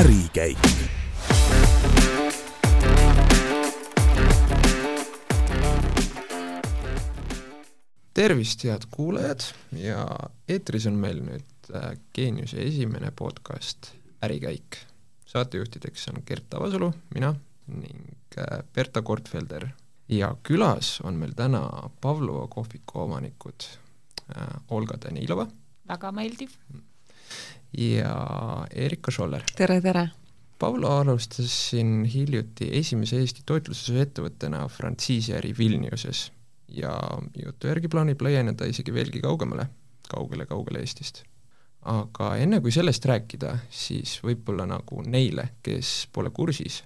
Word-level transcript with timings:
ärikäik. 0.00 0.58
tervist, 8.14 8.64
head 8.64 8.82
kuulajad 8.90 9.40
ja 9.76 10.06
eetris 10.48 10.86
on 10.86 10.96
meil 11.00 11.20
nüüd 11.24 11.68
äh, 11.74 11.92
Geeniuse 12.16 12.62
esimene 12.62 13.12
podcast 13.16 13.92
Ärikäik. 14.24 14.76
saatejuhtideks 15.26 16.08
on 16.08 16.22
Gert 16.26 16.54
Avasalu, 16.54 16.92
mina 17.14 17.34
ning 17.66 18.08
äh, 18.38 18.62
Berta 18.74 19.02
Kortfelder 19.02 19.68
ja 20.08 20.36
külas 20.42 21.00
on 21.04 21.20
meil 21.20 21.36
täna 21.36 21.90
Pavlova 22.00 22.48
kohviku 22.48 23.04
omanikud 23.04 23.68
äh, 24.36 24.46
Olga 24.68 24.96
Danilova. 25.04 25.46
väga 25.88 26.12
meeldiv. 26.12 26.56
Ja 27.78 28.66
Erika 28.74 29.10
Scholler. 29.10 29.42
tere, 29.56 29.80
tere! 29.80 30.08
Pavlo 30.58 30.90
alustas 30.92 31.70
siin 31.70 32.04
hiljuti 32.04 32.68
esimese 32.76 33.16
Eesti 33.16 33.42
toitlustusettevõttena 33.48 34.66
frantsiisiäri 34.68 35.54
Vilniuses 35.58 36.26
ja 36.68 36.92
jutu 37.44 37.70
järgi 37.70 37.88
plaanib 37.88 38.20
laieneda 38.22 38.68
isegi 38.68 38.92
veelgi 38.94 39.22
kaugemale, 39.24 39.66
kaugele-kaugele 40.10 40.82
Eestist. 40.84 41.24
aga 41.80 42.34
enne 42.36 42.60
kui 42.60 42.72
sellest 42.72 43.04
rääkida, 43.08 43.54
siis 43.72 44.18
võib-olla 44.20 44.66
nagu 44.68 45.00
neile, 45.06 45.48
kes 45.62 46.08
pole 46.12 46.30
kursis 46.30 46.82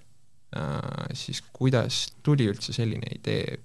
äh,, 0.56 1.08
siis 1.12 1.42
kuidas 1.52 2.12
tuli 2.22 2.46
üldse 2.46 2.72
selline 2.72 3.10
idee 3.16 3.58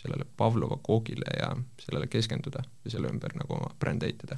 sellele 0.00 0.26
Pavlova 0.36 0.80
koogile 0.82 1.30
ja 1.38 1.52
sellele 1.80 2.10
keskenduda 2.10 2.64
ja 2.84 2.90
selle 2.90 3.08
ümber 3.08 3.38
nagu 3.38 3.54
oma 3.54 3.70
brändi 3.78 4.10
ehitada? 4.10 4.36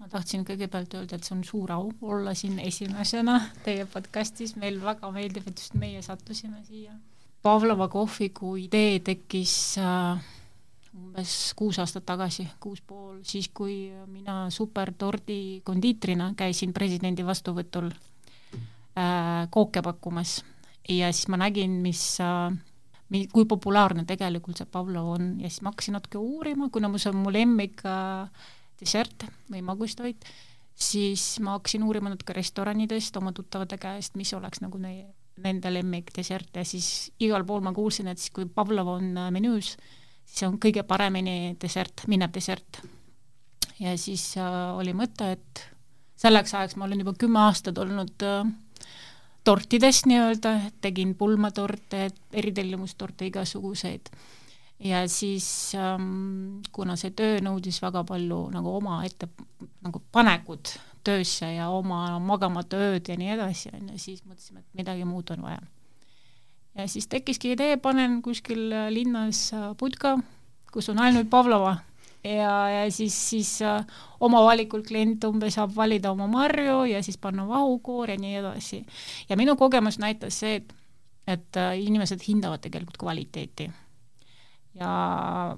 Ma 0.00 0.08
tahtsin 0.10 0.44
kõigepealt 0.46 0.94
öelda, 0.98 1.16
et 1.16 1.26
see 1.26 1.36
on 1.36 1.42
suur 1.46 1.72
au 1.74 1.90
olla 2.02 2.34
siin 2.34 2.58
esimesena 2.62 3.38
teie 3.64 3.86
podcastis, 3.90 4.56
meil 4.60 4.80
väga 4.82 5.10
meeldib, 5.14 5.46
et 5.48 5.60
just 5.60 5.76
meie 5.78 6.02
sattusime 6.02 6.62
siia. 6.66 6.96
Pavlova 7.44 7.88
kohviku 7.92 8.54
idee 8.56 8.98
tekkis 9.04 9.76
äh, 9.78 10.22
umbes 10.94 11.52
kuus 11.58 11.78
aastat 11.82 12.06
tagasi, 12.06 12.46
kuus 12.62 12.80
pool, 12.86 13.18
siis 13.26 13.50
kui 13.54 13.90
mina 14.10 14.48
supertordi 14.54 15.60
kondiitrina 15.66 16.32
käisin 16.38 16.72
presidendi 16.74 17.26
vastuvõtul 17.26 17.90
äh, 17.90 19.46
kooke 19.50 19.82
pakkumas. 19.82 20.42
Ja 20.88 21.10
siis 21.12 21.28
ma 21.32 21.38
nägin, 21.40 21.78
mis 21.82 22.02
äh, 22.22 22.54
kui 23.32 23.46
populaarne 23.48 24.04
tegelikult 24.08 24.60
see 24.60 24.70
Pavlov 24.70 25.14
on. 25.16 25.30
Ja 25.40 25.50
siis 25.50 25.62
ma 25.64 25.72
hakkasin 25.72 25.98
natuke 25.98 26.20
uurima, 26.20 26.68
kuna 26.72 26.90
mu 26.90 27.00
see 27.00 27.12
on 27.12 27.22
mu 27.24 27.32
lemmik 27.34 27.84
äh, 27.88 28.50
dessert 28.80 29.26
või 29.50 29.62
magustoit, 29.64 30.24
siis 30.74 31.38
ma 31.44 31.56
hakkasin 31.58 31.84
uurima 31.86 32.12
natuke 32.12 32.34
restoranidest 32.36 33.16
oma 33.20 33.32
tuttavate 33.32 33.78
käest, 33.78 34.16
mis 34.18 34.32
oleks 34.34 34.62
nagu 34.64 34.78
neie, 34.82 35.06
nende 35.44 35.70
lemmik 35.72 36.10
dessert 36.16 36.56
ja 36.56 36.64
siis 36.66 37.12
igal 37.22 37.46
pool 37.46 37.62
ma 37.64 37.74
kuulsin, 37.74 38.10
et 38.10 38.18
siis 38.18 38.34
kui 38.34 38.46
Pavlov 38.46 38.94
on 38.96 39.12
äh, 39.18 39.30
menüüs, 39.34 39.74
siis 40.24 40.48
on 40.48 40.58
kõige 40.62 40.82
paremini 40.86 41.54
dessert, 41.60 42.06
minev 42.10 42.34
dessert. 42.34 42.82
ja 43.80 43.96
siis 43.98 44.36
äh, 44.38 44.58
oli 44.76 44.94
mõte, 44.94 45.32
et 45.38 45.64
selleks 46.16 46.54
ajaks 46.54 46.76
ma 46.76 46.86
olen 46.88 47.02
juba 47.02 47.14
kümme 47.18 47.42
aastat 47.46 47.78
olnud 47.78 48.26
äh, 48.26 48.44
tortidest 49.44 50.06
nii-öelda, 50.08 50.54
tegin 50.80 51.14
pulmatorte, 51.14 52.08
eritellimustorte, 52.32 53.28
igasuguseid. 53.28 54.08
Ja 54.78 55.04
siis 55.08 55.46
ähm, 55.78 56.60
kuna 56.72 56.96
see 57.00 57.14
töö 57.16 57.38
nõudis 57.44 57.80
väga 57.82 58.04
palju 58.04 58.40
nagu 58.54 58.74
oma 58.80 59.02
ette, 59.06 59.28
nagu 59.84 60.02
panekut 60.12 60.76
töösse 61.04 61.52
ja 61.54 61.68
oma 61.70 62.18
magamata 62.18 62.80
ööd 62.80 63.08
ja 63.08 63.16
nii 63.20 63.32
edasi, 63.36 63.70
on 63.76 63.92
ju, 63.92 64.00
siis 64.00 64.24
mõtlesime, 64.24 64.64
et 64.64 64.80
midagi 64.82 65.04
muud 65.08 65.30
on 65.36 65.44
vaja. 65.44 65.62
ja 66.74 66.88
siis 66.88 67.06
tekkiski 67.06 67.54
idee, 67.54 67.76
panen 67.76 68.20
kuskil 68.22 68.70
linnas 68.90 69.50
putka, 69.78 70.16
kus 70.72 70.88
on 70.90 71.02
ainult 71.04 71.30
Pavlova 71.30 71.76
ja, 72.24 72.68
ja 72.68 72.90
siis, 72.90 73.30
siis 73.30 73.62
äh, 73.62 73.84
oma 74.20 74.42
valikul 74.44 74.82
klient 74.86 75.24
umbes 75.28 75.58
saab 75.58 75.74
valida 75.76 76.12
oma 76.14 76.26
marju 76.30 76.84
ja 76.88 77.02
siis 77.02 77.18
panna 77.20 77.46
vahukoor 77.48 78.10
ja 78.10 78.18
nii 78.20 78.36
edasi. 78.40 78.84
ja 79.28 79.36
minu 79.36 79.56
kogemus 79.56 79.98
näitas 79.98 80.40
see, 80.40 80.56
et, 80.56 80.74
et 81.26 81.60
äh, 81.60 81.78
inimesed 81.80 82.24
hindavad 82.28 82.64
tegelikult 82.64 82.96
kvaliteeti. 83.00 83.70
Ja 84.80 85.56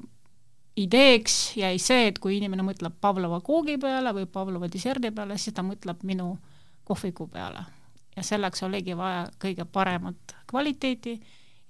ideeks 0.77 1.57
jäi 1.57 1.79
see, 1.79 2.11
et 2.11 2.19
kui 2.19 2.37
inimene 2.37 2.67
mõtleb 2.67 2.99
Pavlova 3.01 3.41
koogi 3.45 3.79
peale 3.81 4.13
või 4.17 4.27
Pavlova 4.27 4.69
desserdi 4.73 5.11
peale, 5.11 5.39
siis 5.39 5.57
ta 5.57 5.65
mõtleb 5.67 6.05
minu 6.05 6.35
kohviku 6.85 7.29
peale. 7.33 7.65
ja 8.17 8.23
selleks 8.23 8.63
oligi 8.63 8.97
vaja 8.97 9.27
kõige 9.43 9.65
paremat 9.65 10.37
kvaliteeti 10.47 11.21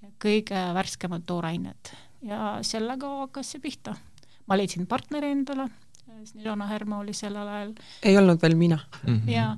ja 0.02 0.10
kõige 0.22 0.60
värskemat 0.74 1.26
toorainet 1.26 1.94
ja 2.22 2.58
sellega 2.62 3.08
hakkas 3.22 3.50
see 3.54 3.60
pihta 3.60 3.96
ma 4.46 4.56
leidsin 4.58 4.86
partneri 4.86 5.32
endale, 5.34 5.68
Snirona 6.26 6.66
Härma 6.70 7.00
oli 7.02 7.12
sellel 7.14 7.48
ajal. 7.48 7.72
ei 8.02 8.16
olnud 8.16 8.40
veel 8.42 8.54
mina 8.56 8.78
mm. 8.78 9.16
-hmm. 9.16 9.30
ja, 9.30 9.56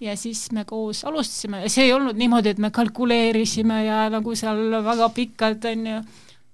ja 0.00 0.16
siis 0.16 0.50
me 0.52 0.64
koos 0.64 1.04
alustasime 1.04 1.62
ja 1.62 1.70
see 1.70 1.84
ei 1.84 1.92
olnud 1.92 2.16
niimoodi, 2.16 2.48
et 2.48 2.58
me 2.58 2.70
kalkuleerisime 2.70 3.84
ja 3.84 4.08
nagu 4.10 4.34
seal 4.34 4.82
väga 4.84 5.08
pikalt, 5.08 5.64
on 5.64 5.86
ju, 5.86 6.02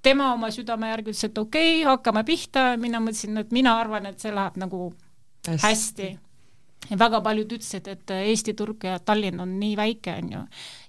tema 0.06 0.31
oma 0.34 0.50
südame 0.55 0.93
järgi 0.93 1.12
ütles, 1.12 1.25
et 1.27 1.39
okei 1.39 1.72
okay,, 1.81 1.89
hakkame 1.89 2.22
pihta, 2.27 2.69
mina 2.81 3.00
mõtlesin, 3.03 3.43
et 3.43 3.53
mina 3.55 3.75
arvan, 3.81 4.06
et 4.11 4.22
see 4.22 4.33
läheb 4.34 4.59
nagu 4.62 4.91
hästi, 5.49 5.62
hästi. 5.65 6.09
Ja 6.87 6.99
väga 7.00 7.19
paljud 7.25 7.50
ütlesid, 7.56 7.89
et 7.91 8.12
Eesti 8.15 8.55
turg 8.55 8.84
ja 8.87 8.99
Tallinn 9.03 9.43
on 9.43 9.56
nii 9.59 9.72
väike, 9.78 10.19
on 10.22 10.28
ju, 10.37 10.43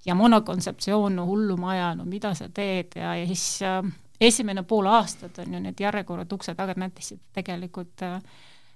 ja 0.06 0.16
monokontseptsioon, 0.18 1.16
no 1.18 1.26
hullumaja, 1.26 1.94
no 1.98 2.06
mida 2.06 2.36
sa 2.38 2.50
teed? 2.54 3.00
Ja, 3.00 3.16
ja 3.18 3.26
siis 3.30 3.64
äh, 3.66 3.80
esimene 4.22 4.64
pool 4.68 4.90
aastat 4.92 5.40
on 5.42 5.58
ju 5.58 5.64
need 5.64 5.82
järjekorrad 5.82 6.38
ukse 6.38 6.54
taga 6.58 6.76
näitasid 6.78 7.24
tegelikult, 7.34 8.06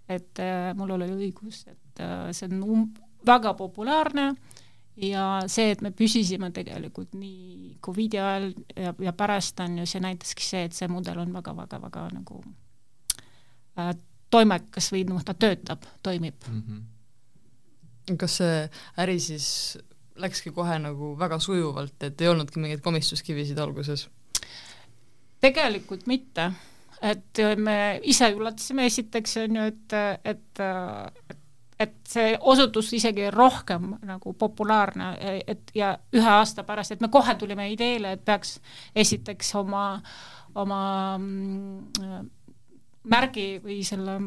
et 0.09 0.41
äh, 0.41 0.71
mul 0.77 0.95
oli 0.97 1.11
õigus, 1.13 1.65
et 1.69 2.01
äh, 2.01 2.31
see 2.33 2.49
on 2.49 2.65
um-, 2.65 2.89
väga 3.27 3.53
populaarne 3.59 4.31
ja 4.99 5.25
see, 5.51 5.71
et 5.71 5.81
me 5.81 5.91
püsisime 5.95 6.51
tegelikult 6.53 7.13
nii 7.17 7.77
Covidi 7.83 8.19
ajal 8.19 8.49
ja, 8.75 8.93
ja 8.99 9.13
pärast 9.17 9.59
on 9.63 9.79
ju, 9.81 9.85
see 9.89 10.01
näitaski 10.03 10.45
see, 10.45 10.63
et 10.67 10.77
see 10.77 10.89
mudel 10.91 11.21
on 11.23 11.33
väga-väga-väga 11.33 12.07
nagu 12.15 12.41
äh, 13.79 13.93
toimekas 14.31 14.91
või 14.93 15.05
noh, 15.09 15.23
ta 15.23 15.33
töötab, 15.33 15.85
toimib 16.03 16.47
mm. 16.47 16.63
-hmm. 16.67 18.17
kas 18.19 18.37
see 18.41 18.57
äri 19.03 19.19
siis 19.19 19.47
läkski 20.21 20.51
kohe 20.51 20.79
nagu 20.79 21.13
väga 21.19 21.39
sujuvalt, 21.39 22.03
et 22.03 22.21
ei 22.21 22.27
olnudki 22.27 22.59
mingeid 22.59 22.83
komistuskivisid 22.83 23.59
alguses? 23.59 24.09
tegelikult 25.41 26.05
mitte, 26.07 26.51
et 27.01 27.39
me 27.57 27.99
ise 28.03 28.29
üllatasime 28.29 28.85
esiteks, 28.85 29.37
on 29.41 29.55
ju, 29.55 29.63
et, 29.71 29.95
et, 30.23 30.59
et 31.29 31.40
et 31.81 31.93
see 32.07 32.35
osutus 32.39 32.91
isegi 32.93 33.29
rohkem 33.33 33.95
nagu 34.05 34.33
populaarne, 34.37 35.11
et 35.47 35.71
ja 35.75 35.95
ühe 36.13 36.29
aasta 36.29 36.65
pärast, 36.67 36.95
et 36.95 37.01
me 37.01 37.09
kohe 37.13 37.35
tulime 37.39 37.69
ideele, 37.73 38.13
et 38.15 38.25
peaks 38.25 38.59
esiteks 38.95 39.55
oma, 39.59 39.85
oma 40.61 40.81
mm, 41.17 42.29
märgi 43.09 43.47
või 43.63 43.81
selle 43.87 44.19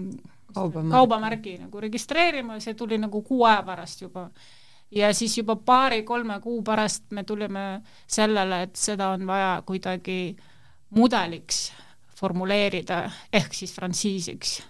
kaubamärgi, 0.55 0.91
kaubamärgi 0.97 1.55
nagu 1.63 1.81
registreerima, 1.87 2.59
see 2.63 2.75
tuli 2.79 2.99
nagu 2.99 3.23
kuu 3.27 3.45
aja 3.49 3.63
pärast 3.67 4.03
juba. 4.03 4.29
ja 4.91 5.13
siis 5.15 5.39
juba 5.39 5.57
paari-kolme 5.57 6.41
kuu 6.41 6.63
pärast 6.63 7.11
me 7.11 7.25
tulime 7.25 7.83
sellele, 8.07 8.63
et 8.63 8.77
seda 8.77 9.09
on 9.15 9.27
vaja 9.27 9.63
kuidagi 9.67 10.37
mudeliks 10.95 11.73
formuleerida, 12.19 13.11
ehk 13.33 13.55
siis 13.55 13.75
frantsiisiks. 13.75 14.63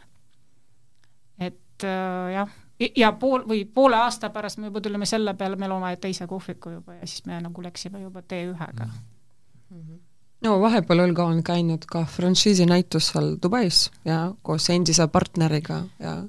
et 1.38 1.84
äh, 1.84 2.32
jah, 2.32 2.50
ja 2.96 3.12
pool 3.12 3.44
või 3.48 3.64
poole 3.64 3.96
aasta 3.96 4.30
pärast 4.30 4.58
me 4.58 4.70
juba 4.70 4.80
tulime 4.80 5.06
selle 5.06 5.34
peale, 5.34 5.56
me 5.56 5.68
loome 5.68 5.94
teise 6.02 6.26
kohviku 6.26 6.70
juba 6.78 6.98
ja 6.98 7.06
siis 7.06 7.26
me 7.26 7.40
nagu 7.40 7.62
läksime 7.62 8.00
juba 8.02 8.20
T1-ga 8.20 8.86
mm. 8.86 9.80
-hmm. 9.80 9.98
no 10.42 10.60
vahepeal 10.60 11.04
Olga 11.06 11.24
on 11.24 11.42
käinud 11.42 11.86
ka 11.86 12.04
frantsiisi 12.04 12.66
näitusel 12.66 13.36
Dubais 13.42 13.90
ja 14.04 14.34
koos 14.42 14.70
endise 14.70 15.06
partneriga 15.06 15.82
ja, 15.98 16.22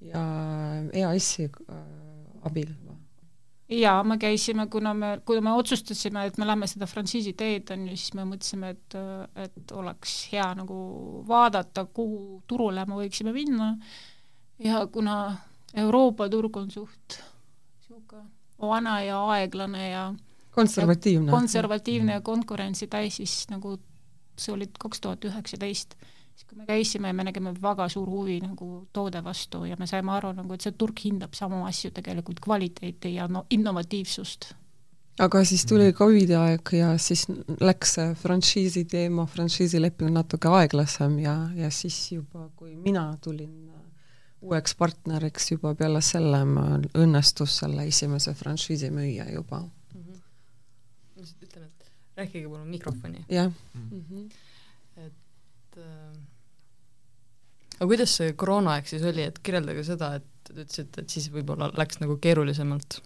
ja 0.00 0.24
EAS-i 0.92 1.50
äh, 1.70 1.76
abil 2.42 2.68
jaa, 3.68 4.04
me 4.04 4.18
käisime, 4.18 4.66
kuna 4.66 4.94
me, 4.94 5.20
kuna 5.24 5.40
me 5.40 5.52
otsustasime, 5.52 6.26
et 6.26 6.38
me 6.38 6.46
lähme 6.46 6.66
seda 6.66 6.86
frantsiisi 6.86 7.32
teed, 7.32 7.68
on 7.70 7.88
ju, 7.88 7.96
siis 7.96 8.14
me 8.16 8.24
mõtlesime, 8.24 8.70
et, 8.70 8.96
et 9.36 9.72
oleks 9.76 10.14
hea 10.32 10.46
nagu 10.56 10.78
vaadata, 11.28 11.84
kuhu 11.84 12.42
turule 12.46 12.86
me 12.88 12.94
võiksime 13.02 13.32
minna 13.32 13.74
ja 14.64 14.86
kuna 14.92 15.18
Euroopa 15.74 16.28
turg 16.28 16.56
on 16.56 16.70
suht 16.70 17.18
niisugune 17.18 18.24
vana 18.60 19.00
ja 19.02 19.18
aeglane 19.34 19.90
ja 19.90 20.14
konservatiivne, 20.50 21.30
konservatiivne 21.30 22.12
ja 22.12 22.20
konkurentsi 22.20 22.86
täis, 22.86 23.16
siis 23.16 23.46
nagu 23.50 23.76
see 24.38 24.54
oli 24.54 24.68
kaks 24.78 25.00
tuhat 25.00 25.24
üheksateist, 25.24 25.94
siis 26.34 26.46
kui 26.46 26.58
me 26.58 26.66
käisime, 26.66 27.12
me 27.12 27.26
nägime 27.26 27.54
väga 27.62 27.88
suur 27.88 28.08
huvi 28.10 28.40
nagu 28.42 28.86
toode 28.92 29.22
vastu 29.24 29.64
ja 29.64 29.76
me 29.78 29.86
saime 29.86 30.12
aru 30.14 30.32
nagu, 30.36 30.54
et 30.54 30.64
see 30.64 30.74
turg 30.78 31.04
hindab 31.04 31.34
samu 31.34 31.64
asju 31.66 31.90
tegelikult, 31.94 32.40
kvaliteeti 32.44 33.14
ja 33.14 33.28
no 33.28 33.46
innovatiivsust. 33.50 34.52
Aga 35.18 35.42
siis 35.44 35.64
tuli 35.66 35.92
Covidi 35.92 36.36
aeg 36.38 36.70
ja 36.78 36.92
siis 37.02 37.24
läks 37.60 37.96
see 37.96 38.12
frantsiisi 38.14 38.84
teema, 38.86 39.24
frantsiisileping 39.26 40.12
natuke 40.14 40.50
aeglasem 40.60 41.18
ja, 41.18 41.34
ja 41.58 41.70
siis 41.74 41.96
juba, 42.12 42.46
kui 42.54 42.76
mina 42.76 43.08
tulin 43.22 43.77
uueks 44.40 44.74
partneriks, 44.78 45.50
juba 45.52 45.74
peale 45.78 46.00
selle 46.04 46.42
õnnestus 46.98 47.58
selle 47.62 47.86
esimese 47.90 48.34
frantsiisi 48.38 48.90
müüa 48.94 49.26
juba 49.32 49.62
mm. 49.62 50.02
-hmm. 50.02 50.20
ma 51.16 51.22
lihtsalt 51.22 51.48
ütlen, 51.48 51.64
et 51.66 51.90
rääkige 52.22 52.48
palun 52.48 52.68
mikrofoni. 52.68 53.24
jah 53.28 53.50
mm 53.74 54.04
-hmm.. 54.10 54.30
et 55.06 55.78
äh, 55.78 56.18
aga 57.78 57.86
kuidas 57.86 58.16
see 58.20 58.32
koroonaaeg 58.32 58.86
siis 58.86 59.02
oli, 59.02 59.22
et 59.22 59.38
kirjeldage 59.38 59.84
seda, 59.84 60.14
et 60.20 60.26
te 60.44 60.54
ütlesite, 60.54 61.02
et 61.02 61.10
siis 61.10 61.30
võib-olla 61.32 61.70
läks 61.76 62.00
nagu 62.00 62.16
keerulisemalt 62.22 63.02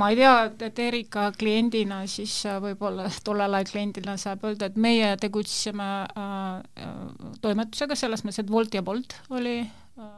ma 0.00 0.08
ei 0.12 0.16
tea, 0.16 0.34
et 0.66 0.80
Erika 0.80 1.28
kliendina 1.36 2.00
siis 2.10 2.32
äh, 2.48 2.56
võib-olla 2.62 3.10
tollel 3.26 3.58
ajal 3.58 3.68
kliendina 3.72 4.16
saab 4.20 4.46
öelda, 4.48 4.70
et 4.70 4.80
meie 4.80 5.12
tegutsesime 5.20 5.90
äh, 6.08 6.40
äh, 6.86 7.36
toimetusega 7.44 7.98
selles 7.98 8.24
mõttes, 8.24 8.42
et 8.44 8.52
Wolt 8.52 8.76
ja 8.76 8.84
Bolt 8.86 9.18
oli 9.36 9.60
äh, 9.60 10.10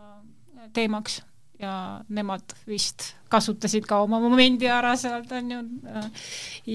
teemaks 0.76 1.20
ja 1.62 1.74
nemad 2.10 2.54
vist 2.66 3.12
kasutasid 3.30 3.86
ka 3.88 4.00
oma 4.02 4.18
momendi 4.22 4.66
ära 4.70 4.92
sealt, 4.98 5.30
on 5.34 5.50
ju, 5.54 5.62
äh, 5.88 6.28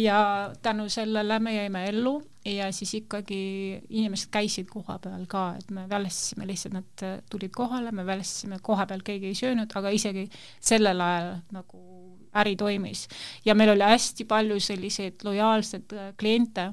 ja 0.03 0.19
tänu 0.63 0.87
sellele 0.91 1.39
me 1.43 1.55
jäime 1.55 1.85
ellu 1.89 2.17
ja 2.47 2.71
siis 2.71 2.93
ikkagi 3.01 3.41
inimesed 3.89 4.31
käisid 4.31 4.69
koha 4.71 4.97
peal 5.03 5.25
ka, 5.29 5.49
et 5.59 5.71
me 5.75 5.87
välestasime 5.89 6.47
lihtsalt, 6.47 6.77
nad 6.79 7.07
tulid 7.31 7.55
kohale, 7.55 7.91
me 7.91 8.05
välestasime 8.07 8.59
koha 8.63 8.87
peal, 8.87 9.03
keegi 9.03 9.31
ei 9.31 9.39
söönud, 9.39 9.71
aga 9.75 9.91
isegi 9.95 10.27
sellel 10.59 11.03
ajal 11.03 11.33
nagu 11.55 12.06
äri 12.41 12.55
toimis. 12.55 13.07
ja 13.45 13.55
meil 13.55 13.73
oli 13.75 13.83
hästi 13.83 14.25
palju 14.25 14.59
selliseid 14.59 15.23
lojaalseid 15.23 15.93
äh, 15.93 16.13
kliente, 16.17 16.71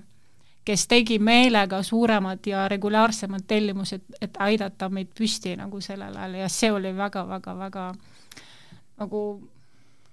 kes 0.64 0.86
tegi 0.88 1.18
meelega 1.18 1.82
suuremad 1.82 2.46
ja 2.46 2.68
regulaarsemad 2.68 3.44
tellimused, 3.46 4.04
et 4.20 4.36
aidata 4.40 4.88
meid 4.88 5.12
püsti 5.18 5.56
nagu 5.60 5.80
sellel 5.80 6.16
ajal 6.16 6.38
ja 6.40 6.48
see 6.48 6.72
oli 6.72 6.96
väga-väga-väga 6.96 7.88
nagu 9.00 9.20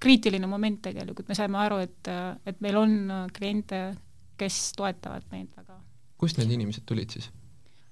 kriitiline 0.01 0.47
moment 0.47 0.81
tegelikult, 0.81 1.27
me 1.29 1.37
saime 1.37 1.59
aru, 1.61 1.77
et, 1.85 2.09
et 2.45 2.61
meil 2.63 2.79
on 2.79 2.95
kliente, 3.37 3.83
kes 4.37 4.71
toetavad 4.77 5.27
meid 5.31 5.51
väga. 5.55 5.77
kust 6.17 6.37
need 6.41 6.51
inimesed 6.57 6.83
tulid 6.89 7.13
siis? 7.13 7.29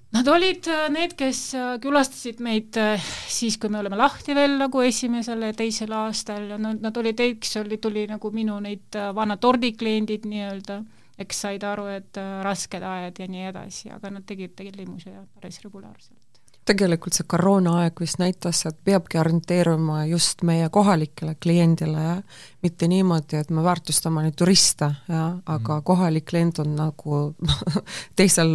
Nad 0.09 0.27
olid 0.27 0.65
äh, 0.67 0.87
need, 0.89 1.13
kes 1.17 1.39
äh, 1.53 1.75
külastasid 1.83 2.39
meid 2.41 2.77
äh, 2.81 3.09
siis, 3.29 3.59
kui 3.61 3.69
me 3.69 3.77
oleme 3.77 3.97
lahti 3.99 4.33
veel 4.33 4.55
nagu 4.57 4.81
esimesel 4.81 5.45
ja 5.45 5.51
teisel 5.53 5.93
aastal 5.93 6.47
ja 6.49 6.57
nad, 6.57 6.79
nad 6.81 6.97
olid, 6.97 7.21
üks 7.35 7.53
oli, 7.61 7.77
tuli 7.77 8.07
nagu 8.09 8.31
minu 8.33 8.57
neid 8.63 8.97
vana 9.15 9.37
tordikliendid 9.37 10.25
nii-öelda, 10.29 10.79
eks 11.21 11.43
said 11.45 11.67
aru, 11.67 11.85
et 11.93 12.17
rasked 12.45 12.81
ajad 12.93 13.21
ja 13.21 13.29
nii 13.29 13.45
edasi, 13.51 13.93
aga 13.93 14.15
nad 14.15 14.25
tegid 14.25 14.57
tellimusi 14.57 15.13
päris 15.37 15.61
regulaarselt 15.67 16.28
tegelikult 16.69 17.15
see 17.17 17.25
koroonaaeg 17.29 17.97
vist 18.01 18.19
näitas, 18.21 18.61
et 18.69 18.77
peabki 18.85 19.17
orienteeruma 19.19 20.03
just 20.09 20.43
meie 20.45 20.67
kohalikele 20.73 21.33
kliendile, 21.41 22.19
mitte 22.63 22.89
niimoodi, 22.91 23.39
et 23.39 23.49
me 23.53 23.63
väärtustame 23.65 24.23
neid 24.25 24.37
turiste, 24.37 24.91
jah, 25.09 25.39
aga 25.45 25.79
mm. 25.79 25.85
kohalik 25.87 26.27
klient 26.29 26.61
on 26.61 26.75
nagu 26.77 27.21
teisel, 28.19 28.53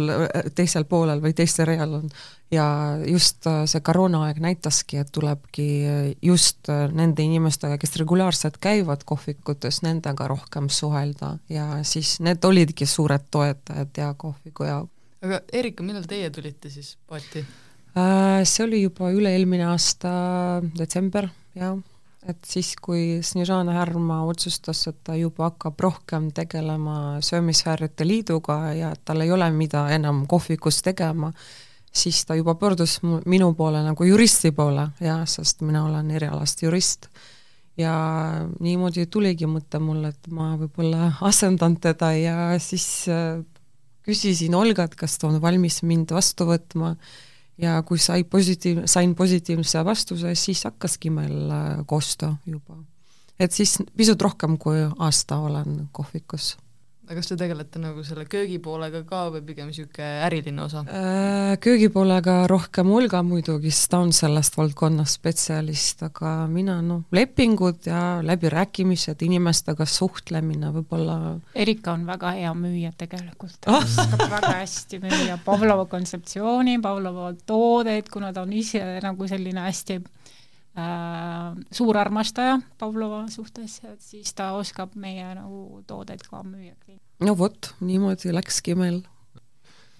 teisel 0.55 0.87
poolel 0.89 1.23
või 1.23 1.35
teisel 1.35 1.67
real 1.67 1.97
on. 1.99 2.07
ja 2.53 2.65
just 3.09 3.47
äh, 3.49 3.63
see 3.67 3.83
koroonaaeg 3.83 4.39
näitaski, 4.39 5.01
et 5.01 5.11
tulebki 5.11 5.67
just 6.21 6.69
äh, 6.71 6.85
nende 6.93 7.25
inimestega, 7.25 7.77
kes 7.81 7.97
regulaarselt 7.99 8.61
käivad 8.63 9.03
kohvikutes, 9.05 9.81
nendega 9.83 10.29
rohkem 10.31 10.69
suhelda 10.69 11.35
ja 11.49 11.83
siis 11.83 12.19
need 12.23 12.43
olidki 12.45 12.85
suured 12.85 13.27
toetajad 13.31 13.97
ja 13.97 14.13
kohviku 14.17 14.71
jaoks. 14.71 14.91
aga 15.25 15.41
Erika, 15.51 15.83
millal 15.83 16.07
teie 16.07 16.29
tulite 16.29 16.69
siis 16.69 16.95
paati? 17.09 17.43
Äh, 17.95 18.43
see 18.43 18.65
oli 18.65 18.81
juba 18.83 19.07
üle-eelmine 19.15 19.69
aasta 19.71 20.09
detsember, 20.75 21.29
jah, 21.55 21.77
et 22.27 22.41
siis, 22.43 22.73
kui 22.75 23.21
Snižana 23.23 23.77
Härma 23.77 24.17
otsustas, 24.27 24.81
et 24.89 24.97
ta 25.07 25.13
juba 25.15 25.47
hakkab 25.47 25.79
rohkem 25.79 26.25
tegelema 26.35 27.21
söömishäirete 27.23 28.03
liiduga 28.03 28.57
ja 28.75 28.89
tal 29.07 29.23
ei 29.23 29.31
ole 29.31 29.47
mida 29.55 29.85
enam 29.95 30.25
kohvikus 30.27 30.81
tegema, 30.83 31.29
siis 31.95 32.19
ta 32.27 32.35
juba 32.35 32.57
pöördus 32.59 32.97
minu 33.03 33.53
poole 33.55 33.79
nagu 33.85 34.07
juristi 34.09 34.51
poole, 34.51 34.89
jah, 34.99 35.21
sest 35.23 35.63
mina 35.63 35.85
olen 35.85 36.11
erialast 36.11 36.65
jurist. 36.65 37.07
ja 37.77 37.93
niimoodi 38.63 39.05
tuligi 39.11 39.47
mõte 39.51 39.79
mulle, 39.83 40.11
et 40.11 40.27
ma 40.31 40.53
võib-olla 40.59 41.13
asendan 41.27 41.75
teda 41.83 42.11
ja 42.15 42.35
siis 42.59 43.07
äh, 43.07 43.39
küsisin 44.03 44.55
Olgat, 44.55 44.95
kas 44.95 45.17
ta 45.19 45.27
on 45.27 45.39
valmis 45.43 45.81
mind 45.83 46.11
vastu 46.15 46.47
võtma 46.51 46.93
ja 47.57 47.77
kui 47.83 47.99
sai 47.99 48.23
positiiv, 48.23 48.83
sain 48.85 49.15
positiivse 49.15 49.85
vastuse, 49.85 50.35
siis 50.35 50.63
hakkaski 50.67 51.09
meil 51.09 51.51
äh, 51.51 51.79
koostöö 51.85 52.33
juba. 52.45 52.77
et 53.39 53.51
siis 53.51 53.77
pisut 53.97 54.21
rohkem 54.21 54.57
kui 54.57 54.83
aasta 54.99 55.37
olen 55.37 55.89
kohvikus 55.91 56.55
aga 57.05 57.19
kas 57.19 57.29
te 57.29 57.35
tegelete 57.37 57.79
nagu 57.81 58.03
selle 58.05 58.25
köögipoolega 58.29 59.03
ka 59.05 59.25
või 59.33 59.43
pigem 59.45 59.69
niisugune 59.69 60.07
äriline 60.25 60.63
osa? 60.63 60.81
Äh, 60.89 61.53
köögipoolega 61.61 62.37
rohkem 62.49 62.89
Olga 62.97 63.21
muidugi, 63.25 63.69
sest 63.69 63.91
ta 63.93 63.99
on 64.01 64.13
sellest 64.15 64.57
valdkonnast 64.57 65.19
spetsialist, 65.19 66.01
aga 66.07 66.33
mina 66.49 66.79
noh, 66.85 67.03
lepingud 67.15 67.85
ja 67.89 68.01
läbirääkimised, 68.25 69.21
inimestega 69.27 69.85
suhtlemine 69.89 70.73
võib-olla 70.75 71.19
Erika 71.53 71.93
on 71.93 72.07
väga 72.09 72.33
hea 72.39 72.53
müüja 72.57 72.91
tegelikult, 72.97 73.59
ta 73.61 73.77
oh. 73.77 73.85
oskab 73.85 74.25
väga 74.25 74.55
hästi 74.63 75.01
müüa 75.05 75.37
Pavlova 75.45 75.85
kontseptsiooni, 75.91 76.79
Pavlova 76.81 77.31
toodeid, 77.45 78.09
kuna 78.13 78.33
ta 78.33 78.45
on 78.45 78.53
ise 78.57 78.81
nagu 79.03 79.29
selline 79.29 79.67
hästi 79.67 80.01
suur 81.71 81.97
armastaja 81.97 82.59
Pavlova 82.77 83.25
suhtes, 83.31 83.79
et 83.87 84.01
siis 84.03 84.33
ta 84.35 84.51
oskab 84.59 84.95
meie 84.99 85.27
nagu 85.37 85.81
toodeid 85.87 86.23
ka 86.27 86.43
müüa. 86.43 86.75
no 87.23 87.35
vot, 87.37 87.71
niimoodi 87.79 88.33
läkski 88.35 88.75
meil. 88.75 89.03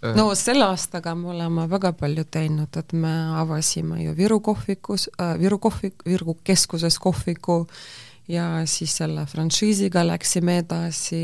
Äh. 0.04 0.16
no 0.18 0.34
selle 0.36 0.66
aastaga 0.68 1.16
me 1.16 1.32
oleme 1.32 1.70
väga 1.72 1.94
palju 1.94 2.26
teinud, 2.28 2.76
et 2.76 2.94
me 2.94 3.14
avasime 3.40 4.04
ju 4.04 4.16
Viru 4.18 4.40
kohvikus 4.40 5.10
äh,, 5.20 5.38
Viru 5.40 5.60
kohvik, 5.60 6.04
Viru 6.06 6.36
keskuses 6.44 7.00
kohviku 7.00 7.66
ja 8.28 8.66
siis 8.66 8.98
selle 8.98 9.26
frantsiisiga 9.26 10.04
läksime 10.08 10.60
edasi, 10.64 11.24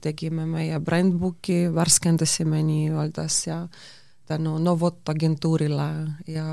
tegime 0.00 0.46
meie 0.46 0.80
brändbooki, 0.80 1.68
värskendasime 1.74 2.62
nii-öelda 2.66 3.26
ja 3.46 3.66
tänu 4.26 4.58
Novot 4.58 5.08
agentuurile 5.08 5.88
ja 6.26 6.46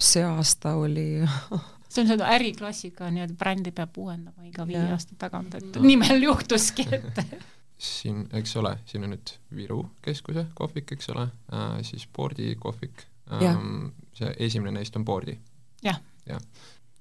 see 0.00 0.24
aasta 0.24 0.74
oli 0.76 1.08
see 1.88 2.02
on 2.04 2.12
seda 2.12 2.30
äriklassika, 2.36 3.10
nii 3.10 3.24
et 3.26 3.34
brändi 3.38 3.72
peab 3.74 3.98
uuendama 3.98 4.46
iga 4.48 4.66
viie 4.68 4.84
aasta 4.92 5.16
tagant, 5.18 5.54
et 5.58 5.80
nii 5.82 5.98
meil 6.00 6.22
juhtuski, 6.28 6.86
et 6.92 7.20
siin, 7.90 8.24
eks 8.36 8.56
ole, 8.60 8.76
siin 8.86 9.06
on 9.06 9.14
nüüd 9.16 9.34
Viru 9.56 9.82
keskuse 10.04 10.46
kohvik, 10.58 10.96
eks 10.96 11.12
ole 11.14 11.28
äh,, 11.28 11.76
siis 11.86 12.08
Boardi 12.16 12.54
kohvik 12.60 13.06
ähm,, 13.32 13.92
see 14.16 14.32
esimene 14.48 14.78
neist 14.78 14.96
on 14.96 15.04
Boardi. 15.04 15.38
Ja.. 15.84 15.94
jah. 16.26 16.42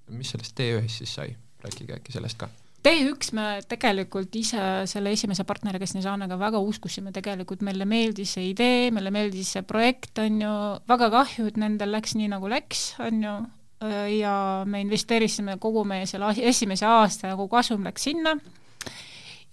mis 0.10 0.32
sellest 0.32 0.60
T1-st 0.60 1.02
siis 1.02 1.16
sai, 1.16 1.36
rääkige 1.64 2.00
äkki 2.00 2.14
sellest 2.16 2.38
ka 2.38 2.50
T1 2.86 3.32
me 3.34 3.46
tegelikult 3.66 4.36
ise 4.38 4.62
selle 4.86 5.10
esimese 5.16 5.42
partneriga 5.48 5.88
Snežanaga 5.90 6.36
väga 6.38 6.60
uskusime 6.62 7.10
tegelikult, 7.16 7.64
meile 7.66 7.88
meeldis 7.90 8.36
see 8.36 8.52
idee, 8.52 8.92
meile 8.94 9.10
meeldis 9.14 9.56
see 9.56 9.64
projekt, 9.66 10.12
on 10.22 10.38
ju, 10.44 10.52
väga 10.92 11.08
kahju, 11.16 11.48
et 11.50 11.58
nendel 11.58 11.96
läks 11.96 12.14
nii, 12.20 12.30
nagu 12.36 12.52
läks, 12.52 12.84
on 13.02 13.24
ju, 13.26 13.34
ja 14.14 14.36
me 14.70 14.84
investeerisime 14.86 15.58
kogu 15.62 15.82
meie 15.88 16.06
selle 16.06 16.30
esimese 16.38 16.86
aasta 16.86 17.32
nagu 17.34 17.48
kasum 17.50 17.90
läks 17.90 18.06
sinna. 18.06 18.36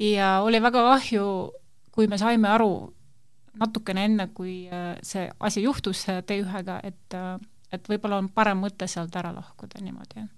Ja 0.02 0.34
oli 0.44 0.60
väga 0.60 0.84
kahju, 0.90 1.24
kui 1.92 2.12
me 2.12 2.20
saime 2.20 2.52
aru 2.52 2.70
natukene 3.64 4.04
enne, 4.10 4.28
kui 4.36 4.66
äh, 4.68 4.92
see 5.04 5.24
asi 5.40 5.64
juhtus 5.64 6.04
T1-ga, 6.04 6.82
et, 6.84 7.16
äh, 7.16 7.34
et 7.72 7.88
võib-olla 7.88 8.20
on 8.20 8.28
parem 8.28 8.60
mõte 8.60 8.88
sealt 8.92 9.16
ära 9.16 9.32
lahkuda 9.32 9.80
niimoodi 9.80 10.28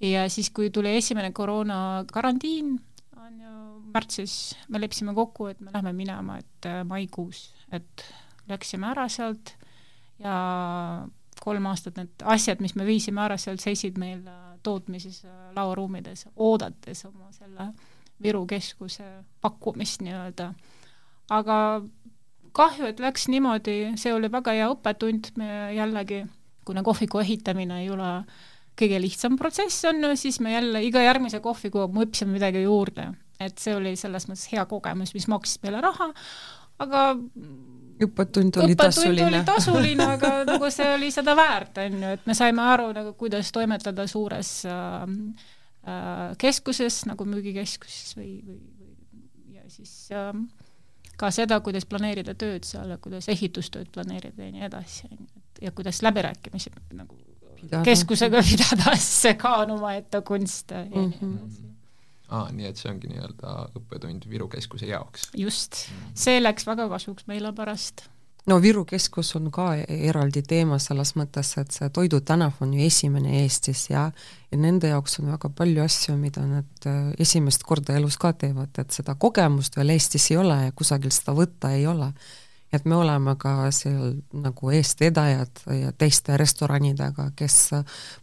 ja 0.00 0.28
siis, 0.32 0.50
kui 0.50 0.70
tuli 0.70 0.96
esimene 0.96 1.32
koroona 1.32 2.04
karantiin, 2.12 2.74
on 3.16 3.40
ju, 3.40 3.54
märtsis 3.94 4.56
me 4.68 4.80
leppisime 4.80 5.14
kokku, 5.14 5.50
et 5.52 5.60
me 5.60 5.74
lähme 5.74 5.92
minema, 5.96 6.38
et 6.38 6.68
äh, 6.68 6.82
maikuus, 6.84 7.50
et 7.72 8.04
läksime 8.48 8.90
ära 8.92 9.08
sealt 9.08 9.54
ja 10.22 10.36
kolm 11.42 11.66
aastat 11.70 11.98
need 12.00 12.24
asjad, 12.24 12.62
mis 12.64 12.74
me 12.76 12.86
viisime 12.86 13.22
ära 13.24 13.36
sealt, 13.40 13.62
seisid 13.64 13.98
meil 14.00 14.22
äh, 14.30 14.56
tootmises 14.66 15.24
äh, 15.24 15.36
lauaruumides, 15.56 16.26
oodates 16.36 17.04
oma 17.08 17.30
selle 17.34 17.70
Viru 18.22 18.46
keskuse 18.48 19.04
pakkumist 19.44 20.00
nii-öelda. 20.00 20.46
aga 21.36 21.56
kahju, 22.56 22.86
et 22.88 23.00
läks 23.02 23.26
niimoodi, 23.28 23.92
see 24.00 24.14
oli 24.14 24.30
väga 24.32 24.54
hea 24.56 24.68
õppetund, 24.72 25.34
me 25.36 25.48
jällegi, 25.76 26.22
kuna 26.64 26.82
kohviku 26.86 27.20
ehitamine 27.20 27.82
ei 27.82 27.90
ole 27.92 28.08
kõige 28.76 29.00
lihtsam 29.00 29.38
protsess, 29.40 29.84
on 29.88 30.10
siis 30.18 30.40
me 30.44 30.52
jälle 30.52 30.82
iga 30.84 31.02
järgmise 31.04 31.40
kohviku 31.44 31.86
me 31.92 32.04
õppisime 32.04 32.36
midagi 32.36 32.62
juurde. 32.66 33.12
et 33.40 33.58
see 33.60 33.74
oli 33.76 33.96
selles 34.00 34.28
mõttes 34.28 34.46
hea 34.52 34.64
kogemus, 34.64 35.12
mis 35.14 35.26
maksis 35.28 35.60
meile 35.62 35.80
raha, 35.84 36.08
aga 36.80 37.02
õppetund 38.04 38.56
oli 38.62 38.76
tasuline. 38.76 39.26
oli 39.26 39.42
tasuline, 39.44 40.06
aga 40.16 40.32
nagu 40.48 40.70
see 40.72 40.88
oli 40.94 41.10
seda 41.14 41.36
väärt, 41.36 41.80
on 41.84 41.98
ju, 42.02 42.14
et 42.16 42.26
me 42.28 42.36
saime 42.36 42.64
aru 42.64 42.90
nagu, 42.96 43.12
kuidas 43.20 43.52
toimetada 43.54 44.06
suures 44.10 44.52
äh, 44.68 45.04
äh, 45.84 46.36
keskuses 46.40 47.04
nagu 47.10 47.28
müügikeskuses 47.28 48.16
või, 48.18 48.38
või, 48.46 48.60
või 48.80 49.56
ja 49.58 49.68
siis 49.72 49.94
äh, 50.16 50.32
ka 51.20 51.32
seda, 51.34 51.60
kuidas 51.64 51.88
planeerida 51.88 52.36
tööd 52.38 52.68
seal 52.68 52.92
ja 52.92 53.00
kuidas 53.00 53.28
ehitustööd 53.32 53.92
planeerida 53.92 54.48
ja 54.48 54.52
nii 54.52 54.68
edasi, 54.68 55.08
on 55.10 55.20
ju, 55.20 55.30
et 55.40 55.64
ja 55.68 55.72
kuidas 55.76 56.02
läbirääkimisi 56.04 56.72
nagu 56.96 57.16
pidada. 57.60 57.84
keskusega 57.86 58.42
pidada, 58.42 58.96
see 59.20 59.34
ka 59.40 59.56
on 59.64 59.76
omaette 59.78 60.20
kunst 60.26 60.70
ja 60.70 60.84
mm 60.84 61.12
-hmm. 61.12 61.22
nii 61.22 61.38
edasi 61.38 61.66
aa, 62.28 62.50
nii 62.52 62.66
et 62.70 62.80
see 62.80 62.90
ongi 62.90 63.10
nii-öelda 63.10 63.54
õppetund 63.78 64.26
Viru 64.30 64.48
Keskuse 64.50 64.88
jaoks? 64.90 65.30
just, 65.36 65.86
see 66.18 66.40
läks 66.42 66.66
väga 66.66 66.88
kasuks 66.90 67.26
meile 67.30 67.52
pärast. 67.56 68.06
no 68.50 68.58
Viru 68.62 68.84
Keskus 68.88 69.34
on 69.38 69.50
ka 69.54 69.68
eraldi 69.86 70.42
teema 70.42 70.78
selles 70.82 71.14
mõttes, 71.18 71.52
et 71.60 71.76
see 71.76 71.90
Toidu 71.94 72.20
tänav 72.20 72.58
on 72.60 72.74
ju 72.74 72.86
esimene 72.86 73.42
Eestis 73.42 73.88
ja 73.90 74.08
ja 74.50 74.58
nende 74.58 74.90
jaoks 74.90 75.20
on 75.20 75.30
väga 75.32 75.50
palju 75.50 75.82
asju, 75.82 76.16
mida 76.18 76.42
nad 76.46 76.86
äh, 76.86 77.12
esimest 77.18 77.62
korda 77.66 77.96
elus 77.98 78.18
ka 78.18 78.32
teevad, 78.32 78.74
et 78.78 78.90
seda 78.94 79.14
kogemust 79.14 79.78
veel 79.78 79.94
Eestis 79.94 80.30
ei 80.30 80.42
ole 80.42 80.58
ja 80.64 80.74
kusagil 80.74 81.14
seda 81.14 81.36
võtta 81.36 81.74
ei 81.78 81.86
ole 81.86 82.12
et 82.76 82.86
me 82.88 82.96
oleme 82.96 83.34
ka 83.40 83.70
seal 83.74 84.16
nagu 84.36 84.70
eestvedajad 84.74 85.62
ja 85.80 85.92
teiste 85.98 86.36
restoranidega, 86.40 87.30
kes 87.36 87.58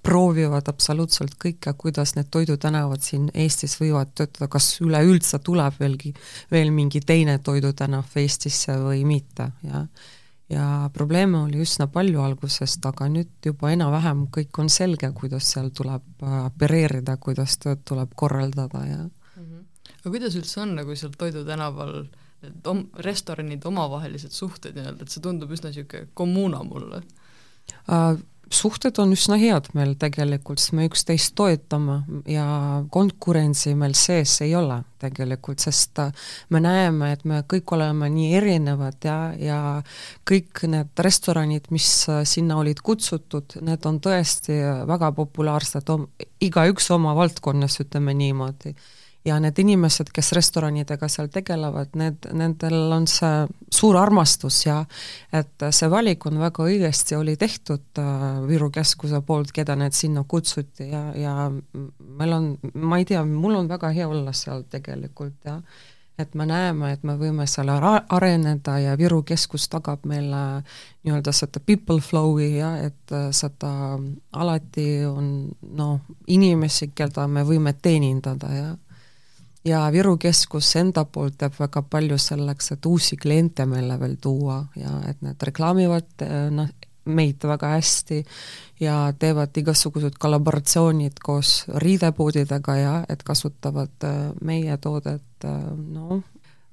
proovivad 0.05 0.69
absoluutselt 0.71 1.35
kõike, 1.41 1.75
kuidas 1.77 2.15
need 2.17 2.31
toidutänavad 2.33 3.03
siin 3.03 3.29
Eestis 3.33 3.75
võivad 3.81 4.13
töötada, 4.15 4.49
kas 4.51 4.75
üleüldse 4.83 5.39
tuleb 5.43 5.79
veelgi, 5.79 6.13
veel 6.51 6.73
mingi 6.75 7.01
teine 7.01 7.39
toidutänav 7.43 8.17
Eestisse 8.23 8.77
või 8.81 9.05
mitte 9.07 9.51
ja 9.67 9.87
ja 10.53 10.89
probleeme 10.93 11.39
oli 11.47 11.61
üsna 11.63 11.87
palju 11.89 12.21
algusest, 12.21 12.83
aga 12.85 13.07
nüüd 13.09 13.47
juba 13.47 13.71
enam-vähem 13.73 14.25
kõik 14.35 14.59
on 14.61 14.69
selge, 14.69 15.09
kuidas 15.15 15.47
seal 15.53 15.71
tuleb 15.73 16.03
opereerida, 16.21 17.15
kuidas 17.17 17.55
tööd 17.63 17.81
tuleb 17.87 18.11
korraldada 18.15 18.83
ja 18.85 18.97
mm 18.97 19.45
-hmm. 19.45 19.63
aga 20.01 20.11
kuidas 20.11 20.35
üldse 20.35 20.61
on 20.61 20.75
nagu 20.75 20.95
seal 20.95 21.15
Toidutänaval 21.17 21.95
äh, 22.03 22.22
om-, 22.69 22.85
restoranide 23.05 23.67
omavahelised 23.69 24.35
suhted 24.35 24.77
nii-öelda, 24.77 25.05
et 25.05 25.13
see 25.13 25.23
tundub 25.23 25.51
üsna 25.53 25.71
niisugune 25.71 26.11
kommuuna 26.17 26.63
mulle 26.67 27.03
uh,? 27.87 28.13
suhted 28.53 28.97
on 29.01 29.13
üsna 29.15 29.37
head 29.39 29.69
meil 29.77 29.93
tegelikult, 29.99 30.61
sest 30.61 30.75
me 30.77 30.85
üksteist 30.87 31.33
toetame 31.37 31.99
ja 32.29 32.45
konkurentsi 32.93 33.73
meil 33.79 33.95
sees 33.97 34.35
ei 34.45 34.53
ole 34.57 34.81
tegelikult, 35.01 35.63
sest 35.63 35.99
äh, 36.03 36.11
me 36.53 36.61
näeme, 36.63 37.11
et 37.15 37.23
me 37.29 37.41
kõik 37.49 37.73
oleme 37.75 38.09
nii 38.13 38.33
erinevad 38.39 39.07
ja, 39.07 39.17
ja 39.39 39.59
kõik 40.29 40.65
need 40.69 41.03
restoranid, 41.07 41.69
mis 41.73 41.89
äh, 42.11 42.23
sinna 42.29 42.59
olid 42.61 42.83
kutsutud, 42.85 43.57
need 43.65 43.87
on 43.89 43.99
tõesti 44.03 44.59
väga 44.89 45.11
populaarsed, 45.17 45.93
igaüks 46.43 46.91
oma 46.95 47.15
valdkonnas, 47.17 47.79
ütleme 47.83 48.15
niimoodi 48.17 48.75
ja 49.25 49.37
need 49.39 49.59
inimesed, 49.59 50.11
kes 50.13 50.31
restoranidega 50.35 51.07
seal 51.11 51.29
tegelevad, 51.31 51.93
need, 51.99 52.27
nendel 52.35 52.91
on 52.95 53.07
see 53.07 53.45
suur 53.73 53.97
armastus 53.99 54.63
ja 54.65 54.81
et 55.33 55.67
see 55.71 55.89
valik 55.91 56.25
on 56.27 56.41
väga 56.41 56.67
õigesti, 56.67 57.15
oli 57.19 57.37
tehtud 57.39 58.03
äh, 58.03 58.27
Viru 58.47 58.69
Keskuse 58.73 59.23
poolt, 59.25 59.53
keda 59.55 59.77
need 59.79 59.95
sinna 59.97 60.25
kutsuti 60.27 60.89
ja, 60.91 61.05
ja 61.15 61.49
meil 62.19 62.37
on, 62.37 62.53
ma 62.73 62.99
ei 62.99 63.07
tea, 63.09 63.23
mul 63.27 63.61
on 63.61 63.71
väga 63.71 63.93
hea 63.95 64.07
olla 64.09 64.35
seal 64.35 64.67
tegelikult 64.69 65.39
ja 65.47 65.59
et 66.17 66.35
me 66.35 66.45
näeme, 66.45 66.91
et 66.93 67.03
me 67.03 67.15
võime 67.17 67.45
seal 67.49 67.71
areneda 67.73 68.77
ja 68.79 68.93
Viru 68.97 69.23
Keskus 69.25 69.65
tagab 69.71 70.03
meile 70.05 70.61
nii-öelda 71.03 71.33
seda 71.33 71.61
people 71.65 72.03
flow'i 72.05 72.51
ja 72.59 72.75
et 72.85 73.13
äh, 73.15 73.29
seda 73.33 73.71
alati 74.31 74.87
on 75.09 75.31
noh, 75.79 75.99
inimesi, 76.27 76.91
keda 76.95 77.25
me 77.27 77.45
võime 77.47 77.73
teenindada 77.81 78.51
ja 78.53 78.67
ja 79.65 79.83
Viru 79.91 80.17
Keskus 80.17 80.75
enda 80.75 81.05
poolt 81.05 81.37
teeb 81.39 81.53
väga 81.59 81.81
palju 81.81 82.17
selleks, 82.17 82.71
et 82.75 82.85
uusi 82.85 83.17
kliente 83.17 83.65
meile 83.65 83.99
veel 83.99 84.17
tuua 84.21 84.63
ja 84.75 84.97
et 85.09 85.21
nad 85.21 85.47
reklaamivad 85.49 86.25
noh, 86.51 86.73
meid 87.05 87.43
väga 87.43 87.73
hästi 87.75 88.21
ja 88.83 88.97
teevad 89.19 89.57
igasugused 89.57 90.17
kollaboratsioonid 90.19 91.19
koos 91.23 91.63
riidepoodidega 91.83 92.75
ja 92.79 92.93
et 93.09 93.23
kasutavad 93.23 94.07
äh, 94.07 94.21
meie 94.41 94.77
toodet, 94.81 95.25
äh, 95.45 95.59
noh, 95.75 96.23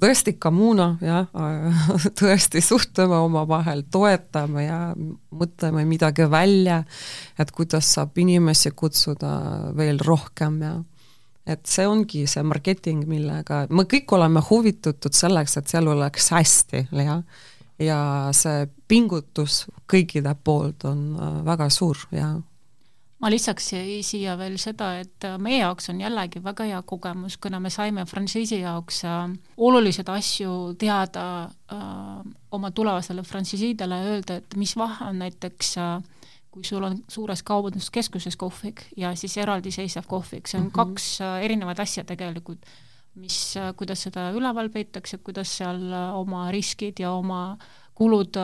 tõesti 0.01 0.37
kommuuna, 0.41 0.95
jah, 1.05 1.27
tõesti 2.21 2.63
suhtleme 2.65 3.19
omavahel, 3.21 3.85
toetame 3.91 4.65
ja 4.65 4.79
mõtleme 4.97 5.85
midagi 5.89 6.31
välja, 6.31 6.83
et 7.39 7.53
kuidas 7.53 7.91
saab 7.97 8.19
inimesi 8.19 8.73
kutsuda 8.77 9.35
veel 9.77 10.01
rohkem 10.05 10.63
ja 10.65 10.79
et 11.47 11.65
see 11.67 11.87
ongi 11.89 12.27
see 12.31 12.43
marketing, 12.47 13.07
millega 13.09 13.65
me 13.71 13.87
kõik 13.89 14.13
oleme 14.17 14.43
huvitatud 14.51 15.17
selleks, 15.17 15.57
et 15.57 15.73
seal 15.73 15.89
oleks 15.89 16.31
hästi, 16.35 16.87
jah. 16.93 17.23
ja 17.81 18.01
see 18.37 18.69
pingutus 18.89 19.65
kõikide 19.91 20.35
poolt 20.45 20.85
on 20.91 21.05
äh, 21.17 21.43
väga 21.47 21.71
suur 21.73 22.07
ja 22.13 22.35
ma 23.21 23.29
lisaks 23.33 23.71
siia 24.07 24.35
veel 24.41 24.57
seda, 24.61 24.95
et 25.03 25.27
äh, 25.29 25.37
meie 25.43 25.61
jaoks 25.61 25.91
on 25.93 26.01
jällegi 26.01 26.43
väga 26.45 26.67
hea 26.71 26.81
kogemus, 26.89 27.37
kuna 27.43 27.61
me 27.61 27.73
saime 27.73 28.07
frantsiisi 28.09 28.63
jaoks 28.63 29.03
äh, 29.09 29.27
olulised 29.57 30.09
asju 30.09 30.75
teada 30.81 31.27
äh, 31.73 32.23
oma 32.51 32.71
tulevasele 32.71 33.25
frantsiisiidele, 33.27 34.01
öelda, 34.15 34.41
et 34.41 34.57
mis 34.61 34.75
vahe 34.77 35.11
on 35.11 35.21
näiteks 35.25 35.77
äh, 35.81 36.01
kui 36.51 36.67
sul 36.67 36.85
on 36.85 36.99
suures 37.09 37.43
kaubanduskeskuses 37.47 38.37
kohvik 38.37 38.85
ja 38.99 39.15
siis 39.19 39.37
eraldiseisev 39.39 40.07
kohvik, 40.11 40.49
see 40.49 40.59
on 40.59 40.67
mm 40.67 40.71
-hmm. 40.71 40.95
kaks 40.95 41.21
äh, 41.21 41.43
erinevat 41.45 41.81
asja 41.81 42.05
tegelikult, 42.05 42.67
mis, 43.15 43.57
äh, 43.57 43.75
kuidas 43.77 44.03
seda 44.03 44.31
üleval 44.31 44.69
peetakse, 44.69 45.19
kuidas 45.19 45.57
seal 45.59 45.93
äh, 45.93 46.15
oma 46.15 46.51
riskid 46.51 47.01
ja 47.01 47.13
oma 47.13 47.59
kulud 47.95 48.37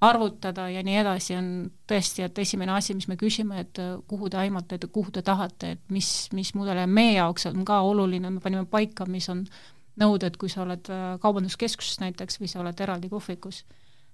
arvutada 0.00 0.68
ja 0.70 0.82
nii 0.82 0.96
edasi, 0.96 1.36
on 1.36 1.70
tõesti, 1.92 2.22
et 2.24 2.38
esimene 2.38 2.72
asi, 2.72 2.94
mis 2.94 3.08
me 3.08 3.16
küsime, 3.16 3.60
et 3.60 3.78
kuhu 4.08 4.30
te 4.30 4.36
aimate, 4.36 4.74
et 4.74 4.86
kuhu 4.92 5.10
te 5.10 5.22
tahate, 5.22 5.70
et 5.70 5.80
mis, 5.88 6.28
mis 6.32 6.54
mudel 6.54 6.76
ja 6.76 6.86
meie 6.86 7.12
jaoks 7.14 7.46
on 7.46 7.64
ka 7.64 7.80
oluline, 7.80 8.30
me 8.30 8.40
panime 8.40 8.64
paika, 8.64 9.04
mis 9.06 9.28
on 9.28 9.44
nõuded, 10.00 10.36
kui 10.36 10.48
sa 10.48 10.62
oled 10.62 10.88
kaubanduskeskuses 11.20 12.00
näiteks 12.00 12.40
või 12.40 12.48
sa 12.48 12.60
oled 12.60 12.80
eraldi 12.80 13.08
kohvikus. 13.08 13.64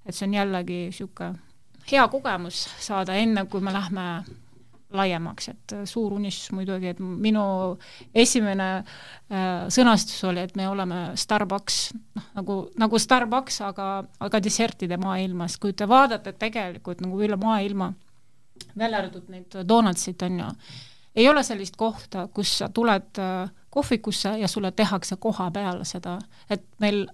et 0.06 0.14
see 0.14 0.26
on 0.26 0.34
jällegi 0.34 0.72
niisugune 0.72 1.38
hea 1.90 2.08
kogemus 2.08 2.66
saada, 2.82 3.14
enne 3.14 3.46
kui 3.50 3.60
me 3.60 3.72
lähme 3.72 4.06
laiemaks, 4.96 5.48
et 5.50 5.74
suur 5.88 6.14
unistus 6.14 6.52
muidugi, 6.54 6.92
et 6.92 7.00
minu 7.00 7.42
esimene 8.14 8.68
äh, 8.78 9.66
sõnastus 9.72 10.22
oli, 10.28 10.44
et 10.46 10.54
me 10.58 10.68
oleme 10.70 11.00
Starbucks, 11.18 11.78
noh, 12.16 12.26
nagu, 12.38 12.58
nagu 12.78 13.00
Starbucks, 13.02 13.60
aga, 13.66 13.88
aga 14.22 14.40
dessertide 14.42 14.98
maailmas, 15.02 15.58
kui 15.62 15.74
te 15.76 15.88
vaatate 15.90 16.36
tegelikult 16.38 17.02
nagu 17.04 17.22
üle 17.22 17.38
maailma, 17.40 17.92
välja 18.78 19.02
arvatud 19.02 19.32
neid 19.32 19.58
donutsid, 19.68 20.22
on 20.28 20.42
ju, 20.44 20.50
ei 21.16 21.28
ole 21.28 21.42
sellist 21.46 21.76
kohta, 21.80 22.28
kus 22.32 22.58
sa 22.62 22.70
tuled 22.70 23.22
äh, 23.22 23.48
kohvikusse 23.70 24.36
ja 24.40 24.48
sulle 24.48 24.70
tehakse 24.72 25.18
koha 25.20 25.50
peal 25.50 25.82
seda, 25.88 26.20
et 26.50 26.62
meil 26.80 27.08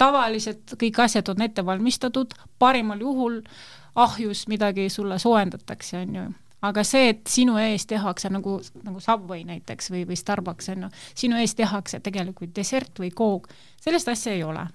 tavaliselt 0.00 0.74
kõik 0.80 0.98
asjad 1.04 1.30
on 1.30 1.46
ette 1.46 1.62
valmistatud, 1.64 2.34
parimal 2.58 3.00
juhul 3.00 3.38
äh, 3.38 3.81
ahjus 3.94 4.46
midagi 4.48 4.88
sulle 4.88 5.18
soojendatakse, 5.18 5.98
on 5.98 6.14
ju. 6.16 6.26
aga 6.62 6.84
see, 6.86 7.08
et 7.10 7.26
sinu 7.26 7.56
ees 7.58 7.86
tehakse 7.90 8.30
nagu, 8.30 8.60
nagu 8.86 9.00
Subway 9.02 9.42
näiteks 9.44 9.90
või, 9.90 10.04
või 10.08 10.18
Starbucks, 10.18 10.70
on 10.74 10.86
ju, 10.86 10.92
sinu 11.24 11.40
ees 11.40 11.56
tehakse 11.58 12.00
tegelikult 12.00 12.54
dessert 12.56 13.02
või 13.02 13.10
kook, 13.14 13.50
sellist 13.82 14.08
asja 14.08 14.36
ei 14.36 14.44
ole. 14.46 14.66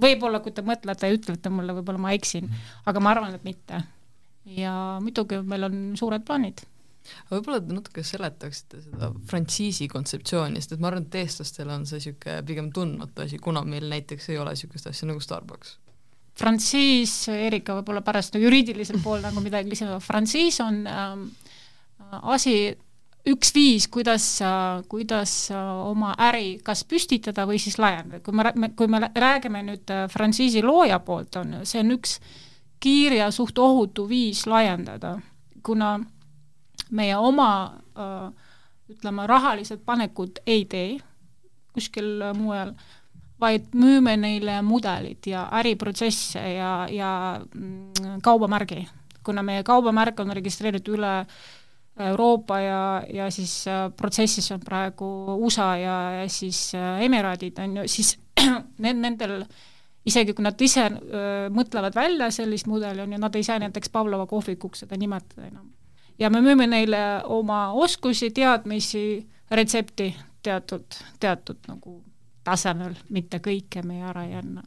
võib-olla, 0.00 0.40
kui 0.40 0.52
te 0.54 0.62
mõtlete 0.62 1.10
ja 1.10 1.14
ütlete 1.14 1.50
mulle, 1.50 1.74
võib-olla 1.80 2.02
ma 2.02 2.16
eksin, 2.16 2.48
mhm. 2.48 2.74
aga 2.86 3.04
ma 3.04 3.14
arvan, 3.14 3.38
et 3.38 3.44
mitte. 3.44 3.84
ja 4.58 4.72
muidugi 5.04 5.42
meil 5.44 5.68
on 5.68 5.78
suured 5.98 6.24
plaanid 6.24 6.64
võib-olla 7.30 7.60
te 7.64 7.72
natuke 7.72 8.02
seletaksite 8.04 8.82
seda 8.84 9.10
frantsiisi 9.30 9.88
kontseptsiooni, 9.88 10.60
sest 10.60 10.74
et 10.76 10.80
ma 10.82 10.90
arvan, 10.90 11.06
et 11.08 11.18
eestlastele 11.22 11.72
on 11.72 11.86
see 11.88 12.00
niisugune 12.00 12.42
pigem 12.48 12.72
tundmatu 12.74 13.24
asi, 13.24 13.38
kuna 13.40 13.62
meil 13.64 13.88
näiteks 13.88 14.28
ei 14.32 14.40
ole 14.40 14.52
niisugust 14.52 14.90
asja 14.90 15.08
nagu 15.08 15.22
Starbucks 15.24 15.78
frantsiis, 16.38 17.12
Erika 17.34 17.78
võib-olla 17.78 18.02
pärast 18.06 18.36
juriidilisel 18.38 19.00
pool 19.02 19.22
nagu 19.24 19.42
midagi 19.42 19.72
lisada, 19.72 19.98
frantsiis 20.02 20.60
on 20.62 20.84
ähm, 20.86 21.24
asi, 22.30 22.54
üks 23.28 23.50
viis, 23.54 23.88
kuidas, 23.92 24.26
kuidas 24.88 25.32
oma 25.52 26.14
äri 26.28 26.58
kas 26.64 26.84
püstitada 26.88 27.46
või 27.48 27.58
siis 27.62 27.78
laiendada, 27.80 28.22
kui 28.24 28.36
me, 28.36 28.70
kui 28.76 28.90
me 28.90 29.02
räägime 29.14 29.64
nüüd 29.66 29.94
äh, 29.94 30.06
frantsiisi 30.12 30.62
looja 30.64 31.00
poolt, 31.04 31.40
on 31.40 31.58
ju, 31.58 31.64
see 31.68 31.82
on 31.82 31.96
üks 31.98 32.18
kiire 32.80 33.18
ja 33.24 33.32
suht 33.34 33.58
ohutu 33.58 34.06
viis 34.08 34.46
laiendada, 34.46 35.16
kuna 35.66 35.96
meie 36.94 37.18
oma 37.18 37.50
äh, 37.98 38.30
ütleme, 38.88 39.26
rahalised 39.28 39.82
panekud 39.84 40.40
ei 40.46 40.64
tee 40.70 40.96
kuskil 41.78 42.22
mujal, 42.34 42.72
vaid 43.40 43.70
müüme 43.78 44.16
neile 44.18 44.62
mudelid 44.62 45.26
ja 45.30 45.46
äriprotsesse 45.60 46.42
ja, 46.56 46.72
ja 46.90 47.12
mm, 47.54 48.20
kaubamärgi. 48.22 48.86
kuna 49.24 49.42
meie 49.42 49.62
kaubamärk 49.62 50.20
on 50.20 50.32
registreeritud 50.32 50.94
üle 50.96 51.26
Euroopa 51.98 52.60
ja, 52.60 53.02
ja 53.12 53.30
siis 53.30 53.66
äh, 53.68 53.90
protsessis 53.96 54.52
on 54.54 54.60
praegu 54.60 55.06
USA 55.44 55.76
ja, 55.76 55.96
ja 56.20 56.28
siis 56.28 56.74
äh, 56.74 57.02
Emiraadid, 57.02 57.58
on 57.58 57.76
ju, 57.76 57.88
siis 57.90 58.18
need, 58.84 59.00
nendel 59.02 59.42
isegi 60.06 60.32
kui 60.32 60.46
nad 60.46 60.60
ise 60.62 60.86
öö, 60.86 61.00
äh, 61.18 61.48
mõtlevad 61.52 61.98
välja 61.98 62.30
sellist 62.30 62.70
mudeli, 62.70 63.02
on 63.02 63.12
ju, 63.12 63.18
nad 63.18 63.34
ei 63.34 63.42
saa 63.42 63.58
näiteks 63.58 63.90
Pavlova 63.92 64.26
kohvikuks 64.30 64.84
seda 64.84 64.96
nimetada 64.96 65.48
enam. 65.50 65.72
ja 66.18 66.30
me 66.30 66.40
müüme 66.40 66.66
neile 66.70 67.02
oma 67.24 67.72
oskusi, 67.72 68.30
teadmisi, 68.30 69.26
retsepti 69.50 70.12
teatud, 70.42 71.02
teatud 71.20 71.66
nagu 71.68 71.98
tasemel, 72.48 72.96
mitte 73.14 73.42
kõike 73.44 73.84
me 73.86 74.00
ära 74.08 74.24
ei 74.28 74.38
anna. 74.40 74.64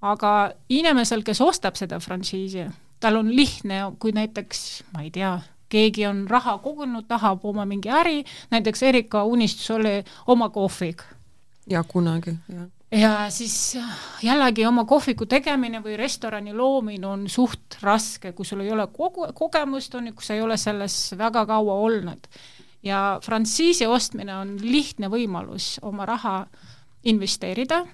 aga 0.00 0.32
inimesel, 0.70 1.24
kes 1.26 1.40
ostab 1.42 1.76
seda 1.76 1.98
frantsiisi, 2.00 2.68
tal 3.00 3.18
on 3.18 3.30
lihtne, 3.34 3.82
kui 3.98 4.14
näiteks, 4.14 4.64
ma 4.94 5.02
ei 5.02 5.10
tea, 5.14 5.36
keegi 5.68 6.06
on 6.06 6.24
raha 6.30 6.58
kogunud, 6.64 7.06
tahab 7.08 7.44
oma 7.44 7.66
mingi 7.68 7.90
äri, 7.92 8.22
näiteks 8.50 8.82
Erika 8.82 9.24
unistus 9.24 9.70
oli 9.74 10.00
oma 10.26 10.48
kohvik. 10.54 11.02
ja 11.68 11.84
kunagi, 11.84 12.36
jah 12.48 12.68
ja 12.92 13.30
siis 13.30 13.78
jällegi 14.22 14.66
oma 14.66 14.84
kohviku 14.88 15.26
tegemine 15.26 15.82
või 15.84 15.96
restorani 16.00 16.54
loomine 16.56 17.06
on 17.06 17.26
suht 17.28 17.76
raske, 17.82 18.32
kui 18.32 18.46
sul 18.48 18.62
ei 18.64 18.72
ole 18.72 18.86
kogu, 18.92 19.26
kogemust, 19.36 19.94
on 19.94 20.08
ju, 20.08 20.14
kui 20.16 20.24
sa 20.24 20.36
ei 20.36 20.42
ole 20.42 20.56
selles 20.56 20.96
väga 21.18 21.44
kaua 21.46 21.74
olnud. 21.74 22.28
ja 22.82 23.18
frantsiisi 23.22 23.86
ostmine 23.86 24.36
on 24.36 24.56
lihtne 24.62 25.08
võimalus 25.10 25.78
oma 25.82 26.06
raha 26.06 26.46
investeerida 27.04 27.84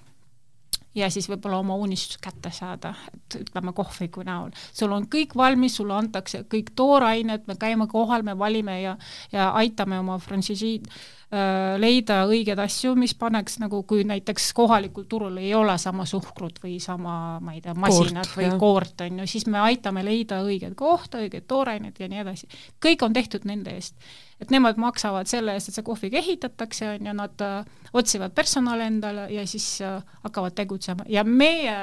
ja 0.95 1.09
siis 1.11 1.27
võib-olla 1.29 1.59
oma 1.63 1.77
unistus 1.81 2.19
kätte 2.23 2.53
saada, 2.55 2.95
et 3.15 3.39
ütleme 3.41 3.75
kohviku 3.75 4.23
näol. 4.27 4.55
sul 4.73 4.93
on 4.95 5.09
kõik 5.11 5.35
valmis, 5.37 5.77
sulle 5.77 5.95
antakse 5.95 6.45
kõik 6.51 6.73
toorained, 6.77 7.47
me 7.47 7.59
käime 7.61 7.89
kohal, 7.91 8.23
me 8.23 8.39
valime 8.39 8.81
ja, 8.83 8.97
ja 9.33 9.51
aitame 9.59 9.99
oma 9.99 10.19
frantsiisiid 10.23 10.87
äh, 10.89 11.75
leida 11.83 12.23
õigeid 12.31 12.63
asju, 12.63 12.95
mis 12.99 13.15
paneks 13.19 13.59
nagu, 13.63 13.83
kui 13.83 14.05
näiteks 14.07 14.53
kohalikul 14.55 15.09
turul 15.11 15.41
ei 15.43 15.55
ole 15.55 15.77
sama 15.83 16.07
suhkrut 16.07 16.63
või 16.63 16.79
sama, 16.83 17.41
ma 17.43 17.57
ei 17.57 17.65
tea, 17.65 17.75
masinat 17.75 18.29
koort, 18.29 18.37
või 18.39 18.47
jah. 18.47 18.59
koort, 18.61 19.07
on 19.09 19.25
ju, 19.25 19.31
siis 19.35 19.49
me 19.51 19.59
aitame 19.67 20.07
leida 20.07 20.43
õiget 20.47 20.79
kohta, 20.79 21.25
õigeid 21.25 21.49
tooraineid 21.51 21.99
ja 21.99 22.11
nii 22.11 22.23
edasi. 22.23 22.51
kõik 22.83 23.03
on 23.03 23.19
tehtud 23.19 23.51
nende 23.51 23.75
eest 23.75 23.99
et 24.45 24.53
nemad 24.53 24.79
maksavad 24.81 25.29
selle 25.31 25.57
eest, 25.57 25.71
et 25.71 25.79
see 25.79 25.87
kohvik 25.87 26.15
ehitatakse, 26.21 26.95
on 26.95 27.09
ju, 27.09 27.17
nad 27.17 27.45
äh, 27.45 27.89
otsivad 27.97 28.35
personali 28.37 28.87
endale 28.87 29.29
ja 29.33 29.47
siis 29.49 29.67
äh, 29.85 30.03
hakkavad 30.27 30.57
tegutsema. 30.59 31.07
Ja 31.09 31.25
meie 31.25 31.77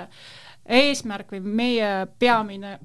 eesmärk 0.66 1.34
või 1.34 1.42
meie 1.42 1.92
peamine, 2.22 2.78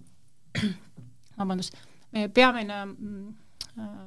vabandust, 1.38 1.76
meie 2.16 2.32
peamine 2.32 2.84
mm, 2.86 3.34
äh, 3.78 3.98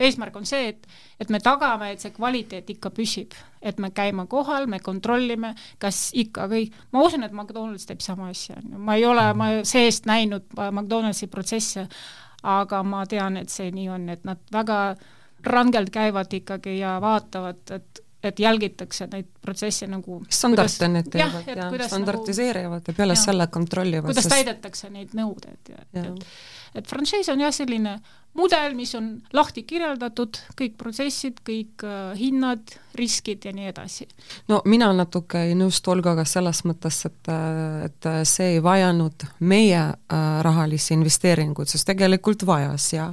eesmärk 0.00 0.36
on 0.36 0.46
see, 0.48 0.72
et, 0.72 0.88
et 1.22 1.30
me 1.30 1.38
tagame, 1.42 1.92
et 1.94 2.02
see 2.02 2.12
kvaliteet 2.14 2.70
ikka 2.74 2.90
püsib, 2.94 3.34
et 3.62 3.78
me 3.80 3.92
käime 3.94 4.26
kohal, 4.30 4.66
me 4.70 4.80
kontrollime, 4.82 5.54
kas 5.82 6.08
ikka 6.18 6.48
kõik, 6.50 6.74
ma 6.92 7.04
usun, 7.06 7.26
et 7.26 7.34
McDonalds 7.34 7.86
teeb 7.88 8.02
sama 8.04 8.32
asja, 8.32 8.58
on 8.58 8.74
ju, 8.74 8.82
ma 8.90 8.98
ei 8.98 9.06
ole, 9.08 9.28
ma 9.38 9.50
seest 9.68 10.08
näinud 10.10 10.50
McDonaldsi 10.58 11.30
protsesse, 11.30 11.86
aga 12.44 12.82
ma 12.86 13.04
tean, 13.08 13.38
et 13.40 13.52
see 13.52 13.70
nii 13.72 13.88
on, 13.88 14.08
et 14.12 14.24
nad 14.28 14.40
väga 14.52 14.78
rangelt 15.44 15.92
käivad 15.92 16.32
ikkagi 16.32 16.78
ja 16.78 16.98
vaatavad, 17.00 17.62
et 17.76 18.04
et 18.24 18.38
jälgitakse 18.40 19.04
neid 19.12 19.26
protsesse 19.44 19.84
nagu 19.84 20.22
standarde 20.32 20.88
need 20.88 21.10
teevad 21.12 21.48
ja, 21.50 21.66
ja 21.68 21.88
standardiseerivad 21.88 22.80
nagu, 22.80 22.92
ja 22.92 22.96
peale 22.96 23.16
selle 23.20 23.46
kontrollivad. 23.52 24.08
kuidas 24.08 24.24
sest... 24.24 24.32
täidetakse 24.32 24.88
neid 24.90 25.12
nõudeid 25.18 25.72
ja, 25.74 25.82
ja. 25.92 26.04
et 26.08 26.80
et 26.80 26.88
frantsiis 26.88 27.28
on 27.28 27.44
jah, 27.44 27.52
selline 27.54 27.98
mudel, 28.34 28.74
mis 28.74 28.94
on 28.98 29.10
lahti 29.34 29.62
kirjeldatud, 29.66 30.38
kõik 30.58 30.76
protsessid, 30.80 31.40
kõik 31.46 31.84
äh, 31.86 32.12
hinnad, 32.18 32.76
riskid 32.94 33.44
ja 33.46 33.52
nii 33.54 33.66
edasi. 33.70 34.06
no 34.48 34.60
mina 34.70 34.92
natuke 34.94 35.40
ei 35.48 35.56
nõustu 35.58 35.90
Olgaga 35.90 36.24
selles 36.28 36.62
mõttes, 36.66 37.00
et, 37.08 37.32
et 37.86 38.08
see 38.28 38.54
ei 38.56 38.62
vajanud 38.62 39.26
meie 39.40 39.80
äh, 39.80 40.20
rahalisi 40.46 40.94
investeeringuid, 40.94 41.70
sest 41.70 41.88
tegelikult 41.90 42.46
vajas 42.46 42.92
ja 42.92 43.10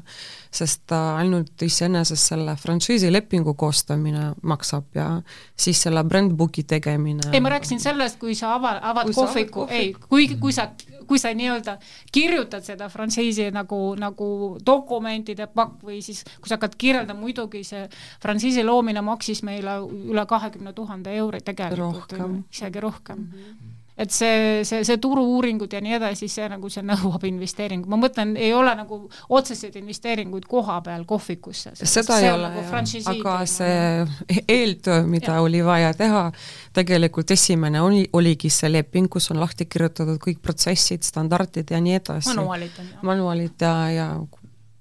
sest 0.51 0.91
äh, 0.91 1.15
ainult 1.21 1.62
iseenesest 1.65 2.34
selle 2.34 2.55
frantsiisilepingu 2.60 3.53
koostamine 3.57 4.31
maksab 4.41 4.95
ja 4.95 5.07
siis 5.55 5.81
selle 5.81 6.03
brandbooki 6.03 6.65
tegemine 6.67 7.31
ei, 7.31 7.41
ma 7.41 7.53
rääkisin 7.55 7.79
sellest, 7.81 8.19
kui 8.21 8.36
sa 8.38 8.55
ava, 8.57 8.75
avad 8.91 9.13
kohviku, 9.15 9.65
ei, 9.71 9.93
kui, 10.10 10.27
kui 10.41 10.53
sa 10.53 10.67
kui 11.12 11.19
sa 11.19 11.34
nii-öelda 11.36 11.76
kirjutad 12.15 12.63
seda 12.63 12.88
frantsiisi 12.91 13.50
nagu, 13.52 13.82
nagu 14.00 14.30
dokumentide 14.65 15.50
pakk 15.52 15.84
või 15.89 16.00
siis 16.06 16.24
kui 16.39 16.47
sa 16.47 16.56
hakkad 16.56 16.78
kirjeldama, 16.80 17.19
muidugi 17.26 17.65
see 17.67 17.84
frantsiisi 18.24 18.63
loomine 18.63 19.04
maksis 19.04 19.43
meile 19.43 19.82
üle 19.84 20.26
kahekümne 20.28 20.71
tuhande 20.78 21.13
euri 21.19 21.43
tegelikult, 21.43 22.15
isegi 22.52 22.88
rohkem. 22.88 23.28
Mm. 23.28 23.43
-hmm 23.43 23.81
et 24.01 24.13
see, 24.13 24.63
see, 24.65 24.81
see 24.87 24.97
turu-uuringud 25.01 25.73
ja 25.73 25.81
nii 25.83 25.95
edasi, 25.99 26.29
see 26.31 26.47
nagu 26.49 26.69
see 26.73 26.83
nõuab 26.85 27.25
investeeringu, 27.29 27.89
ma 27.91 27.99
mõtlen, 28.01 28.33
ei 28.39 28.53
ole 28.57 28.73
nagu 28.79 29.01
otseseid 29.37 29.77
investeeringuid 29.81 30.47
koha 30.49 30.79
peal 30.85 31.05
kohvikusse. 31.09 31.75
seda 31.77 32.17
ei 32.21 32.31
ole 32.31 32.49
nagu 32.49 32.65
jah, 32.65 33.13
aga 33.13 33.37
see 33.49 34.41
eeltöö, 34.41 35.05
mida 35.09 35.37
ja. 35.37 35.45
oli 35.45 35.63
vaja 35.65 35.93
teha, 35.97 36.25
tegelikult 36.73 37.31
esimene 37.37 37.81
oli, 37.81 38.03
oligi 38.17 38.49
see 38.53 38.71
leping, 38.71 39.09
kus 39.11 39.29
on 39.33 39.41
lahti 39.43 39.69
kirjutatud 39.69 40.21
kõik 40.21 40.41
protsessid, 40.41 41.05
standardid 41.05 41.71
ja 41.71 41.81
nii 41.83 41.99
edasi. 42.01 42.33
manuaalid 42.33 42.79
on 42.81 42.93
ju. 42.93 43.01
manuaalid 43.11 43.67
ja, 43.67 43.75
ja 43.93 44.07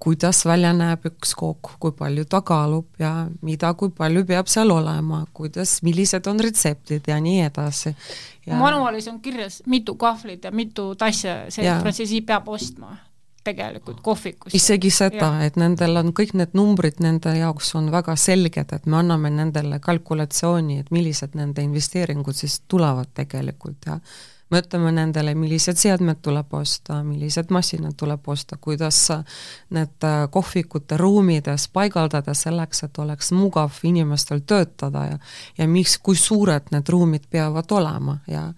kuidas 0.00 0.44
välja 0.48 0.72
näeb 0.72 1.04
üks 1.10 1.34
kook, 1.36 1.74
kui 1.80 1.92
palju 1.96 2.24
ta 2.24 2.40
kaalub 2.46 2.88
ja 2.98 3.12
mida, 3.44 3.74
kui 3.74 3.92
palju 3.96 4.24
peab 4.28 4.48
seal 4.48 4.72
olema, 4.72 5.24
kuidas, 5.36 5.80
millised 5.86 6.26
on 6.30 6.40
retseptid 6.40 7.10
ja 7.10 7.20
nii 7.20 7.44
edasi. 7.50 7.94
manuaalis 8.48 9.08
on 9.08 9.20
kirjas, 9.20 9.62
mitu 9.66 9.94
kahvlit 9.94 10.44
ja 10.44 10.50
mitu 10.50 10.94
tassi 10.94 11.28
see 11.48 11.78
frantsiisi 11.82 12.22
peab 12.26 12.48
ostma 12.48 12.96
tegelikult 13.44 14.00
kohvikus. 14.04 14.54
isegi 14.54 14.90
seda, 14.90 15.30
et 15.44 15.56
nendel 15.60 15.96
on 16.00 16.12
kõik 16.16 16.34
need 16.36 16.56
numbrid, 16.56 17.00
nende 17.00 17.32
jaoks 17.38 17.74
on 17.78 17.90
väga 17.92 18.16
selged, 18.16 18.72
et 18.72 18.86
me 18.86 19.00
anname 19.00 19.30
nendele 19.32 19.80
kalkulatsiooni, 19.84 20.80
et 20.80 20.90
millised 20.90 21.36
nende 21.38 21.64
investeeringud 21.64 22.36
siis 22.36 22.60
tulevad 22.68 23.12
tegelikult 23.14 23.88
ja 23.88 23.98
me 24.50 24.60
ütleme 24.62 24.92
nendele, 24.94 25.34
millised 25.38 25.78
seadmed 25.80 26.20
tuleb 26.22 26.54
osta, 26.58 27.00
millised 27.06 27.52
masinad 27.54 27.96
tuleb 27.98 28.28
osta, 28.28 28.58
kuidas 28.60 28.98
need 29.74 30.06
äh, 30.06 30.26
kohvikute 30.30 30.98
ruumides 31.00 31.68
paigaldada 31.72 32.34
selleks, 32.34 32.84
et 32.86 32.98
oleks 32.98 33.32
mugav 33.36 33.80
inimestel 33.86 34.44
töötada 34.46 35.06
ja 35.12 35.18
ja 35.58 35.66
mis, 35.68 35.98
kui 35.98 36.16
suured 36.16 36.70
need 36.74 36.88
ruumid 36.88 37.26
peavad 37.30 37.72
olema. 37.72 38.18
Ja 38.26 38.50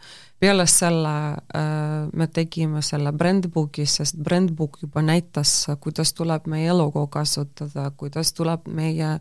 peale 0.42 0.66
selle 0.66 1.14
äh, 1.54 2.08
me 2.12 2.26
tegime 2.26 2.82
selle 2.82 3.12
brandbooki, 3.14 3.86
sest 3.86 4.18
brandbook 4.18 4.80
juba 4.82 5.02
näitas, 5.06 5.52
kuidas 5.80 6.14
tuleb 6.18 6.48
meie 6.50 6.72
logo 6.74 7.06
kasutada, 7.06 7.90
kuidas 7.96 8.32
tuleb 8.34 8.66
meie 8.66 9.18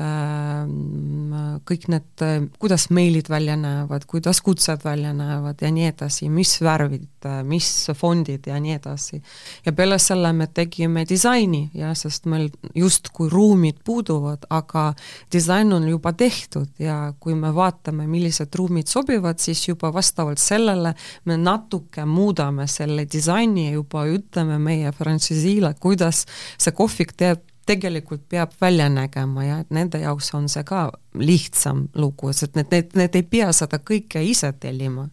kõik 0.00 1.86
need, 1.92 2.22
kuidas 2.60 2.86
meilid 2.94 3.28
välja 3.28 3.56
näevad, 3.60 4.06
kuidas 4.08 4.40
kutsed 4.44 4.84
välja 4.84 5.12
näevad 5.12 5.60
ja 5.60 5.68
nii 5.72 5.88
edasi, 5.90 6.28
mis 6.32 6.54
värvid, 6.64 7.26
mis 7.44 7.68
fondid 7.98 8.46
ja 8.48 8.56
nii 8.60 8.76
edasi. 8.78 9.20
ja 9.66 9.72
peale 9.76 9.98
selle 9.98 10.32
me 10.32 10.46
tegime 10.46 11.04
disaini 11.08 11.70
ja 11.74 11.92
sest 11.94 12.24
meil 12.26 12.48
justkui 12.74 13.28
ruumid 13.28 13.82
puuduvad, 13.84 14.46
aga 14.50 14.94
disain 15.32 15.72
on 15.72 15.88
juba 15.88 16.12
tehtud 16.12 16.68
ja 16.78 17.12
kui 17.20 17.34
me 17.34 17.52
vaatame, 17.54 18.06
millised 18.06 18.54
ruumid 18.56 18.88
sobivad, 18.88 19.38
siis 19.38 19.68
juba 19.68 19.92
vastavalt 19.92 20.38
sellele 20.38 20.94
me 21.24 21.36
natuke 21.36 22.04
muudame 22.04 22.66
selle 22.66 23.04
disaini 23.04 23.68
ja 23.68 23.76
juba 23.76 24.06
ütleme 24.08 24.58
meie 24.58 24.92
frantsiisiile, 24.96 25.74
kuidas 25.80 26.24
see 26.58 26.72
kohvik 26.72 27.12
teeb 27.16 27.49
tegelikult 27.70 28.26
peab 28.28 28.52
välja 28.60 28.88
nägema 28.92 29.44
ja 29.46 29.60
et 29.62 29.70
nende 29.74 30.00
jaoks 30.02 30.32
on 30.34 30.48
see 30.50 30.64
ka 30.66 30.88
lihtsam 31.18 31.86
lugu, 31.94 32.32
sest 32.34 32.58
need, 32.58 32.70
need, 32.74 32.94
need 32.98 33.18
ei 33.20 33.26
pea 33.36 33.50
seda 33.56 33.78
kõike 33.78 34.22
ise 34.26 34.52
tellima. 34.60 35.08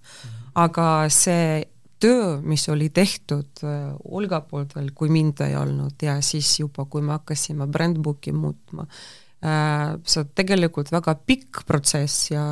aga 0.57 0.85
see 1.13 1.65
töö, 2.01 2.39
mis 2.41 2.67
oli 2.69 2.89
tehtud 2.89 3.63
äh, 3.63 3.93
Olga 4.03 4.41
poolt 4.41 4.75
veel, 4.77 4.91
kui 4.95 5.09
mind 5.13 5.41
ei 5.45 5.55
olnud 5.57 6.01
ja 6.01 6.19
siis 6.21 6.59
juba, 6.59 6.85
kui 6.85 7.01
me 7.01 7.15
hakkasime 7.17 7.67
brandbooki 7.67 8.33
muutma, 8.33 8.87
see 9.41 10.21
on 10.23 10.29
tegelikult 10.35 10.89
väga 10.91 11.13
pikk 11.29 11.61
protsess 11.69 12.31
ja 12.31 12.43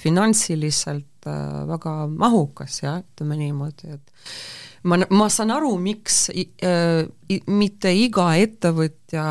finantsiliselt 0.00 1.28
äh, 1.28 1.62
väga 1.68 2.06
mahukas 2.08 2.80
jah, 2.82 3.02
ütleme 3.04 3.36
niimoodi, 3.36 3.98
et 3.98 4.14
ma, 4.88 4.98
ma 5.10 5.28
saan 5.32 5.52
aru, 5.54 5.74
miks 5.82 6.24
äh, 6.32 7.04
mitte 7.46 7.92
iga 7.94 8.32
ettevõtja 8.40 9.26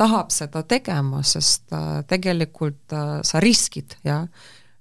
tahab 0.00 0.32
seda 0.34 0.64
tegema, 0.68 1.22
sest 1.26 1.72
äh, 1.76 2.00
tegelikult 2.08 2.96
äh, 2.96 3.20
sa 3.26 3.42
riskid, 3.42 3.98
jah. 4.06 4.26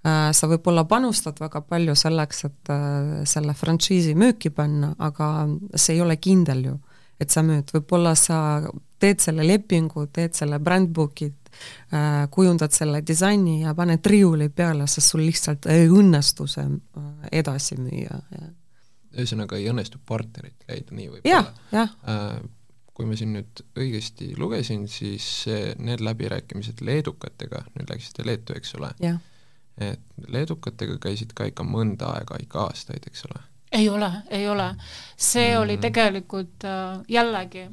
Äh,, 0.01 0.31
sa 0.33 0.49
võib-olla 0.49 0.87
panustad 0.89 1.37
väga 1.41 1.61
palju 1.67 1.95
selleks, 1.99 2.45
et 2.47 2.71
äh, 2.73 3.11
selle 3.29 3.53
frantsiisi 3.57 4.15
müüki 4.17 4.53
panna, 4.55 4.95
aga 4.97 5.49
see 5.75 5.97
ei 5.97 6.05
ole 6.05 6.17
kindel 6.21 6.65
ju, 6.71 6.79
et 7.21 7.29
sa 7.29 7.43
müüd, 7.45 7.69
võib-olla 7.75 8.15
sa 8.17 8.39
teed 9.01 9.21
selle 9.23 9.45
lepingu, 9.45 10.07
teed 10.13 10.37
selle 10.37 10.59
brandbook'i, 10.63 11.29
äh, 11.93 12.07
kujundad 12.33 12.73
selle 12.75 13.01
disaini 13.05 13.61
ja 13.63 13.75
paned 13.77 14.05
riiuli 14.07 14.49
peale, 14.53 14.87
sest 14.89 15.13
sul 15.13 15.23
lihtsalt 15.25 15.67
ei 15.71 15.89
õnnestu 15.89 16.47
see 16.49 16.65
äh, 16.65 17.11
edasi 17.41 17.77
müüa, 17.81 18.21
ühesõnaga 19.11 19.59
ei 19.59 19.67
õnnestu 19.71 19.99
partnerit 20.07 20.65
leida, 20.69 20.95
nii 20.95 21.09
võib 21.15 21.27
ja, 21.27 21.41
olla. 21.43 21.69
jah. 21.75 21.95
Äh, 22.09 22.41
kui 22.95 23.07
ma 23.07 23.15
siin 23.17 23.33
nüüd 23.33 23.61
õigesti 23.79 24.33
lugesin, 24.37 24.83
siis 24.91 25.25
need 25.81 26.03
läbirääkimised 26.03 26.83
leedukatega, 26.85 27.63
nüüd 27.77 27.89
läksite 27.89 28.25
Leetu, 28.27 28.53
eks 28.57 28.75
ole? 28.77 28.91
et 29.81 30.27
leedukatega 30.29 30.97
käisid 31.01 31.31
ka 31.33 31.47
ikka 31.49 31.63
mõnda 31.65 32.11
aega, 32.19 32.35
ikka 32.43 32.67
aastaid, 32.67 33.07
eks 33.07 33.23
ole? 33.29 33.39
Ei 33.71 33.89
ole, 33.89 34.11
ei 34.29 34.49
ole. 34.49 34.75
see 35.17 35.51
mm. 35.53 35.61
oli 35.61 35.77
tegelikult 35.81 36.65
äh, 36.67 36.99
jällegi, 37.09 37.67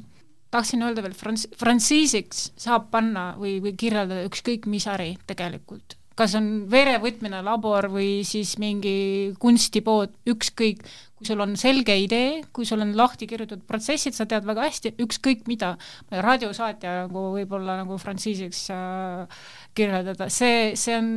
tahtsin 0.51 0.83
öelda 0.85 1.03
veel, 1.05 1.15
frants-, 1.17 1.49
frantsiisiks 1.59 2.49
saab 2.59 2.89
panna 2.93 3.33
või, 3.39 3.57
või 3.63 3.75
kirjeldada 3.77 4.25
ükskõik 4.29 4.69
mis 4.69 4.87
äri 4.89 5.15
tegelikult. 5.29 5.97
Kas 6.19 6.33
on 6.35 6.65
verevõtmine 6.71 7.39
labor 7.45 7.87
või 7.93 8.25
siis 8.27 8.57
mingi 8.59 9.31
kunstipood, 9.39 10.17
ükskõik, 10.27 10.81
kui 11.15 11.27
sul 11.27 11.39
on 11.43 11.55
selge 11.59 11.95
idee, 11.95 12.41
kui 12.55 12.67
sul 12.67 12.83
on 12.83 12.91
lahti 12.97 13.27
kirjutatud 13.27 13.63
protsessid, 13.67 14.17
sa 14.17 14.27
tead 14.27 14.47
väga 14.47 14.65
hästi, 14.67 14.97
ükskõik 14.99 15.47
mida, 15.47 15.77
raadiosaatja 16.11 17.05
nagu 17.05 17.29
võib-olla 17.37 17.77
nagu 17.79 17.95
frantsiisiks 18.01 18.65
äh, 18.75 19.39
kirjeldada, 19.79 20.27
see, 20.33 20.75
see 20.79 20.99
on, 20.99 21.09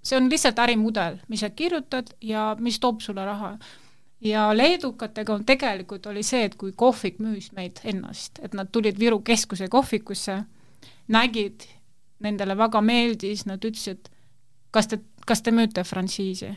see 0.00 0.16
on 0.16 0.32
lihtsalt 0.32 0.64
ärimudel, 0.64 1.20
mis 1.28 1.44
sa 1.44 1.52
kirjutad 1.52 2.14
ja 2.24 2.54
mis 2.64 2.80
toob 2.80 3.04
sulle 3.04 3.28
raha 3.28 3.54
ja 4.20 4.56
leedukatega 4.56 5.34
on 5.34 5.44
tegelikult 5.44 6.06
oli 6.06 6.22
see, 6.26 6.44
et 6.44 6.54
kui 6.60 6.72
kohvik 6.76 7.18
müüs 7.18 7.50
meid 7.56 7.80
ennast, 7.84 8.40
et 8.42 8.54
nad 8.54 8.68
tulid 8.72 8.98
Viru 8.98 9.20
keskuse 9.24 9.68
kohvikusse, 9.68 10.42
nägid, 11.08 11.66
nendele 12.20 12.56
väga 12.56 12.80
meeldis, 12.84 13.46
nad 13.48 13.64
ütlesid, 13.64 14.10
kas 14.70 14.90
te, 14.90 15.00
kas 15.26 15.42
te 15.42 15.54
müüte 15.54 15.84
frantsiisi? 15.84 16.52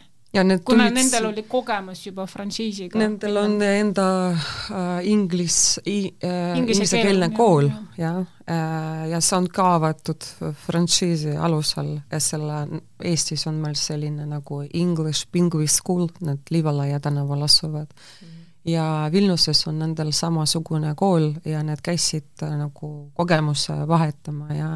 Kuna 0.66 0.88
tulid... 0.88 0.98
nendel 0.98 1.26
oli 1.30 1.44
kogemus 1.50 2.06
juba 2.08 2.26
frantsiisiga. 2.30 3.00
Nendel 3.00 3.38
on 3.38 3.58
enda 3.62 4.08
äh, 4.32 5.08
inglis 5.10 5.58
äh,, 5.86 6.58
inglisekeelne 6.58 7.30
kool, 7.38 7.70
jah, 7.98 8.24
äh, 8.50 9.10
ja 9.14 9.22
see 9.22 9.38
on 9.38 9.50
ka 9.54 9.68
avatud 9.78 10.30
frantsiisi 10.66 11.38
alusel 11.38 11.96
ja 12.12 12.22
selle, 12.24 12.64
Eestis 13.04 13.48
on 13.52 13.60
meil 13.62 13.76
selline 13.78 14.26
nagu 14.30 14.64
English 14.74 15.28
Pingui 15.32 15.68
School, 15.68 16.08
need 16.26 16.54
Liivalaia 16.54 17.00
tänaval 17.04 17.46
asuvad 17.50 17.90
mm. 17.92 18.28
-hmm 18.28 18.43
ja 18.66 19.10
Vilniuses 19.12 19.68
on 19.68 19.80
nendel 19.80 20.12
samasugune 20.16 20.94
kool 20.96 21.32
ja 21.46 21.64
need 21.64 21.82
käisid 21.84 22.44
äh, 22.44 22.54
nagu 22.58 22.90
kogemuse 23.14 23.76
vahetama 23.88 24.54
ja 24.54 24.70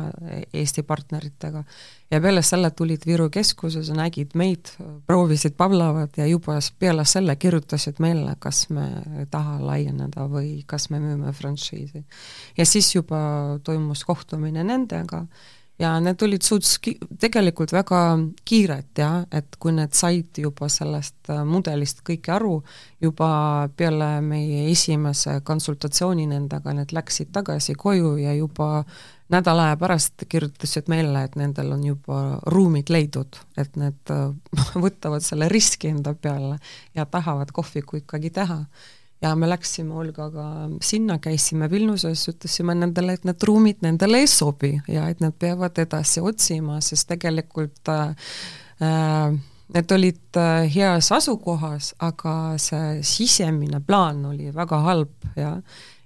Eesti 0.53 0.83
partneritega. 0.83 1.63
ja 2.11 2.21
peale 2.21 2.41
selle 2.41 2.71
tulid 2.71 3.05
Viru 3.05 3.29
keskuses 3.29 3.89
nägid 3.91 4.35
meid, 4.35 4.71
proovisid 5.07 5.55
Pavlovat 5.57 6.17
ja 6.17 6.27
juba 6.27 6.59
peale 6.79 7.05
selle 7.05 7.35
kirjutasid 7.35 7.99
meile, 7.99 8.35
kas 8.39 8.69
me 8.69 8.87
ei 9.19 9.25
taha 9.31 9.59
laieneda 9.65 10.27
või 10.31 10.63
kas 10.65 10.89
me 10.89 10.99
müüme 10.99 11.33
frantsiisi. 11.33 12.05
ja 12.57 12.65
siis 12.65 12.95
juba 12.95 13.19
toimus 13.63 14.03
kohtumine 14.05 14.63
nendega 14.63 15.25
ja 15.79 15.93
need 16.01 16.21
olid 16.25 16.45
suts-, 16.45 16.77
tegelikult 17.21 17.71
väga 17.75 18.01
kiired 18.47 18.97
jah, 18.97 19.19
et 19.31 19.57
kui 19.61 19.73
need 19.75 19.93
said 19.97 20.39
juba 20.41 20.69
sellest 20.71 21.29
äh, 21.33 21.43
mudelist 21.45 22.01
kõike 22.07 22.33
aru, 22.37 22.55
juba 23.03 23.29
peale 23.77 24.17
meie 24.25 24.65
esimese 24.71 25.39
konsultatsiooni 25.45 26.27
nendega, 26.31 26.73
need 26.73 26.95
läksid 26.97 27.31
tagasi 27.35 27.77
koju 27.77 28.15
ja 28.23 28.33
juba 28.37 28.83
nädala 29.29 29.69
aja 29.69 29.77
pärast 29.77 30.23
kirjutasid 30.29 30.87
meile, 30.89 31.25
et 31.27 31.35
nendel 31.35 31.73
on 31.75 31.83
juba 31.83 32.19
ruumid 32.47 32.89
leidnud, 32.93 33.39
et 33.59 33.75
need 33.79 34.13
äh, 34.13 34.29
võtavad 34.85 35.25
selle 35.25 35.49
riski 35.51 35.91
enda 35.93 36.15
peale 36.17 36.57
ja 36.95 37.05
tahavad 37.05 37.53
kohviku 37.53 38.01
ikkagi 38.01 38.33
teha 38.33 38.63
ja 39.21 39.33
me 39.35 39.49
läksime 39.49 39.95
Olgaga 39.97 40.45
sinna, 40.81 41.17
käisime 41.19 41.69
Vilniuses, 41.71 42.27
ütlesime 42.29 42.75
nendele, 42.77 43.17
et 43.17 43.25
need 43.25 43.43
ruumid 43.49 43.81
nendele 43.85 44.21
ei 44.23 44.29
sobi 44.29 44.75
ja 44.87 45.07
et 45.09 45.21
nad 45.23 45.35
peavad 45.39 45.77
edasi 45.81 46.21
otsima, 46.21 46.79
sest 46.85 47.09
tegelikult 47.09 47.93
äh, 47.93 48.31
need 49.73 49.91
olid 49.91 50.39
äh, 50.39 50.69
heas 50.73 51.11
asukohas, 51.15 51.93
aga 51.99 52.33
see 52.61 53.01
sisemine 53.05 53.81
plaan 53.85 54.25
oli 54.29 54.53
väga 54.55 54.81
halb 54.85 55.31
ja 55.35 55.57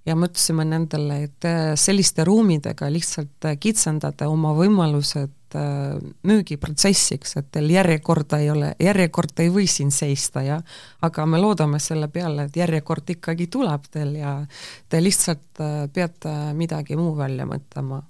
ja 0.05 0.15
mõtlesime 0.17 0.65
nendele, 0.65 1.19
et 1.27 1.45
äh, 1.45 1.59
selliste 1.77 2.25
ruumidega 2.25 2.89
lihtsalt 2.89 3.45
äh, 3.45 3.57
kitsendada 3.61 4.29
oma 4.31 4.55
võimalused 4.57 5.35
müügiprotsessiks, 5.57 7.35
et 7.39 7.49
teil 7.51 7.69
järjekorda 7.73 8.39
ei 8.41 8.49
ole, 8.53 8.73
järjekord 8.79 9.39
ei 9.43 9.49
või 9.53 9.67
siin 9.69 9.91
seista 9.91 10.43
ja 10.45 10.59
aga 11.01 11.25
me 11.25 11.41
loodame 11.41 11.79
selle 11.79 12.07
peale, 12.07 12.47
et 12.47 12.61
järjekord 12.61 13.09
ikkagi 13.15 13.47
tuleb 13.51 13.89
teil 13.91 14.15
ja 14.19 14.37
te 14.89 15.01
lihtsalt 15.03 15.63
peate 15.93 16.35
midagi 16.57 16.95
muu 16.99 17.15
välja 17.17 17.45
mõtlema. 17.49 18.01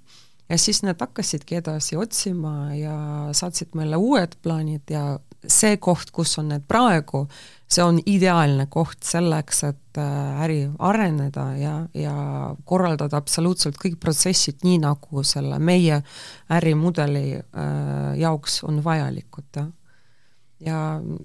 ja 0.48 0.58
siis 0.58 0.82
nad 0.82 1.00
hakkasidki 1.00 1.56
edasi 1.62 1.96
otsima 1.96 2.74
ja 2.74 2.96
saatsid 3.32 3.74
meile 3.74 3.96
uued 3.96 4.36
plaanid 4.42 4.90
ja 4.90 5.18
see 5.48 5.76
koht, 5.76 6.10
kus 6.14 6.38
on 6.38 6.52
need 6.52 6.66
praegu, 6.68 7.26
see 7.72 7.84
on 7.84 7.98
ideaalne 8.06 8.66
koht 8.72 9.04
selleks, 9.06 9.62
et 9.68 10.00
äh, 10.00 10.42
äri 10.44 10.58
areneda 10.78 11.46
ja, 11.58 11.74
ja 11.96 12.14
korraldada 12.68 13.20
absoluutselt 13.20 13.78
kõik 13.80 13.98
protsessid 14.02 14.64
nii, 14.66 14.80
nagu 14.82 15.24
selle 15.26 15.58
meie 15.62 16.02
ärimudeli 16.52 17.26
äh, 17.38 18.18
jaoks 18.20 18.62
on 18.68 18.82
vajalikud, 18.84 19.48
jah. 19.56 19.70
Ja 20.62 20.76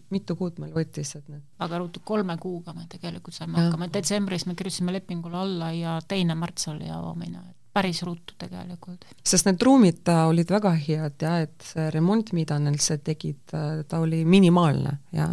mitu 0.10 0.34
kuud 0.34 0.56
meil 0.58 0.72
võttis, 0.74 1.12
et 1.14 1.28
need 1.30 1.44
väga 1.62 1.78
ruttu, 1.78 2.02
kolme 2.02 2.40
kuuga 2.42 2.74
me 2.74 2.88
tegelikult 2.90 3.36
saime 3.36 3.60
hakkama, 3.60 3.86
detsembris 3.94 4.48
me 4.50 4.56
kirjutasime 4.58 4.96
lepingule 4.96 5.38
alla 5.38 5.70
ja 5.76 6.00
teine 6.10 6.34
märts 6.34 6.72
oli 6.72 6.90
avamine, 6.90 7.44
et 7.52 7.58
päris 7.78 8.02
ruttu 8.02 8.34
tegelikult. 8.42 9.06
sest 9.22 9.46
need 9.46 9.62
ruumid 9.62 10.10
olid 10.10 10.50
väga 10.50 10.74
head 10.88 11.22
ja 11.22 11.36
et 11.46 11.70
see 11.70 11.86
remont, 11.94 12.34
mida 12.34 12.58
neil 12.58 12.80
see 12.82 12.98
tegid, 12.98 13.44
ta 13.54 14.02
oli 14.02 14.24
minimaalne 14.26 14.98
ja 15.14 15.30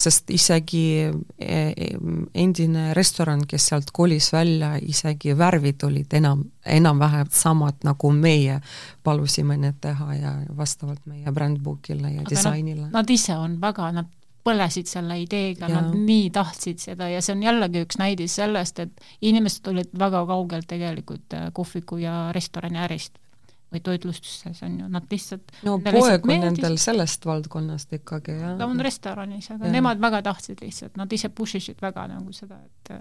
sest 0.00 0.30
isegi 0.32 0.84
e, 1.04 1.10
e, 1.46 1.88
endine 2.34 2.94
restoran, 2.96 3.42
kes 3.48 3.66
sealt 3.70 3.90
kolis 3.92 4.30
välja, 4.32 4.74
isegi 4.80 5.34
värvid 5.38 5.84
olid 5.88 6.14
enam, 6.16 6.46
enam-vähem 6.64 7.28
samad, 7.34 7.82
nagu 7.84 8.12
meie 8.16 8.60
palusime 9.04 9.58
need 9.60 9.80
teha 9.84 10.14
ja 10.16 10.32
vastavalt 10.56 11.04
meie 11.10 11.32
brandbookile 11.32 12.14
ja 12.14 12.24
Aga 12.24 12.32
disainile. 12.32 12.88
Nad 12.92 13.12
ise 13.12 13.36
on 13.36 13.58
väga, 13.60 13.90
nad 14.00 14.08
põlesid 14.44 14.88
selle 14.88 15.18
ideega, 15.20 15.68
nad 15.68 15.92
nii 15.94 16.30
tahtsid 16.32 16.80
seda 16.80 17.10
ja 17.12 17.20
see 17.20 17.34
on 17.36 17.42
jällegi 17.44 17.84
üks 17.84 17.98
näidis 18.00 18.38
sellest, 18.40 18.80
et 18.80 19.02
inimesed 19.20 19.68
olid 19.72 19.90
väga 20.00 20.24
kaugel 20.30 20.64
tegelikult 20.68 21.36
äh, 21.36 21.50
kohviku 21.52 22.00
ja 22.00 22.30
restorani 22.36 22.80
ärist 22.86 23.20
või 23.70 23.82
toitlustuses 23.86 24.62
on 24.66 24.78
ju, 24.82 24.88
nad 24.90 25.10
lihtsalt 25.10 25.52
no 25.66 25.76
poeg 25.84 26.26
on 26.26 26.44
nendel 26.46 26.78
sellest 26.80 27.26
valdkonnast 27.26 27.92
ikkagi, 28.00 28.36
jah. 28.38 28.56
ta 28.58 28.68
on 28.70 28.80
restoranis, 28.82 29.50
aga 29.54 29.68
ja. 29.68 29.74
nemad 29.78 30.00
väga 30.02 30.22
tahtsid 30.30 30.64
lihtsalt, 30.64 30.96
nad 31.00 31.12
ise 31.12 31.30
push 31.30 31.60
isid 31.60 31.82
väga 31.82 32.08
nagu 32.10 32.34
seda, 32.36 32.58
et 32.66 32.94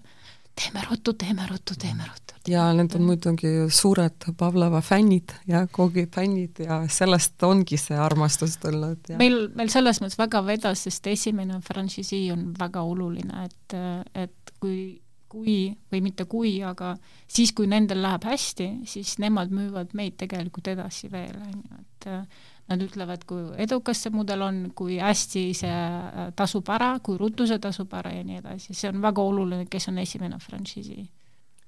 teeme 0.60 0.84
ruttu, 0.89 1.13
teeme 1.13 1.47
ruttu, 1.49 1.73
teeme 1.79 2.03
ruttu. 2.03 2.36
ja 2.47 2.67
need 2.73 2.95
on 2.95 3.05
muidugi 3.08 3.51
suured 3.73 4.29
Pavlova 4.38 4.82
fännid 4.82 5.34
ja 5.47 5.65
Kogi 5.71 6.08
fännid 6.15 6.63
ja 6.65 6.82
sellest 6.88 7.43
ongi 7.43 7.77
see 7.77 7.97
armastus 7.97 8.58
tulnud. 8.62 9.13
meil, 9.17 9.47
meil 9.55 9.71
selles 9.73 10.01
mõttes 10.03 10.19
väga 10.19 10.43
vedas, 10.45 10.84
sest 10.88 11.08
esimene 11.08 11.62
frantsiisi 11.65 12.25
on 12.34 12.49
väga 12.60 12.84
oluline, 12.84 13.45
et, 13.45 13.77
et 14.15 14.53
kui 14.60 14.99
kui, 15.30 15.58
või 15.92 16.02
mitte 16.04 16.26
kui, 16.30 16.58
aga 16.65 16.94
siis, 17.28 17.54
kui 17.56 17.70
nendel 17.70 18.02
läheb 18.04 18.26
hästi, 18.30 18.70
siis 18.89 19.18
nemad 19.22 19.54
müüvad 19.54 19.94
meid 19.98 20.18
tegelikult 20.20 20.72
edasi 20.74 21.12
veel, 21.12 21.36
on 21.38 21.60
ju, 21.60 21.82
et 21.84 22.10
äh, 22.10 22.48
nad 22.70 22.84
ütlevad, 22.86 23.26
kui 23.30 23.46
edukas 23.62 24.04
see 24.06 24.13
mudel 24.13 24.44
on, 24.46 24.63
kui 24.78 25.00
hästi 25.02 25.46
see 25.58 25.70
äh, 25.70 26.26
tasub 26.38 26.70
ära, 26.74 26.96
kui 27.04 27.20
ruttu 27.22 27.48
see 27.50 27.62
tasub 27.62 27.94
ära 27.98 28.13
ja 28.15 28.26
nii 28.26 28.42
edasi, 28.42 28.74
see 28.74 28.92
on 28.92 29.02
väga 29.06 29.26
oluline, 29.26 29.70
kes 29.70 29.89
on 29.94 30.02
esimene 30.02 30.42
frantsiisi. 30.44 31.06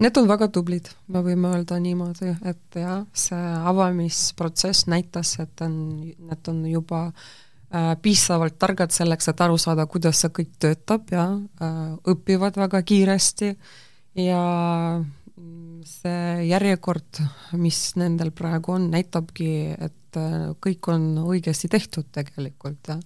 Need 0.02 0.18
on 0.18 0.26
väga 0.26 0.48
tublid, 0.50 0.88
me 1.14 1.22
võime 1.22 1.52
öelda 1.54 1.78
niimoodi, 1.78 2.34
et 2.50 2.80
jah, 2.82 3.06
see 3.14 3.54
avamisprotsess 3.70 4.88
näitas, 4.90 5.36
et 5.44 5.62
on, 5.62 5.76
need 6.02 6.50
on 6.50 6.64
juba 6.66 7.04
äh, 7.12 7.26
piisavalt 8.02 8.58
targad 8.60 8.92
selleks, 8.92 9.30
et 9.32 9.42
aru 9.42 9.58
saada, 9.62 9.86
kuidas 9.88 10.20
see 10.22 10.34
kõik 10.42 10.52
töötab 10.60 11.12
ja 11.14 11.26
äh, 11.64 11.80
õpivad 12.12 12.60
väga 12.60 12.82
kiiresti. 12.84 13.54
Ja 14.20 14.44
see 15.88 16.48
järjekord, 16.50 17.22
mis 17.58 17.80
nendel 17.96 18.34
praegu 18.36 18.76
on, 18.76 18.90
näitabki, 18.92 19.52
et 19.80 20.20
äh, 20.20 20.52
kõik 20.60 20.92
on 20.92 21.14
õigesti 21.24 21.72
tehtud 21.72 22.12
tegelikult, 22.12 22.92
jah 22.92 23.00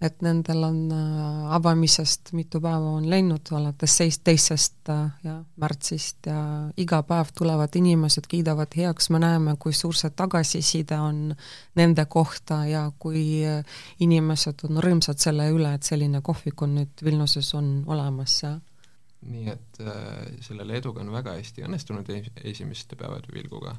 et 0.00 0.22
nendel 0.24 0.64
on 0.64 0.78
äh, 0.92 1.52
avamisest 1.54 2.32
mitu 2.32 2.60
päeva 2.60 2.94
on 2.96 3.08
läinud, 3.10 3.50
alates 3.56 3.96
seist, 4.00 4.22
teisest 4.24 4.88
äh, 4.88 5.10
ja 5.24 5.34
märtsist 5.60 6.30
ja 6.30 6.40
iga 6.80 7.02
päev 7.04 7.34
tulevad 7.36 7.76
inimesed, 7.76 8.28
kiidavad 8.30 8.72
heaks, 8.76 9.10
me 9.12 9.20
näeme, 9.20 9.56
kui 9.60 9.76
suur 9.76 9.96
see 9.96 10.10
tagasiside 10.16 10.96
on 11.00 11.34
nende 11.76 12.06
kohta 12.08 12.62
ja 12.70 12.86
kui 12.98 13.44
äh, 13.44 13.60
inimesed 14.00 14.64
on 14.68 14.80
rõõmsad 14.80 15.20
selle 15.20 15.50
üle, 15.52 15.74
et 15.76 15.84
selline 15.84 16.24
kohvik 16.24 16.64
on 16.64 16.78
nüüd 16.80 17.04
Vilniuses 17.04 17.54
on 17.60 17.72
olemas 17.92 18.40
ja 18.42 18.56
nii 19.20 19.50
et 19.52 19.80
äh, 19.84 20.28
sellele 20.40 20.78
eduga 20.80 21.02
on 21.04 21.12
väga 21.12 21.36
hästi 21.36 21.66
õnnestunud 21.68 22.08
esimeste 22.40 22.96
päevade 22.96 23.28
pilguga. 23.32 23.76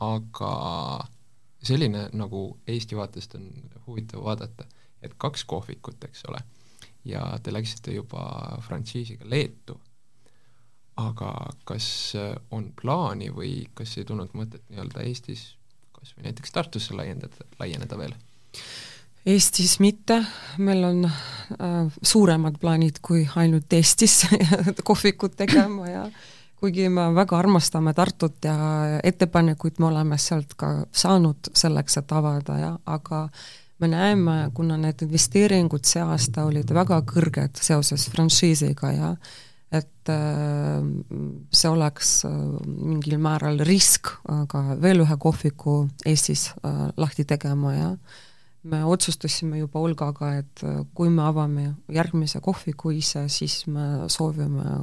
aga 0.00 0.52
selline 1.62 2.08
nagu 2.14 2.44
Eesti 2.66 2.96
vaatest 2.96 3.34
on 3.34 3.48
huvitav 3.86 4.22
vaadata 4.24 4.64
et 5.02 5.14
kaks 5.18 5.44
kohvikut, 5.44 6.04
eks 6.04 6.26
ole, 6.28 6.42
ja 7.04 7.22
te 7.42 7.52
läksite 7.52 7.94
juba 7.94 8.24
frantsiisiga 8.66 9.28
Leetu, 9.28 9.80
aga 11.00 11.32
kas 11.64 12.12
on 12.50 12.72
plaani 12.82 13.30
või 13.32 13.54
kas 13.74 13.96
ei 13.98 14.04
tulnud 14.04 14.36
mõtet 14.36 14.66
nii-öelda 14.68 15.06
Eestis 15.08 15.48
kas 16.00 16.16
või 16.16 16.28
näiteks 16.28 16.52
Tartusse 16.52 16.96
laiendada, 16.96 17.46
laieneda 17.60 17.98
veel? 17.98 18.14
Eestis 19.26 19.76
mitte, 19.84 20.22
meil 20.58 20.84
on 20.84 21.04
äh, 21.04 21.98
suuremad 22.02 22.56
plaanid 22.60 23.02
kui 23.04 23.26
ainult 23.36 23.72
Eestis 23.72 24.22
kohvikut 24.88 25.36
tegema 25.36 25.88
ja 25.88 26.04
kuigi 26.60 26.88
me 26.88 27.10
väga 27.14 27.38
armastame 27.38 27.92
Tartut 27.96 28.44
ja 28.44 28.56
ettepanekuid 29.04 29.80
me 29.80 29.90
oleme 29.92 30.18
sealt 30.18 30.56
ka 30.56 30.72
saanud 30.92 31.52
selleks, 31.56 31.96
et 32.00 32.12
avada 32.12 32.58
ja 32.58 32.72
aga 32.86 33.26
me 33.80 33.88
näeme, 33.88 34.34
kuna 34.54 34.76
need 34.80 35.04
investeeringud 35.06 35.86
see 35.88 36.02
aasta 36.04 36.44
olid 36.48 36.72
väga 36.74 37.00
kõrged 37.08 37.60
seoses 37.64 38.08
frantsiisiga 38.12 38.92
ja 38.92 39.14
et 39.70 40.10
äh, 40.10 40.80
see 41.54 41.70
oleks 41.70 42.24
äh, 42.26 42.32
mingil 42.66 43.20
määral 43.22 43.62
risk 43.66 44.10
ka 44.50 44.64
veel 44.82 45.04
ühe 45.04 45.16
kohviku 45.22 45.84
Eestis 46.06 46.50
äh, 46.58 46.88
lahti 46.98 47.24
tegema 47.24 47.74
ja 47.76 47.90
me 48.62 48.82
otsustasime 48.84 49.62
juba 49.62 49.80
Olgaga, 49.80 50.34
et 50.42 50.62
kui 50.92 51.08
me 51.08 51.22
avame 51.24 51.62
järgmise 51.88 52.42
kohviku 52.44 52.90
ise, 52.92 53.22
siis 53.32 53.62
me 53.72 54.10
soovime 54.12 54.74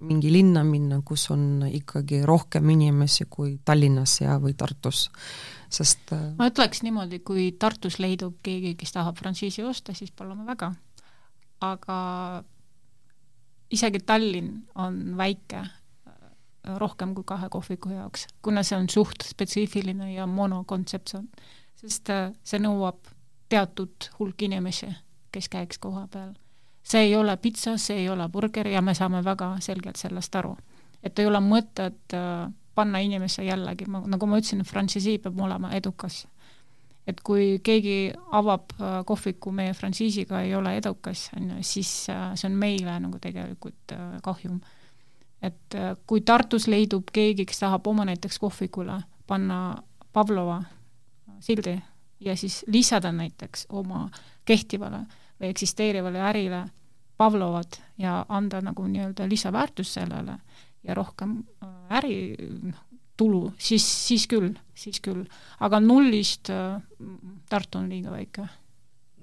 mingi 0.00 0.30
linna 0.32 0.62
minna, 0.64 1.02
kus 1.04 1.26
on 1.34 1.66
ikkagi 1.68 2.22
rohkem 2.24 2.70
inimesi 2.72 3.26
kui 3.28 3.58
Tallinnas 3.64 4.16
ja, 4.22 4.38
või 4.40 4.56
Tartus 4.56 5.10
sest 5.72 6.12
äh, 6.12 6.30
ma 6.38 6.48
ütleks 6.50 6.82
niimoodi, 6.84 7.22
kui 7.24 7.50
Tartus 7.58 7.98
leidub 8.02 8.38
keegi, 8.44 8.74
kes 8.78 8.92
tahab 8.94 9.18
frantsiisi 9.20 9.64
osta, 9.64 9.94
siis 9.96 10.12
palume 10.16 10.46
väga. 10.46 10.72
aga 11.62 11.98
isegi 13.72 14.00
Tallinn 14.06 14.66
on 14.74 15.16
väike, 15.16 15.62
äh, 16.06 16.76
rohkem 16.76 17.14
kui 17.14 17.24
kahe 17.24 17.48
kohviku 17.48 17.94
jaoks, 17.94 18.26
kuna 18.42 18.62
see 18.62 18.78
on 18.78 18.88
suht 18.90 19.24
spetsiifiline 19.26 20.12
ja 20.14 20.26
monokontseptsioon, 20.26 21.28
sest 21.80 22.10
äh, 22.10 22.30
see 22.44 22.60
nõuab 22.62 23.12
teatud 23.52 24.10
hulk 24.18 24.42
inimesi, 24.42 24.88
kes 25.32 25.48
käiks 25.52 25.78
koha 25.78 26.06
peal. 26.12 26.32
see 26.82 27.06
ei 27.06 27.16
ole 27.16 27.36
pitsa, 27.36 27.76
see 27.78 28.02
ei 28.02 28.08
ole 28.10 28.28
burger 28.28 28.68
ja 28.68 28.80
me 28.82 28.94
saame 28.94 29.24
väga 29.24 29.56
selgelt 29.60 29.96
sellest 29.96 30.34
aru. 30.34 30.56
et 31.02 31.18
ei 31.18 31.26
ole 31.26 31.40
mõtet 31.40 32.14
äh, 32.14 32.50
panna 32.74 32.98
inimesse 32.98 33.44
jällegi, 33.44 33.86
ma, 33.90 34.02
nagu 34.08 34.26
ma 34.26 34.38
ütlesin, 34.40 34.64
frantsiisi 34.64 35.18
peab 35.22 35.40
olema 35.40 35.72
edukas. 35.76 36.26
et 37.06 37.18
kui 37.26 37.58
keegi 37.66 38.12
avab 38.38 38.70
äh, 38.78 39.00
kohviku 39.04 39.50
meie 39.50 39.72
frantsiisiga, 39.74 40.40
ei 40.40 40.54
ole 40.54 40.76
edukas, 40.78 41.30
on 41.36 41.48
ju, 41.50 41.62
siis 41.66 41.90
äh, 42.10 42.28
see 42.38 42.46
on 42.46 42.58
meile 42.58 42.94
nagu 43.02 43.18
tegelikult 43.18 43.92
äh, 43.96 44.20
kahjum. 44.22 44.60
et 45.42 45.74
kui 46.06 46.20
Tartus 46.20 46.68
leidub 46.70 47.10
keegi, 47.12 47.46
kes 47.46 47.58
tahab 47.58 47.86
oma 47.86 48.04
näiteks 48.06 48.38
kohvikule 48.38 49.00
panna 49.26 49.82
Pavlova 50.12 50.62
sildi 51.40 51.74
ja 52.20 52.36
siis 52.36 52.64
lisada 52.66 53.12
näiteks 53.12 53.66
oma 53.68 54.10
kehtivale 54.44 55.02
või 55.40 55.50
eksisteerivale 55.50 56.20
ärile 56.20 56.62
Pavlovad 57.16 57.78
ja 57.98 58.24
anda 58.28 58.60
nagu 58.60 58.86
nii-öelda 58.86 59.28
lisaväärtus 59.28 59.94
sellele, 59.94 60.38
ja 60.86 60.96
rohkem 60.98 61.38
äh, 61.62 61.98
äritulu, 61.98 63.44
noh, 63.48 63.54
siis, 63.58 63.86
siis 64.08 64.26
küll, 64.30 64.52
siis 64.74 65.00
küll. 65.04 65.24
aga 65.60 65.80
nullist 65.82 66.50
äh, 66.50 66.80
Tartu 67.50 67.82
on 67.82 67.90
liiga 67.92 68.12
väike. 68.14 68.46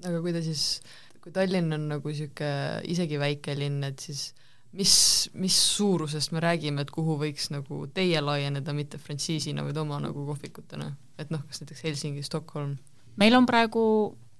aga 0.06 0.22
kui 0.24 0.34
ta 0.36 0.43
siis, 0.45 0.82
kui 1.19 1.34
Tallinn 1.36 1.74
on 1.76 1.89
nagu 1.95 2.12
niisugune 2.12 2.84
isegi 2.91 3.19
väike 3.19 3.58
linn, 3.60 3.84
et 3.88 4.00
siis 4.00 4.30
mis, 4.72 4.93
mis 5.34 5.58
suurusest 5.76 6.32
me 6.32 6.43
räägime, 6.43 6.86
et 6.86 6.91
kuhu 6.93 7.17
võiks 7.19 7.50
nagu 7.54 7.86
teie 7.93 8.22
laieneda, 8.22 8.74
mitte 8.78 9.00
frantsiisina, 9.02 9.65
vaid 9.65 9.78
oma 9.82 10.00
nagu 10.04 10.26
kohvikutena? 10.30 10.93
et 11.19 11.34
noh, 11.34 11.41
kas 11.48 11.63
näiteks 11.63 11.84
Helsingi, 11.84 12.24
Stockholm? 12.24 12.78
meil 13.19 13.36
on 13.36 13.48
praegu 13.50 13.84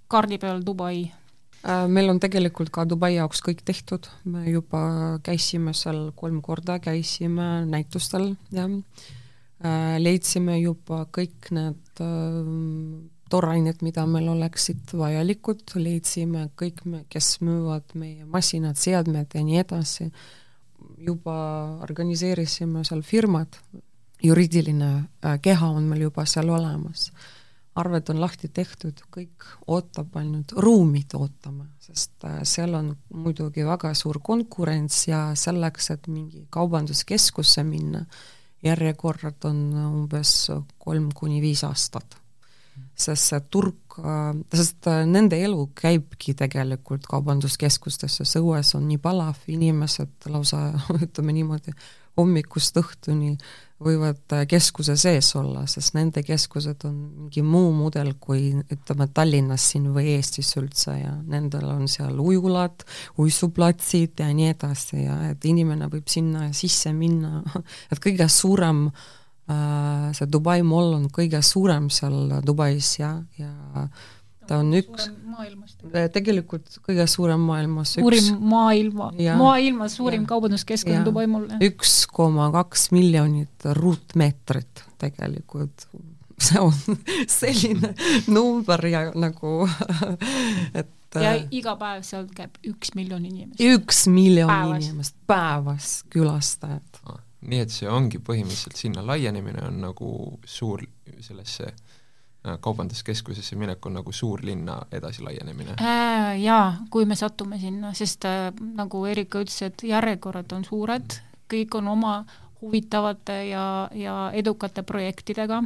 kaardi 0.08 0.39
peal 0.41 0.63
Dubai 0.65 1.10
meil 1.63 2.09
on 2.09 2.19
tegelikult 2.21 2.71
ka 2.73 2.85
Dubai 2.87 3.15
jaoks 3.17 3.41
kõik 3.43 3.63
tehtud, 3.67 4.07
me 4.29 4.45
juba 4.47 4.81
käisime 5.25 5.73
seal 5.75 6.09
kolm 6.15 6.41
korda, 6.45 6.79
käisime 6.83 7.65
näitustel, 7.67 8.33
jah, 8.55 8.71
äh, 9.63 9.97
leidsime 9.99 10.59
juba 10.61 11.03
kõik 11.15 11.51
need 11.55 12.03
äh, 12.03 12.51
toorained, 13.29 13.83
mida 13.85 14.05
meil 14.09 14.29
oleksid 14.31 14.95
vajalikud, 14.97 15.65
leidsime 15.77 16.47
kõik, 16.59 16.81
kes 17.11 17.37
müüvad 17.45 17.93
meie 17.99 18.25
masinad, 18.25 18.79
seadmed 18.79 19.35
ja 19.35 19.43
nii 19.45 19.59
edasi, 19.61 20.09
juba 20.99 21.35
organiseerisime 21.85 22.85
seal 22.87 23.03
firmad, 23.05 23.59
juriidiline 24.23 24.89
keha 25.43 25.69
on 25.71 25.85
meil 25.87 26.07
juba 26.09 26.25
seal 26.27 26.49
olemas 26.51 27.09
arved 27.79 28.09
on 28.11 28.19
lahti 28.21 28.49
tehtud, 28.53 29.01
kõik 29.13 29.45
ootab 29.71 30.15
ainult, 30.19 30.53
ruumid 30.57 31.13
ootame, 31.17 31.69
sest 31.83 32.25
äh, 32.27 32.41
seal 32.47 32.75
on 32.77 32.91
muidugi 33.15 33.65
väga 33.67 33.93
suur 33.97 34.21
konkurents 34.23 35.05
ja 35.09 35.29
selleks, 35.39 35.91
et 35.95 36.09
mingi 36.11 36.45
kaubanduskeskusse 36.53 37.63
minna, 37.67 38.03
järjekorrad 38.65 39.45
on 39.47 39.61
umbes 39.83 40.33
kolm 40.81 41.13
kuni 41.15 41.39
viis 41.43 41.63
aastat. 41.67 42.17
sest 42.99 43.31
see 43.31 43.39
turg, 43.51 43.95
äh, 43.99 44.33
sest 44.55 44.87
äh, 44.87 45.05
nende 45.07 45.39
elu 45.43 45.69
käibki 45.75 46.33
tegelikult 46.35 47.07
kaubanduskeskustesse, 47.07 48.25
see 48.27 48.43
õues 48.43 48.75
on 48.75 48.87
nii 48.87 48.99
palav, 49.03 49.39
inimesed 49.47 50.29
lausa 50.31 50.69
ütleme 51.05 51.35
niimoodi, 51.35 51.75
hommikust 52.19 52.77
õhtuni 52.79 53.37
võivad 53.83 54.35
äh, 54.35 54.43
keskuse 54.49 54.95
sees 54.99 55.29
olla, 55.39 55.63
sest 55.69 55.95
nende 55.95 56.23
keskused 56.25 56.83
on 56.87 56.95
mingi 57.23 57.43
muu 57.45 57.71
mudel 57.75 58.11
kui 58.19 58.51
ütleme, 58.59 59.07
Tallinnas 59.15 59.69
siin 59.71 59.87
või 59.95 60.15
Eestis 60.17 60.51
üldse 60.59 60.97
ja 60.97 61.13
nendel 61.31 61.67
on 61.71 61.87
seal 61.91 62.19
ujulad, 62.19 62.83
uisuplatsid 63.21 64.19
ja 64.23 64.29
nii 64.35 64.51
edasi 64.53 65.05
ja 65.05 65.17
et 65.31 65.47
inimene 65.47 65.89
võib 65.91 66.11
sinna 66.11 66.49
sisse 66.55 66.93
minna, 66.95 67.43
et 67.91 68.03
kõige 68.03 68.27
suurem 68.31 68.87
äh, 68.89 70.11
see 70.17 70.27
Dubai 70.27 70.61
Mall 70.67 70.97
on 70.99 71.09
kõige 71.13 71.41
suurem 71.45 71.89
seal 71.93 72.39
Dubais 72.45 72.97
ja, 72.99 73.15
ja 73.39 73.87
ta 74.49 74.57
on 74.63 74.73
üks, 74.73 75.09
tegelikult 76.13 76.79
kõige 76.85 77.05
suurem 77.09 77.41
maailmas 77.45 77.93
suurim 77.97 78.31
üks, 78.31 78.43
maailma, 78.51 79.09
maailma 79.38 79.89
suurim 79.91 80.25
kaubanduskeskus 80.29 80.97
on 80.97 81.05
Dubai 81.05 81.27
mall. 81.29 81.49
üks 81.65 82.01
koma 82.09 82.49
kaks 82.55 82.89
miljonit 82.95 83.67
ruutmeetrit 83.77 84.85
tegelikult, 85.01 85.85
see 86.45 86.62
on 86.62 86.73
selline 87.29 87.93
number 88.31 88.85
ja 88.89 89.09
nagu 89.13 89.67
et 90.79 91.19
ja 91.19 91.33
iga 91.53 91.75
päev 91.77 92.03
sealt 92.05 92.33
käib 92.38 92.57
üks 92.69 92.93
miljon 92.97 93.25
inimest. 93.25 93.62
üks 93.62 94.05
miljon 94.09 94.49
päevas. 94.49 94.89
inimest 94.89 95.17
päevas 95.29 95.91
külastajat 96.13 97.03
ah,. 97.05 97.21
nii 97.45 97.62
et 97.65 97.73
see 97.73 97.89
ongi 97.89 98.21
põhimõtteliselt 98.21 98.81
sinna 98.81 99.05
laienemine 99.05 99.62
on 99.69 99.81
nagu 99.85 100.12
suur 100.45 100.85
sellesse 101.21 101.69
Äh, 101.69 101.88
kaubanduskeskusesse 102.60 103.56
minek 103.60 103.86
on 103.86 103.97
nagu 103.99 104.12
suurlinna 104.12 104.78
edasilaienemine 104.91 105.75
äh,? 105.82 106.39
Jaa, 106.39 106.78
kui 106.89 107.06
me 107.06 107.15
satume 107.15 107.60
sinna, 107.60 107.93
sest 107.93 108.25
äh, 108.25 108.54
nagu 108.75 109.06
Erika 109.06 109.41
ütles, 109.43 109.62
et 109.65 109.84
järjekorrad 109.84 110.56
on 110.56 110.63
suured 110.65 111.19
kõik 111.49 111.75
on 111.80 111.88
oma 111.88 112.13
huvitavate 112.62 113.43
ja, 113.49 113.89
ja 113.95 114.32
edukate 114.34 114.84
projektidega. 114.84 115.63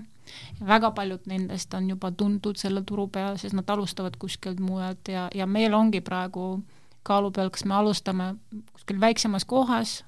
väga 0.66 0.92
paljud 0.92 1.26
nendest 1.28 1.74
on 1.74 1.90
juba 1.90 2.12
tuntud 2.12 2.58
selle 2.58 2.82
turu 2.88 3.08
peal, 3.08 3.38
sest 3.38 3.54
nad 3.54 3.70
alustavad 3.70 4.16
kuskilt 4.20 4.60
mujalt 4.60 5.08
ja, 5.08 5.28
ja 5.36 5.46
meil 5.46 5.74
ongi 5.74 6.02
praegu 6.02 6.64
kaalu 7.04 7.32
peal, 7.32 7.50
kas 7.50 7.66
me 7.66 7.76
alustame 7.76 8.36
kuskil 8.74 9.00
väiksemas 9.00 9.46
kohas 9.46 10.04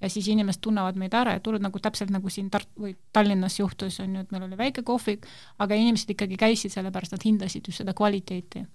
ja 0.00 0.10
siis 0.10 0.28
inimesed 0.28 0.60
tunnevad 0.64 0.98
meid 1.00 1.14
ära 1.16 1.36
ja 1.36 1.40
tulevad 1.40 1.66
nagu 1.68 1.80
täpselt 1.82 2.12
nagu 2.12 2.30
siin 2.32 2.50
Tart- 2.52 2.72
või 2.80 2.94
Tallinnas 3.12 3.58
juhtus, 3.58 4.00
on 4.04 4.16
ju, 4.16 4.24
et 4.24 4.32
meil 4.34 4.44
oli 4.46 4.58
väike 4.58 4.84
kohvik, 4.86 5.26
aga 5.58 5.78
inimesed 5.78 6.12
ikkagi 6.12 6.36
käisid 6.40 6.74
sellepärast, 6.74 7.16
nad 7.16 7.24
hindasid 7.24 7.68
just 7.68 7.82
seda 7.82 7.94
kvaliteeti. 7.96 8.66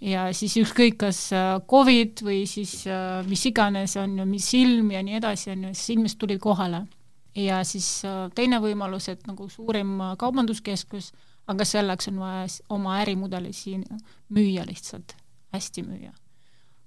ja 0.00 0.26
siis 0.32 0.56
ükskõik, 0.60 0.98
kas 1.00 1.32
äh, 1.32 1.56
Covid 1.70 2.24
või 2.26 2.42
siis 2.46 2.86
äh, 2.86 3.22
mis 3.28 3.46
iganes, 3.46 3.96
on 3.96 4.18
ju, 4.18 4.26
mis 4.26 4.52
ilm 4.58 4.90
ja 4.90 5.02
nii 5.02 5.20
edasi, 5.20 5.50
on 5.50 5.68
ju, 5.68 5.74
siis 5.74 5.96
inimesed 5.96 6.18
tulid 6.18 6.40
kohale. 6.40 6.86
ja 7.34 7.64
siis 7.64 8.04
äh, 8.04 8.28
teine 8.34 8.60
võimalus, 8.60 9.08
et 9.08 9.26
nagu 9.26 9.48
suurim 9.48 9.98
kaubanduskeskus, 10.18 11.12
aga 11.46 11.64
selleks 11.64 12.08
on 12.08 12.18
vaja 12.18 12.46
oma 12.68 13.00
ärimudeli 13.00 13.52
siin 13.52 13.86
müüa 14.28 14.66
lihtsalt, 14.66 15.16
hästi 15.52 15.82
müüa 15.82 16.12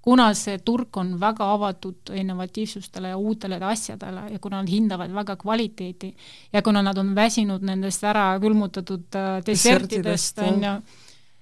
kuna 0.06 0.28
see 0.38 0.60
turg 0.62 0.96
on 1.00 1.16
väga 1.20 1.48
avatud 1.56 2.12
innovatiivsustele 2.14 3.10
ja 3.10 3.16
uutele 3.18 3.58
asjadele 3.58 4.28
ja 4.32 4.38
kuna 4.38 4.60
nad 4.62 4.70
hindavad 4.70 5.10
väga 5.14 5.36
kvaliteeti 5.36 6.12
ja 6.52 6.62
kuna 6.62 6.82
nad 6.82 6.98
on 6.98 7.14
väsinud 7.14 7.64
nendest 7.66 8.04
ära 8.06 8.28
külmutatud 8.40 9.18
äh, 9.18 9.40
dessertidest, 9.46 10.38
on 10.46 10.62
ju, 10.62 10.76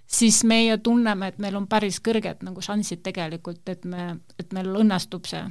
siis 0.07 0.40
meie 0.48 0.79
tunneme, 0.79 1.29
et 1.29 1.38
meil 1.44 1.61
on 1.61 1.68
päris 1.68 2.00
kõrged 2.00 2.40
nagu 2.46 2.64
šansid 2.64 3.05
tegelikult, 3.05 3.61
et 3.68 3.85
me, 3.85 4.14
et 4.40 4.57
meil 4.57 4.72
õnnestub 4.81 5.29
see, 5.29 5.44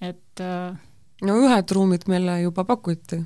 et 0.00 0.42
äh, 0.44 0.78
no 1.26 1.38
ühed 1.42 1.74
ruumid 1.74 2.06
meile 2.10 2.38
juba 2.44 2.62
pakuti, 2.70 3.24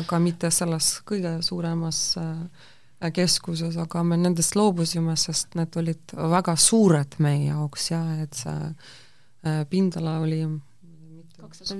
aga 0.00 0.22
mitte 0.22 0.50
selles 0.50 0.94
kõige 1.08 1.42
suuremas 1.44 2.04
äh, 2.20 2.70
keskuses, 3.10 3.76
aga 3.80 4.02
me 4.06 4.18
nendest 4.20 4.56
loobusime, 4.58 5.16
sest 5.18 5.56
need 5.58 5.76
olid 5.80 6.14
väga 6.34 6.54
suured 6.56 7.16
meie 7.18 7.48
jaoks 7.48 7.90
ja 7.90 8.02
et 8.22 8.36
see 8.38 8.58
äh, 8.68 9.64
pindala 9.70 10.20
oli 10.22 10.44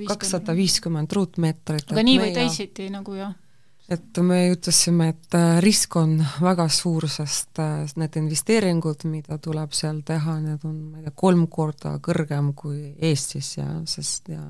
kakssada 0.09 0.57
viiskümmend 0.57 1.13
ruutmeetrit. 1.15 1.93
aga 1.93 2.05
nii 2.05 2.19
või 2.21 2.35
teisiti 2.35 2.89
nagu 2.93 3.15
jah? 3.17 3.35
et 3.93 4.19
me 4.25 4.39
ütlesime, 4.53 5.09
et 5.13 5.37
äh, 5.37 5.59
risk 5.63 5.97
on 6.01 6.17
väga 6.41 6.69
suur, 6.73 7.09
sest 7.11 7.61
äh, 7.63 7.85
need 8.01 8.17
investeeringud, 8.21 9.07
mida 9.11 9.39
tuleb 9.43 9.75
seal 9.77 10.01
teha, 10.07 10.39
need 10.41 10.67
on, 10.69 10.77
ma 10.93 11.01
ei 11.01 11.09
tea, 11.09 11.17
kolm 11.25 11.47
korda 11.53 11.97
kõrgem 12.03 12.53
kui 12.57 12.93
Eestis 12.99 13.57
ja 13.59 13.69
sest 13.89 14.33
ja 14.33 14.45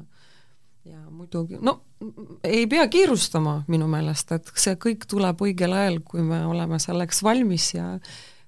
ja 0.84 0.98
muidugi, 1.10 1.58
no 1.62 1.78
ei 2.44 2.66
pea 2.70 2.86
kiirustama 2.90 3.62
minu 3.70 3.86
meelest, 3.90 4.32
et 4.34 4.52
see 4.58 4.76
kõik 4.80 5.06
tuleb 5.10 5.42
õigel 5.46 5.74
ajal, 5.76 6.00
kui 6.06 6.24
me 6.26 6.42
oleme 6.48 6.80
selleks 6.82 7.22
valmis 7.22 7.72
ja 7.76 7.94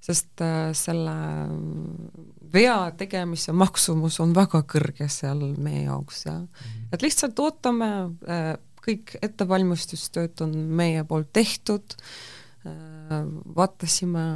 sest 0.05 0.43
äh, 0.45 0.73
selle 0.77 1.15
vea 2.55 2.79
tegemise 2.99 3.55
maksumus 3.57 4.19
on 4.23 4.35
väga 4.37 4.65
kõrge 4.69 5.09
seal 5.13 5.43
meie 5.57 5.87
jaoks 5.87 6.27
ja 6.27 6.39
mhm. 6.43 6.89
et 6.93 7.07
lihtsalt 7.07 7.41
ootame 7.43 7.91
äh,, 8.29 8.55
kõik 8.85 9.15
ettevalmistustööd 9.25 10.43
on 10.45 10.59
meie 10.77 11.07
poolt 11.09 11.33
tehtud 11.33 11.97
äh,, 12.67 13.23
vaatasime 13.57 14.27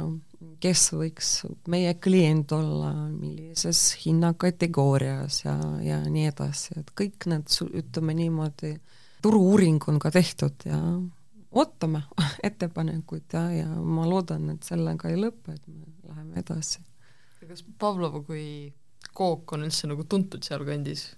kes 0.59 0.89
võiks 0.93 1.29
meie 1.71 1.93
klient 2.01 2.51
olla, 2.55 2.91
millises 3.11 3.81
hinnakategoorias 4.03 5.43
ja, 5.45 5.55
ja 5.83 5.99
nii 6.05 6.27
edasi, 6.31 6.75
et 6.81 6.91
kõik 6.97 7.29
need, 7.31 7.47
ütleme 7.81 8.15
niimoodi, 8.17 8.75
turu-uuring 9.23 9.83
on 9.91 9.99
ka 10.01 10.11
tehtud 10.15 10.67
ja 10.67 10.79
ootame 11.51 12.03
ettepanekuid 12.49 13.33
ja, 13.33 13.45
ja 13.61 13.69
ma 13.69 14.07
loodan, 14.09 14.51
et 14.55 14.67
sellega 14.67 15.11
ei 15.11 15.19
lõpe, 15.19 15.55
et 15.55 15.67
me 15.67 16.11
läheme 16.11 16.43
edasi. 16.43 16.83
kas 17.47 17.63
Pavlova 17.79 18.21
kui 18.25 18.73
kook 19.15 19.55
on 19.55 19.65
üldse 19.67 19.89
nagu 19.89 20.05
tuntud 20.05 20.45
sealkandis? 20.45 21.09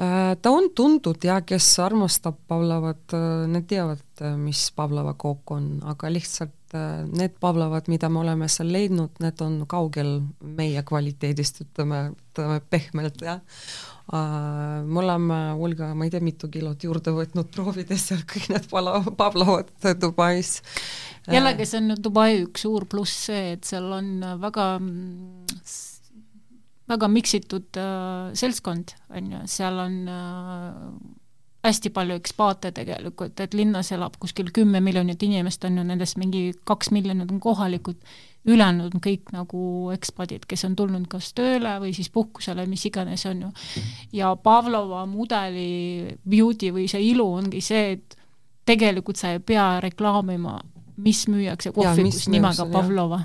Äh, 0.00 0.36
ta 0.42 0.50
on 0.50 0.70
tuntud 0.74 1.20
ja 1.24 1.42
kes 1.44 1.66
armastab 1.84 2.38
Pavlovat, 2.48 3.12
äh, 3.12 3.48
need 3.52 3.66
teavad, 3.68 4.00
äh, 4.22 4.32
mis 4.36 4.70
Pavlova 4.72 5.12
kook 5.12 5.52
on, 5.52 5.74
aga 5.84 6.08
lihtsalt 6.08 6.56
need 6.70 7.34
Pavlovad, 7.42 7.88
mida 7.90 8.08
me 8.08 8.20
oleme 8.20 8.46
seal 8.48 8.70
leidnud, 8.70 9.16
need 9.20 9.40
on 9.42 9.56
kaugel 9.68 10.20
meie 10.56 10.84
kvaliteedist, 10.86 11.64
ütleme, 11.64 11.98
ütleme 12.14 12.60
pehmelt, 12.70 13.24
jah. 13.26 13.40
me 14.86 15.00
oleme, 15.02 15.40
Olga, 15.58 15.90
ma 15.98 16.06
ei 16.06 16.14
tea, 16.14 16.22
mitu 16.22 16.46
kilot 16.48 16.86
juurde 16.86 17.10
võtnud, 17.16 17.50
proovides 17.50 18.06
seal 18.12 18.22
kõik 18.22 18.46
need 18.54 18.70
Pavlovad 18.70 19.74
Dubais. 19.98 20.60
jällegi, 21.26 21.66
see 21.66 21.82
on 21.82 21.96
Dubai 21.98 22.44
üks 22.44 22.62
suur 22.68 22.86
pluss 22.86 23.26
see, 23.26 23.56
et 23.58 23.66
seal 23.66 23.90
on 23.98 24.14
väga 24.38 24.76
väga 26.90 27.08
miksitud 27.10 27.78
äh, 27.78 28.30
seltskond, 28.38 28.94
on 29.14 29.32
ju, 29.34 29.42
seal 29.50 29.78
on 29.78 29.96
äh, 30.10 30.78
hästi 31.64 31.92
palju 31.94 32.16
ekspaate 32.20 32.72
tegelikult, 32.76 33.40
et 33.40 33.54
linnas 33.54 33.92
elab 33.92 34.16
kuskil 34.20 34.50
kümme 34.54 34.80
miljonit 34.84 35.22
inimest, 35.22 35.64
on 35.68 35.78
ju, 35.78 35.86
nendest 35.86 36.18
mingi 36.20 36.50
kaks 36.68 36.90
miljonit 36.94 37.30
on 37.30 37.40
kohalikud, 37.42 37.98
ülejäänud 38.48 38.94
on 38.96 39.02
kõik 39.04 39.34
nagu 39.34 39.62
ekspadid, 39.92 40.46
kes 40.48 40.64
on 40.64 40.76
tulnud 40.76 41.04
kas 41.12 41.34
tööle 41.36 41.74
või 41.82 41.92
siis 41.96 42.08
puhkusele, 42.12 42.64
mis 42.70 42.86
iganes, 42.88 43.26
on 43.28 43.44
ju. 43.46 43.50
ja 44.16 44.32
Pavlova 44.40 45.04
mudeli 45.06 46.16
beauty 46.24 46.72
või 46.72 46.88
see 46.88 47.10
ilu 47.10 47.28
ongi 47.42 47.60
see, 47.64 47.98
et 47.98 48.16
tegelikult 48.64 49.20
sa 49.20 49.34
ei 49.34 49.44
pea 49.44 49.74
reklaamima, 49.84 50.56
mis 51.04 51.26
müüakse 51.28 51.74
kohvikus 51.76 52.30
nimega 52.32 52.64
Pavlova 52.72 53.20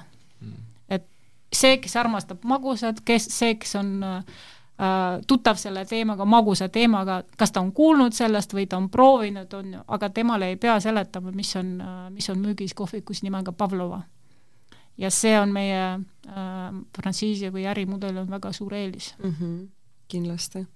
see, 1.56 1.78
kes 1.82 1.96
armastab 2.00 2.44
magusat, 2.48 3.02
kes, 3.06 3.28
see, 3.34 3.56
kes 3.60 3.76
on 3.80 3.92
äh, 4.04 4.20
tuttav 5.28 5.60
selle 5.60 5.86
teemaga, 5.86 6.26
magusa 6.26 6.68
teemaga, 6.70 7.22
kas 7.38 7.54
ta 7.56 7.64
on 7.64 7.72
kuulnud 7.76 8.16
sellest 8.16 8.54
või 8.54 8.68
ta 8.68 8.80
on 8.80 8.90
proovinud, 8.92 9.54
on 9.54 9.74
ju, 9.78 9.84
aga 9.98 10.10
temale 10.10 10.52
ei 10.52 10.60
pea 10.62 10.80
seletama, 10.84 11.32
mis 11.36 11.56
on 11.60 11.78
äh,, 11.82 11.96
mis 12.12 12.30
on 12.30 12.42
müügis 12.44 12.76
kohvikus 12.76 13.24
nimega 13.24 13.52
Pavlova. 13.52 14.02
ja 14.98 15.10
see 15.12 15.34
on 15.40 15.52
meie 15.52 15.82
äh, 15.96 16.76
frantsiisi 16.98 17.52
või 17.52 17.66
ärimudel 17.68 18.18
on 18.18 18.30
väga 18.32 18.52
suur 18.56 18.74
eelis 18.74 19.16
mm. 19.24 19.34
-hmm, 19.40 19.68
kindlasti. 20.08 20.68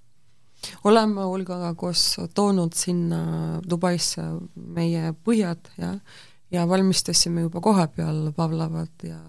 oleme 0.83 1.23
Olgaga 1.23 1.73
koos 1.73 2.19
toonud 2.35 2.73
sinna 2.73 3.61
Dubaisse 3.69 4.21
meie 4.55 5.13
põhjad 5.23 5.71
ja, 5.77 5.99
ja 6.51 6.67
valmistasime 6.67 7.41
juba 7.41 7.61
kohapeal 7.61 8.31
Pavlovat 8.35 9.03
ja 9.03 9.19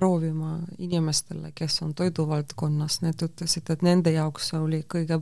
proovima 0.00 0.56
inimestele, 0.80 1.52
kes 1.54 1.82
on 1.84 1.94
toiduvaldkonnas, 1.98 3.00
need 3.04 3.22
ütlesid, 3.26 3.68
et 3.72 3.84
nende 3.84 4.14
jaoks 4.14 4.54
oli 4.56 4.80
kõige 4.88 5.20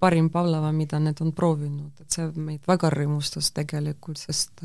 parim 0.00 0.30
pavlava, 0.32 0.70
mida 0.72 1.00
need 1.02 1.20
on 1.20 1.34
proovinud, 1.36 1.92
et 2.00 2.16
see 2.16 2.30
meid 2.38 2.64
väga 2.68 2.92
rõõmustas 2.94 3.50
tegelikult, 3.56 4.20
sest 4.22 4.62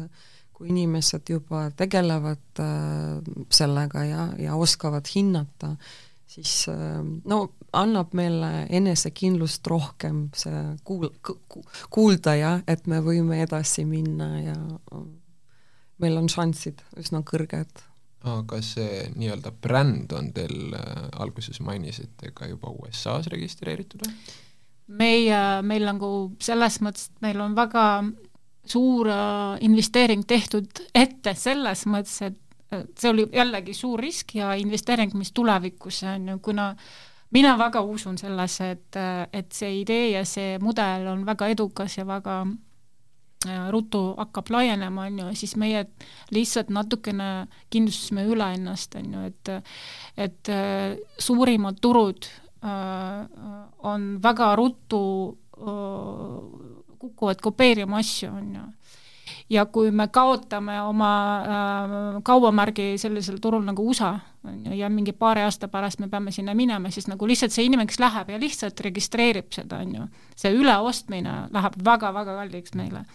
kui 0.55 0.69
inimesed 0.71 1.27
juba 1.33 1.65
tegelevad 1.75 2.61
äh, 2.63 3.17
sellega 3.51 4.05
ja, 4.07 4.27
ja 4.39 4.55
oskavad 4.55 5.09
hinnata, 5.11 5.73
siis 6.31 6.53
äh, 6.71 7.01
no 7.27 7.41
annab 7.75 8.15
meile 8.15 8.51
enesekindlust 8.69 9.67
rohkem 9.67 10.29
see 10.37 10.61
kuul-, 10.87 11.11
kuulda 11.91 12.37
ja 12.39 12.53
et 12.71 12.87
me 12.87 13.01
võime 13.03 13.41
edasi 13.43 13.83
minna 13.89 14.29
ja 14.39 14.55
meil 15.99 16.21
on 16.21 16.31
šansid 16.31 16.79
üsna 17.01 17.23
kõrged 17.27 17.83
aga 18.25 18.61
see 18.65 19.05
nii-öelda 19.15 19.51
bränd 19.61 20.13
on 20.17 20.31
teil 20.33 20.73
äh,, 20.73 21.07
alguses 21.21 21.61
mainisite, 21.61 22.31
ka 22.33 22.49
juba 22.49 22.73
USA-s 22.73 23.29
registreeritud 23.33 24.05
või? 24.05 24.15
meie, 25.01 25.41
meil 25.65 25.85
nagu 25.87 26.09
selles 26.43 26.79
mõttes, 26.85 27.09
et 27.09 27.25
meil 27.25 27.41
on 27.41 27.55
väga 27.57 27.85
suur 28.65 29.09
äh, 29.09 29.57
investeering 29.65 30.25
tehtud 30.27 30.83
ette 30.93 31.33
selles 31.37 31.85
mõttes, 31.89 32.19
et 32.25 32.41
see 32.97 33.09
oli 33.09 33.25
jällegi 33.33 33.73
suur 33.77 34.01
risk 34.01 34.35
ja 34.35 34.53
investeering, 34.59 35.13
mis 35.17 35.31
tulevikus 35.35 36.01
on 36.09 36.29
ju, 36.33 36.39
kuna 36.43 36.71
mina 37.35 37.55
väga 37.59 37.81
usun 37.81 38.17
sellesse, 38.17 38.71
et, 38.75 38.99
et 39.33 39.51
see 39.53 39.81
idee 39.81 40.09
ja 40.15 40.23
see 40.27 40.57
mudel 40.61 41.07
on 41.11 41.25
väga 41.27 41.49
edukas 41.53 41.97
ja 41.97 42.07
väga 42.07 42.43
Äh, 43.45 43.69
ruttu 43.71 43.99
hakkab 44.17 44.49
laienema, 44.49 45.05
on 45.05 45.19
ju, 45.19 45.25
siis 45.37 45.53
meie 45.59 45.83
lihtsalt 46.33 46.71
natukene 46.73 47.45
kindlustasime 47.73 48.25
üle 48.31 48.47
ennast, 48.57 48.95
on 48.97 49.11
ju, 49.13 49.25
et 49.29 49.51
et 50.17 50.49
äh, 50.49 50.95
suurimad 51.21 51.77
turud 51.83 52.25
äh, 52.65 53.25
on 53.85 54.07
väga 54.23 54.55
ruttu 54.57 55.01
kukuvad 56.99 57.41
kopeerima 57.41 58.01
asju, 58.01 58.31
on 58.33 58.49
ju. 58.57 58.65
Ja 59.49 59.65
kui 59.65 59.91
me 59.91 60.07
kaotame 60.07 60.79
oma 60.81 61.09
äh, 61.37 62.21
kaubamärgi 62.23 62.95
sellisel 62.97 63.37
turul 63.41 63.63
nagu 63.65 63.89
USA, 63.89 64.15
on 64.47 64.65
ju, 64.65 64.73
ja 64.73 64.89
mingi 64.89 65.13
paari 65.13 65.43
aasta 65.45 65.67
pärast 65.67 65.99
me 65.99 66.09
peame 66.09 66.31
sinna 66.31 66.55
minema, 66.57 66.89
siis 66.89 67.07
nagu 67.07 67.27
lihtsalt 67.27 67.53
see 67.53 67.67
inimene, 67.67 67.89
kes 67.89 68.01
läheb 68.01 68.31
ja 68.33 68.39
lihtsalt 68.41 68.81
registreerib 68.87 69.53
seda, 69.53 69.81
on 69.85 69.95
ju, 69.95 70.07
see 70.39 70.53
üleostmine 70.55 71.35
läheb 71.53 71.77
väga-väga 71.85 72.37
kalliks 72.41 72.73
meile. 72.75 73.05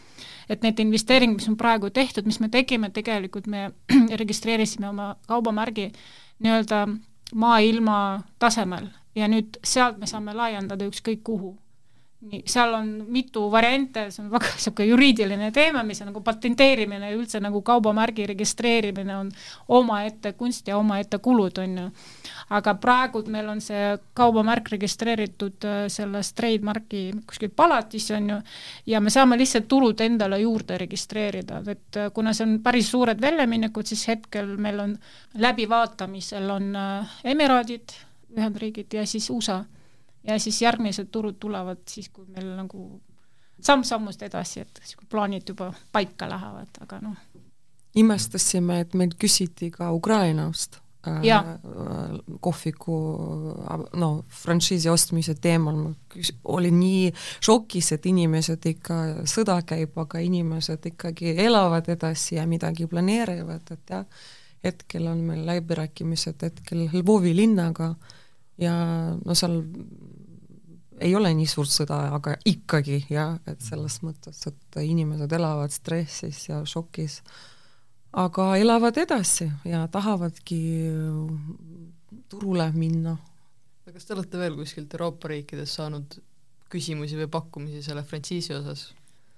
et 0.51 0.63
need 0.63 0.81
investeeringud, 0.83 1.39
mis 1.39 1.49
on 1.49 1.57
praegu 1.57 1.91
tehtud, 1.95 2.27
mis 2.27 2.41
me 2.41 2.49
tegime, 2.51 2.91
tegelikult 2.91 3.47
me 3.47 3.71
registreerisime 4.23 4.89
oma 4.89 5.15
kaubamärgi 5.27 5.91
nii-öelda 6.43 6.87
maailma 7.35 7.99
tasemel 8.39 8.89
ja 9.15 9.29
nüüd 9.31 9.59
sealt 9.65 9.99
me 9.99 10.07
saame 10.11 10.35
laiendada 10.35 10.87
ükskõik 10.87 11.23
kuhu 11.27 11.57
nii, 12.21 12.43
seal 12.47 12.75
on 12.75 12.89
mitu 13.09 13.47
variante, 13.53 14.05
see 14.13 14.23
on 14.25 14.29
väga 14.33 14.51
niisugune 14.55 14.89
juriidiline 14.91 15.49
teema, 15.57 15.83
mis 15.87 16.03
on 16.05 16.11
nagu 16.11 16.21
patenteerimine 16.25 17.09
ja 17.13 17.17
üldse 17.17 17.41
nagu 17.41 17.63
kaubamärgi 17.65 18.27
registreerimine 18.29 19.17
on 19.17 19.31
omaette 19.77 20.35
kunst 20.37 20.69
ja 20.69 20.77
omaette 20.77 21.19
kulud, 21.25 21.63
on 21.63 21.79
ju. 21.79 21.87
aga 22.57 22.75
praegu 22.83 23.23
meil 23.33 23.49
on 23.49 23.61
see 23.65 23.97
kaubamärk 24.17 24.69
registreeritud 24.75 25.65
äh, 25.65 25.81
selles 25.89 26.33
trademarki 26.37 27.03
kuskil 27.27 27.53
palatis, 27.57 28.11
on 28.17 28.31
ju, 28.35 28.39
ja 28.93 29.01
me 29.01 29.11
saame 29.11 29.39
lihtsalt 29.41 29.69
tulud 29.69 30.01
endale 30.05 30.43
juurde 30.45 30.79
registreerida, 30.79 31.63
et 31.73 31.97
äh, 31.97 32.13
kuna 32.13 32.37
see 32.37 32.47
on 32.47 32.59
päris 32.63 32.93
suured 32.93 33.21
väljaminekud, 33.21 33.89
siis 33.89 34.07
hetkel 34.13 34.57
meil 34.61 34.85
on 34.85 34.97
läbivaatamisel 35.41 36.53
on 36.53 36.73
äh, 36.77 37.21
Emiraadid, 37.33 37.97
Ühendriigid 38.37 38.93
ja 38.95 39.07
siis 39.09 39.31
USA 39.31 39.65
ja 40.27 40.39
siis 40.39 40.63
järgmised 40.63 41.09
turud 41.13 41.39
tulevad 41.41 41.83
siis, 41.89 42.09
kui 42.09 42.27
meil 42.29 42.53
nagu 42.57 43.01
samm-sammust 43.61 44.23
edasi, 44.23 44.65
et 44.65 44.81
plaanid 45.11 45.49
juba 45.49 45.73
paika 45.93 46.29
lähevad, 46.29 46.81
aga 46.81 47.01
noh. 47.05 47.17
imestasime, 47.97 48.81
et 48.81 48.95
meilt 48.95 49.17
küsiti 49.21 49.71
ka 49.75 49.91
Ukrainast 49.93 50.79
äh, 51.07 51.25
kohviku 52.41 52.97
no 54.01 54.11
frantsiisi 54.43 54.89
ostmise 54.89 55.35
teemal, 55.35 55.77
ma 55.77 55.95
olin 56.45 56.79
nii 56.81 57.11
šokis, 57.41 57.93
et 57.97 58.07
inimesed 58.07 58.69
ikka, 58.75 59.01
sõda 59.29 59.61
käib, 59.67 59.97
aga 59.99 60.23
inimesed 60.25 60.93
ikkagi 60.93 61.35
elavad 61.47 61.89
edasi 61.89 62.37
ja 62.39 62.47
midagi 62.47 62.87
planeerivad, 62.87 63.75
et 63.77 63.97
jah, 63.97 64.25
hetkel 64.65 65.09
on 65.09 65.25
meil 65.25 65.45
läbirääkimised 65.49 66.43
hetkel 66.45 66.89
Lvovi 66.93 67.33
linnaga 67.37 67.95
ja 68.61 68.75
no 69.25 69.37
seal 69.39 69.61
ei 71.01 71.15
ole 71.17 71.33
nii 71.35 71.49
suurt 71.49 71.73
sõda, 71.73 72.01
aga 72.17 72.35
ikkagi 72.47 73.01
jah, 73.09 73.39
et 73.49 73.63
selles 73.65 74.01
mõttes, 74.05 74.43
et 74.51 74.81
inimesed 74.85 75.33
elavad 75.33 75.73
stressis 75.73 76.43
ja 76.51 76.61
šokis, 76.69 77.21
aga 78.21 78.51
elavad 78.61 79.01
edasi 79.01 79.49
ja 79.65 79.87
tahavadki 79.93 80.61
turule 82.29 82.69
minna. 82.77 83.17
kas 83.91 84.07
te 84.07 84.15
olete 84.15 84.39
veel 84.39 84.55
kuskilt 84.59 84.93
Euroopa 84.95 85.33
riikides 85.33 85.73
saanud 85.81 86.21
küsimusi 86.71 87.17
või 87.19 87.31
pakkumisi 87.33 87.83
selle 87.83 88.05
frantsiisi 88.07 88.55
osas? 88.55 88.91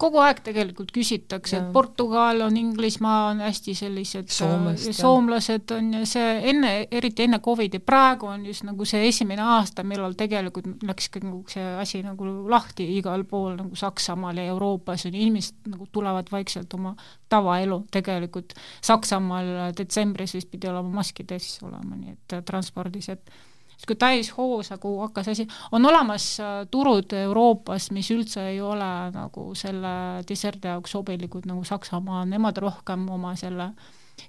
Kogu 0.03 0.21
aeg 0.23 0.41
tegelikult 0.45 0.91
küsitakse, 0.95 1.59
et 1.61 1.69
Portugal 1.75 2.43
on, 2.47 2.57
Inglismaa 2.59 3.29
on 3.31 3.43
hästi 3.45 3.75
sellised 3.79 4.27
äh, 4.27 4.35
Soomest, 4.35 4.91
soomlased 4.99 5.75
on 5.77 5.93
ja 5.99 6.03
see 6.09 6.33
enne, 6.51 6.73
eriti 6.91 7.27
enne 7.27 7.39
Covidi, 7.45 7.79
praegu 7.83 8.31
on 8.33 8.47
just 8.49 8.67
nagu 8.67 8.87
see 8.89 9.07
esimene 9.09 9.45
aasta, 9.57 9.85
millal 9.87 10.17
tegelikult 10.19 10.83
läks 10.89 11.11
nagu 11.23 11.43
see 11.53 11.67
asi 11.83 12.03
nagu 12.07 12.29
lahti 12.51 12.89
igal 12.99 13.25
pool 13.29 13.55
nagu 13.61 13.79
Saksamaal 13.79 14.43
ja 14.43 14.49
Euroopas 14.55 15.07
on 15.11 15.15
inimesed 15.15 15.71
nagu 15.73 15.87
tulevad 15.93 16.31
vaikselt 16.33 16.75
oma 16.79 16.95
tavaelu 17.33 17.83
tegelikult. 17.93 18.57
Saksamaal 18.85 19.73
detsembris 19.79 20.35
vist 20.37 20.51
pidi 20.51 20.71
olema 20.71 21.01
maskides 21.01 21.55
olema, 21.67 21.97
nii 21.97 22.17
et 22.17 22.39
äh, 22.39 22.45
transpordis, 22.47 23.09
et 23.15 23.35
niisugune 23.83 23.99
täishoos 23.99 24.71
nagu 24.71 25.01
hakkas 25.01 25.29
asi, 25.29 25.47
on 25.73 25.87
olemas 25.87 26.41
äh, 26.41 26.67
turud 26.71 27.13
Euroopas, 27.13 27.91
mis 27.91 28.11
üldse 28.11 28.49
ei 28.53 28.61
ole 28.61 29.11
nagu 29.13 29.55
selle 29.55 30.23
desserdi 30.29 30.69
jaoks 30.69 30.91
sobilikud, 30.91 31.47
nagu 31.47 31.65
Saksamaa, 31.65 32.25
nemad 32.25 32.57
rohkem 32.63 33.09
oma 33.11 33.35
selle 33.37 33.73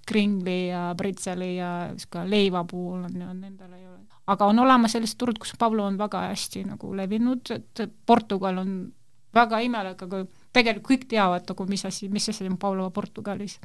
kringli 0.07 0.69
ja 0.69 0.93
britseli 0.97 1.55
ja 1.57 1.89
niisugune 1.91 2.29
leiva 2.29 2.63
puhul 2.63 3.03
on 3.03 3.21
ju, 3.21 3.33
nendel 3.33 3.73
ei 3.73 3.85
ole. 3.87 3.99
aga 4.27 4.45
on 4.45 4.59
olemas 4.59 4.91
sellised 4.91 5.17
turud, 5.17 5.37
kus 5.37 5.53
Pablo 5.59 5.85
on 5.85 5.97
väga 5.97 6.27
hästi 6.31 6.65
nagu 6.71 6.93
levinud, 6.95 7.51
et 7.51 7.85
Portugal 8.05 8.57
on 8.57 8.91
väga 9.33 9.59
imelik, 9.59 10.01
aga 10.01 10.25
tegelikult 10.53 10.89
kõik 10.89 11.07
teavad 11.09 11.45
nagu, 11.49 11.65
mis 11.69 11.85
asi, 11.85 12.09
mis 12.09 12.29
asi 12.29 12.47
on 12.47 12.57
Pablo 12.57 12.89
Portugalis 12.89 13.59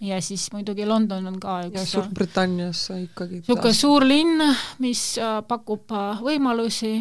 ja 0.00 0.20
siis 0.22 0.48
muidugi 0.52 0.86
London 0.86 1.26
on 1.26 1.36
ka 1.40 1.58
üks 1.68 1.78
ja 1.78 1.84
Suurbritannias 1.86 2.88
ikkagi 2.96 3.40
niisugune 3.40 3.74
suur 3.76 4.06
linn, 4.06 4.42
mis 4.82 5.02
äh, 5.22 5.38
pakub 5.46 5.92
äh, 5.94 6.22
võimalusi 6.24 6.96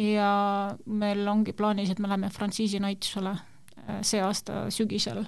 ja 0.00 0.32
meil 0.86 1.22
ongi 1.28 1.54
plaanis, 1.56 1.92
et 1.92 2.02
me 2.02 2.10
läheme 2.10 2.32
frantsiisi 2.34 2.82
näitusele 2.82 3.36
äh, 3.36 4.02
see 4.02 4.22
aasta 4.22 4.66
sügisel, 4.74 5.24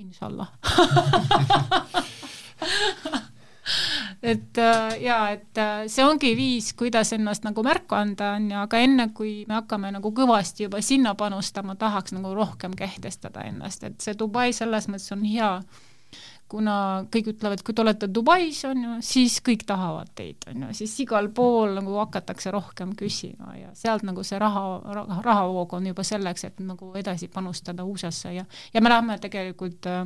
inshallah. 0.00 0.48
Et 4.24 4.56
jaa, 4.56 5.30
et 5.34 5.58
see 5.92 6.04
ongi 6.04 6.30
viis, 6.36 6.70
kuidas 6.76 7.10
ennast 7.12 7.44
nagu 7.44 7.60
märku 7.64 7.96
anda, 7.96 8.30
on 8.38 8.46
ju, 8.48 8.56
aga 8.56 8.78
enne, 8.80 9.06
kui 9.16 9.32
me 9.48 9.58
hakkame 9.58 9.90
nagu 9.92 10.12
kõvasti 10.16 10.64
juba 10.64 10.80
sinna 10.84 11.12
panustama, 11.16 11.76
tahaks 11.76 12.14
nagu 12.16 12.32
rohkem 12.36 12.72
kehtestada 12.76 13.44
ennast, 13.48 13.84
et 13.84 14.00
see 14.00 14.16
Dubai 14.16 14.52
selles 14.56 14.88
mõttes 14.88 15.12
on 15.12 15.26
hea 15.28 15.50
kuna 16.54 16.76
kõik 17.10 17.32
ütlevad, 17.34 17.62
kui 17.66 17.74
te 17.74 17.82
olete 17.82 18.08
Dubais, 18.14 18.60
on 18.68 18.82
ju, 18.84 18.96
siis 19.02 19.40
kõik 19.44 19.64
tahavad 19.66 20.12
teid, 20.14 20.44
on 20.50 20.68
ju, 20.68 20.74
siis 20.78 20.94
igal 21.02 21.30
pool 21.34 21.74
nagu 21.80 21.96
hakatakse 21.98 22.52
rohkem 22.54 22.94
küsima 22.98 23.56
ja 23.58 23.72
sealt 23.78 24.06
nagu 24.06 24.22
see 24.26 24.38
raha, 24.38 24.64
raha, 25.00 25.18
rahavoog 25.24 25.74
on 25.80 25.90
juba 25.90 26.04
selleks, 26.06 26.46
et 26.50 26.62
nagu 26.62 26.92
edasi 27.00 27.30
panustada 27.32 27.86
USA-sse 27.88 28.36
ja 28.36 28.46
ja 28.74 28.82
me 28.82 28.92
läheme 28.92 29.18
tegelikult 29.22 29.88
äh, 29.90 30.04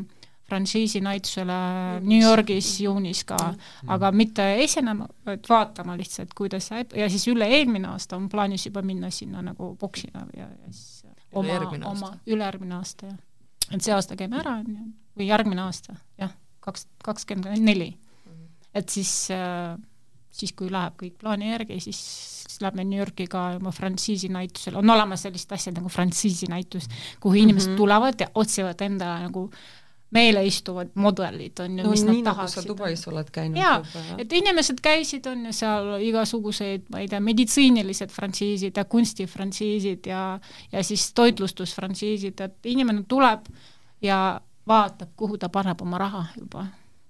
frantsiisi 0.48 1.00
näitusele 1.04 1.58
New 2.00 2.22
Yorgis 2.22 2.80
juunis 2.80 3.24
ka. 3.28 3.36
Mm., 3.36 3.90
aga 3.96 4.12
mitte 4.12 4.46
esinema, 4.62 5.08
vaid 5.26 5.44
vaatama 5.48 5.96
lihtsalt, 5.96 6.32
kuidas 6.36 6.70
see 6.70 6.86
ja 6.96 7.08
siis 7.12 7.28
üle-eelmine 7.28 7.90
aasta 7.92 8.16
on 8.16 8.30
plaanis 8.32 8.66
juba 8.70 8.82
minna 8.82 9.10
sinna 9.12 9.44
nagu 9.44 9.74
boksina 9.80 10.24
ja, 10.36 10.48
ja 10.48 10.72
siis 10.72 11.04
oma, 11.32 11.60
oma 11.90 12.14
ülejärgmine 12.26 12.78
aasta, 12.80 13.12
jah. 13.12 13.20
et 13.74 13.84
see 13.84 13.92
aasta 13.92 14.16
käime 14.16 14.40
ära, 14.40 14.56
on 14.62 14.72
ju 14.72 14.88
või 15.18 15.28
järgmine 15.30 15.64
aasta, 15.66 15.96
jah, 16.20 16.34
kaks, 16.64 16.86
kakskümmend 17.04 17.62
neli. 17.64 17.92
et 18.74 18.88
siis, 18.88 19.30
äh, 19.34 19.78
siis 20.30 20.52
kui 20.52 20.70
läheb 20.70 20.98
kõik 21.00 21.18
plaani 21.22 21.50
järgi, 21.50 21.80
siis, 21.80 21.98
siis 22.44 22.60
lähme 22.62 22.84
New 22.84 23.00
Yorki 23.00 23.26
ka 23.30 23.48
oma 23.56 23.72
frantsiisi 23.74 24.28
näitusele, 24.32 24.78
on 24.78 24.90
olemas 24.90 25.26
sellised 25.26 25.52
asjad 25.52 25.78
nagu 25.80 25.88
frantsiisi 25.88 26.50
näitus, 26.50 26.88
kuhu 27.20 27.34
inimesed 27.34 27.70
mm 27.70 27.74
-hmm. 27.74 27.84
tulevad 27.84 28.20
ja 28.20 28.30
otsivad 28.34 28.80
endale 28.80 29.26
nagu 29.26 29.48
meile 30.10 30.40
istuvad 30.46 30.94
modelid, 30.94 31.60
on 31.60 31.78
ju 31.78 31.84
no,, 31.84 31.90
mis 31.92 32.02
nad 32.02 32.14
nagu 32.14 32.24
tahaksid. 32.30 32.68
Dubais 32.70 33.02
oled 33.10 33.28
käinud 33.32 33.60
jaa, 33.60 33.82
et 34.18 34.32
inimesed 34.32 34.80
käisid, 34.80 35.26
on 35.28 35.44
ju, 35.50 35.52
seal 35.52 35.90
igasuguseid, 36.04 36.86
ma 36.92 37.02
ei 37.04 37.10
tea, 37.12 37.20
meditsiinilised 37.20 38.14
frantsiisid 38.14 38.80
ja 38.80 38.86
kunstifrantsiisid 38.88 40.08
ja 40.08 40.22
ja 40.72 40.84
siis 40.84 41.10
toitlustusfrantsiisid, 41.18 42.40
et 42.40 42.72
inimene 42.72 43.04
tuleb 43.08 43.50
ja 44.02 44.40
vaatab, 44.68 45.08
kuhu 45.16 45.38
ta 45.38 45.48
paneb 45.48 45.80
oma 45.82 45.98
raha 45.98 46.24
juba. 46.38 46.66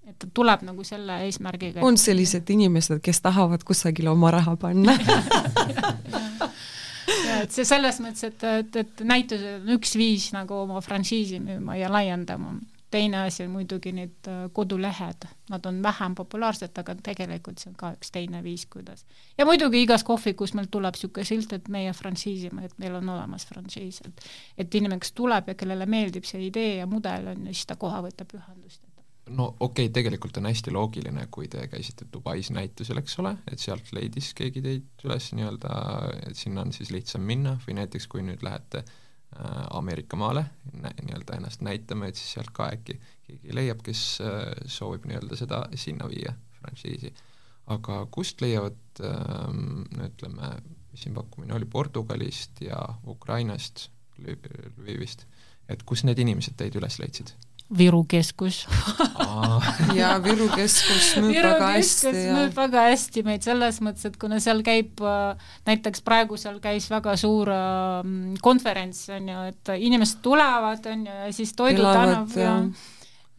et 0.09 0.15
ta 0.19 0.27
tuleb 0.33 0.63
nagu 0.65 0.83
selle 0.83 1.19
eesmärgiga. 1.25 1.81
on 1.85 1.97
sellised 1.97 2.49
inimesed, 2.49 2.99
kes 3.03 3.21
tahavad 3.21 3.63
kusagile 3.63 4.09
oma 4.09 4.31
raha 4.31 4.55
panna 4.55 4.97
ja 7.27 7.41
et 7.43 7.51
see 7.53 7.65
selles 7.67 7.99
mõttes, 8.03 8.23
et, 8.31 8.43
et, 8.43 8.75
et 8.83 9.05
näitused 9.05 9.61
on 9.61 9.69
üks 9.77 9.95
viis 9.99 10.31
nagu 10.33 10.63
oma 10.63 10.81
frantsiisi 10.81 11.39
müüma 11.43 11.77
ja 11.79 11.91
laiendama 11.91 12.55
teine 12.91 13.21
asi 13.21 13.43
on 13.43 13.51
muidugi 13.51 13.91
need 13.91 14.27
äh, 14.27 14.49
kodulehed, 14.53 15.27
nad 15.49 15.65
on 15.65 15.83
vähem 15.83 16.15
populaarsed, 16.15 16.77
aga 16.81 16.95
tegelikult 17.03 17.61
see 17.61 17.71
on 17.71 17.77
ka 17.77 17.91
üks 17.97 18.11
teine 18.13 18.41
viis, 18.43 18.65
kuidas. 18.71 19.05
ja 19.37 19.45
muidugi 19.45 19.83
igas 19.83 20.03
kohvikus 20.03 20.53
meil 20.57 20.69
tuleb 20.71 20.97
niisugune 20.97 21.25
silt, 21.25 21.53
et 21.53 21.69
meie 21.69 21.93
frantsiisime, 21.93 22.65
et 22.65 22.77
meil 22.81 22.99
on 22.99 23.09
olemas 23.15 23.45
frantsiis, 23.47 24.01
et 24.05 24.29
et 24.57 24.75
inimene, 24.75 24.99
kes 24.99 25.13
tuleb 25.17 25.51
ja 25.51 25.55
kellele 25.55 25.85
meeldib 25.85 26.25
see 26.25 26.45
idee 26.47 26.77
ja 26.79 26.87
mudel, 26.87 27.33
on 27.33 27.49
ju, 27.49 27.53
siis 27.53 27.69
ta 27.69 27.77
kohe 27.79 28.01
võtab 28.09 28.37
ühendust. 28.37 28.81
no 29.29 29.51
okei 29.59 29.85
okay,, 29.85 29.93
tegelikult 29.99 30.37
on 30.41 30.49
hästi 30.49 30.73
loogiline, 30.73 31.27
kui 31.31 31.47
te 31.47 31.67
käisite 31.67 32.07
Dubais 32.13 32.49
näitusel, 32.49 32.97
eks 33.03 33.19
ole, 33.19 33.35
et 33.51 33.59
sealt 33.59 33.93
leidis 33.93 34.33
keegi 34.33 34.65
teid 34.65 35.05
üles 35.05 35.29
nii-öelda, 35.37 35.75
et 36.29 36.37
sinna 36.37 36.65
on 36.65 36.73
siis 36.73 36.91
lihtsam 36.95 37.21
minna 37.21 37.59
või 37.67 37.77
näiteks 37.83 38.09
kui 38.09 38.25
nüüd 38.25 38.41
lähete 38.45 38.81
äh, 38.81 38.89
Äh, 38.89 39.08
Ameerika 39.77 40.17
maale 40.17 40.41
nii-öelda 40.73 41.35
ennast 41.37 41.61
näitama, 41.61 42.09
et 42.09 42.17
siis 42.17 42.33
sealt 42.33 42.49
ka 42.55 42.69
äkki 42.73 42.97
keegi 43.27 43.55
leiab, 43.55 43.83
kes 43.85 44.03
äh, 44.25 44.47
soovib 44.65 45.05
nii-öelda 45.09 45.37
seda 45.39 45.61
sinna 45.77 46.09
viia, 46.09 46.33
frantsiisi. 46.59 47.13
aga 47.69 47.99
kust 48.11 48.41
leiavad 48.41 49.03
ähm, 49.05 49.83
no 49.93 50.07
ütleme, 50.09 50.49
mis 50.91 51.05
siin 51.05 51.13
pakkumine 51.13 51.53
oli, 51.53 51.69
Portugalist 51.69 52.61
ja 52.65 52.81
Ukrainast, 53.07 53.89
Lvivist, 54.19 55.27
et 55.69 55.85
kus 55.85 56.03
need 56.03 56.19
inimesed 56.19 56.57
teid 56.57 56.75
üles 56.75 56.97
leidsid? 56.99 57.35
Viru 57.77 58.01
keskus. 58.09 58.63
Ja 59.93 60.15
Viru 60.23 60.47
keskus 60.55 61.11
müüb 61.21 61.35
Viru 61.35 61.51
väga 61.51 61.67
keskus 61.75 62.07
hästi 62.09 62.23
müüb 62.33 62.55
väga 62.57 62.85
hästi 62.89 63.23
meid 63.27 63.45
selles 63.45 63.77
mõttes, 63.85 64.07
et 64.09 64.17
kuna 64.21 64.39
seal 64.41 64.63
käib 64.65 65.01
äh, 65.05 65.51
näiteks 65.69 66.01
praegu 66.05 66.37
seal 66.41 66.57
käis 66.63 66.89
väga 66.89 67.13
suur 67.19 67.51
äh, 67.53 67.99
konverents, 68.41 69.03
on 69.13 69.29
ju, 69.29 69.43
et 69.51 69.73
inimesed 69.77 70.23
tulevad, 70.25 70.89
on 70.89 71.05
ju, 71.05 71.19
ja 71.27 71.35
siis 71.35 71.53
Toidu 71.57 71.83
Elavad, 71.83 72.15
tänav 72.15 72.39
ja 72.39 72.55
ja- 72.55 72.87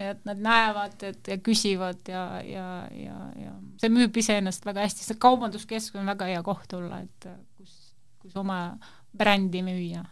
et 0.00 0.22
nad 0.24 0.38
näevad, 0.40 0.94
et 1.04 1.28
ja 1.28 1.36
küsivad 1.44 2.08
ja, 2.08 2.22
ja, 2.46 2.68
ja, 2.96 3.18
ja 3.36 3.50
see 3.82 3.90
müüb 3.92 4.16
iseennast 4.16 4.64
väga 4.64 4.86
hästi, 4.86 5.04
see 5.04 5.18
kaubanduskeskus 5.20 6.00
on 6.00 6.08
väga 6.08 6.30
hea 6.30 6.40
koht 6.46 6.72
olla, 6.78 7.02
et 7.04 7.26
äh, 7.28 7.36
kus, 7.58 7.74
kus 8.22 8.38
oma 8.40 8.78
brändi 9.12 9.60
müüa. 9.66 10.06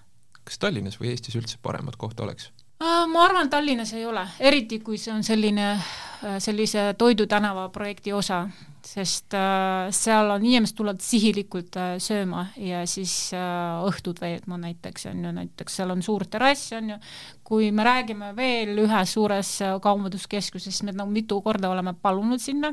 Kas 0.44 0.60
Tallinnas 0.60 0.98
või 1.00 1.14
Eestis 1.14 1.38
üldse 1.38 1.56
paremat 1.62 1.96
kohta 1.96 2.26
oleks? 2.26 2.50
Äh, 2.78 3.06
ma 3.10 3.24
arvan, 3.26 3.50
Tallinnas 3.50 3.92
ei 3.92 4.06
ole, 4.06 4.22
eriti 4.38 4.78
kui 4.78 4.98
see 4.98 5.12
on 5.14 5.24
selline, 5.26 5.72
sellise 6.38 6.92
Toidu 6.98 7.26
tänava 7.26 7.68
projekti 7.74 8.12
osa, 8.14 8.44
sest 8.88 9.34
äh, 9.36 9.90
seal 9.94 10.30
on, 10.32 10.44
inimesed 10.46 10.76
tulevad 10.78 11.02
sihilikult 11.04 11.76
äh, 11.76 11.96
sööma 12.02 12.46
ja 12.62 12.84
siis 12.88 13.12
äh, 13.36 13.82
õhtud 13.88 14.20
veetma 14.22 14.58
näiteks, 14.62 15.08
on 15.10 15.26
ju, 15.26 15.32
näiteks 15.40 15.78
seal 15.80 15.92
on 15.92 16.04
suur 16.04 16.24
terrass, 16.30 16.72
on 16.78 16.94
ju, 16.94 16.98
kui 17.44 17.72
me 17.74 17.84
räägime 17.86 18.32
veel 18.36 18.78
ühes 18.84 19.14
suures 19.16 19.50
äh, 19.66 19.74
kaubanduskeskuses, 19.84 20.82
me 20.86 20.94
nagu 20.96 21.12
mitu 21.12 21.40
korda 21.44 21.72
oleme 21.72 21.94
palunud 22.00 22.42
sinna, 22.42 22.72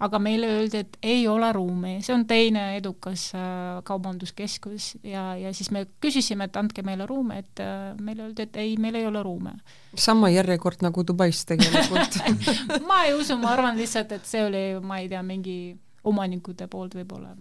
aga 0.00 0.18
meile 0.22 0.48
öeldi, 0.48 0.80
et 0.80 0.96
ei 1.02 1.26
ole 1.28 1.50
ruumi, 1.52 1.98
see 2.04 2.14
on 2.14 2.24
teine 2.28 2.62
edukas 2.78 3.26
äh, 3.36 3.80
kaubanduskeskus 3.84 4.94
ja, 5.04 5.34
ja 5.36 5.52
siis 5.56 5.70
me 5.74 5.84
küsisime, 6.00 6.48
et 6.48 6.56
andke 6.56 6.84
meile 6.86 7.06
ruume, 7.08 7.40
et 7.44 7.60
äh, 7.64 7.90
meile 8.00 8.28
öeldi, 8.28 8.46
et 8.48 8.56
ei, 8.60 8.76
meil 8.80 8.96
ei 9.00 9.06
ole 9.08 9.22
ruume. 9.26 9.58
sama 9.94 10.30
järjekord 10.32 10.84
nagu 10.86 11.04
Dubais 11.06 11.44
tegelikult 11.48 12.20
ma 12.88 13.02
ei 13.08 13.14
usu, 13.18 13.36
ma 13.40 13.52
arvan 13.56 13.76
lihtsalt, 13.80 14.16
et 14.16 14.26
see 14.28 14.44
oli, 14.46 14.64
ma 14.80 15.02
ei 15.02 15.10
tea, 15.12 15.22
mingi 15.26 15.58
omanikude 16.08 16.68
poolt 16.72 16.96
võib-olla 16.96 17.34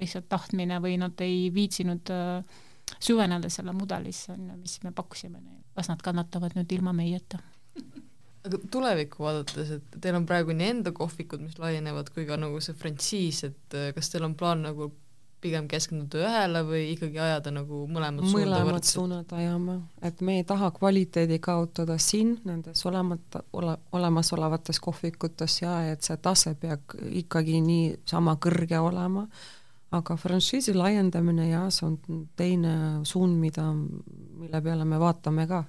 lihtsalt 0.00 0.28
tahtmine 0.30 0.78
või 0.82 0.98
nad 1.02 1.18
ei 1.22 1.48
viitsinud 1.54 2.14
äh, 2.14 2.62
süveneda 3.00 3.50
selle 3.50 3.74
mudelisse, 3.74 4.32
on 4.34 4.48
ju, 4.50 4.60
mis 4.60 4.78
me 4.84 4.94
pakkusime 4.94 5.40
neile. 5.40 5.62
kas 5.74 5.90
nad 5.90 6.02
kannatavad 6.02 6.54
nüüd 6.54 6.70
ilma 6.78 6.94
meieta? 6.94 7.42
Aga 8.44 8.60
tulevikku 8.70 9.24
vaadates, 9.24 9.70
et 9.78 9.96
teil 10.04 10.18
on 10.18 10.26
praegu 10.28 10.56
nii 10.56 10.74
enda 10.76 10.92
kohvikud, 10.96 11.42
mis 11.44 11.56
laienevad, 11.60 12.10
kui 12.14 12.26
ka 12.28 12.36
nagu 12.40 12.60
see 12.64 12.76
frantsiis, 12.76 13.44
et 13.48 13.78
äh, 13.78 13.90
kas 13.96 14.12
teil 14.12 14.26
on 14.28 14.36
plaan 14.38 14.64
nagu 14.66 14.90
pigem 15.44 15.66
keskenduda 15.68 16.22
ühele 16.24 16.62
või 16.64 16.82
ikkagi 16.94 17.20
ajada 17.20 17.52
nagu 17.52 17.82
mõlemad 17.90 18.24
mõlemad 18.32 18.86
suunad 18.88 19.32
ajame, 19.36 19.76
et 20.04 20.22
me 20.24 20.38
ei 20.40 20.46
taha 20.48 20.70
kvaliteedi 20.76 21.36
kaotada 21.44 21.98
siin 22.00 22.38
nendes 22.48 22.80
olemata, 22.88 23.42
ole, 23.52 23.76
olemasolevates 23.92 24.80
kohvikutes 24.84 25.58
ja 25.62 25.76
et 25.90 26.06
see 26.06 26.16
tase 26.24 26.54
peab 26.60 26.96
ikkagi 27.24 27.60
nii 27.64 27.90
sama 28.08 28.38
kõrge 28.40 28.80
olema, 28.80 29.26
aga 29.94 30.16
frantsiisi 30.16 30.74
laiendamine 30.74 31.50
ja 31.50 31.66
see 31.74 31.90
on 31.90 32.24
teine 32.40 32.74
suund, 33.06 33.36
mida, 33.40 33.68
mille 33.74 34.64
peale 34.64 34.88
me 34.88 35.00
vaatame 35.02 35.46
ka. 35.50 35.64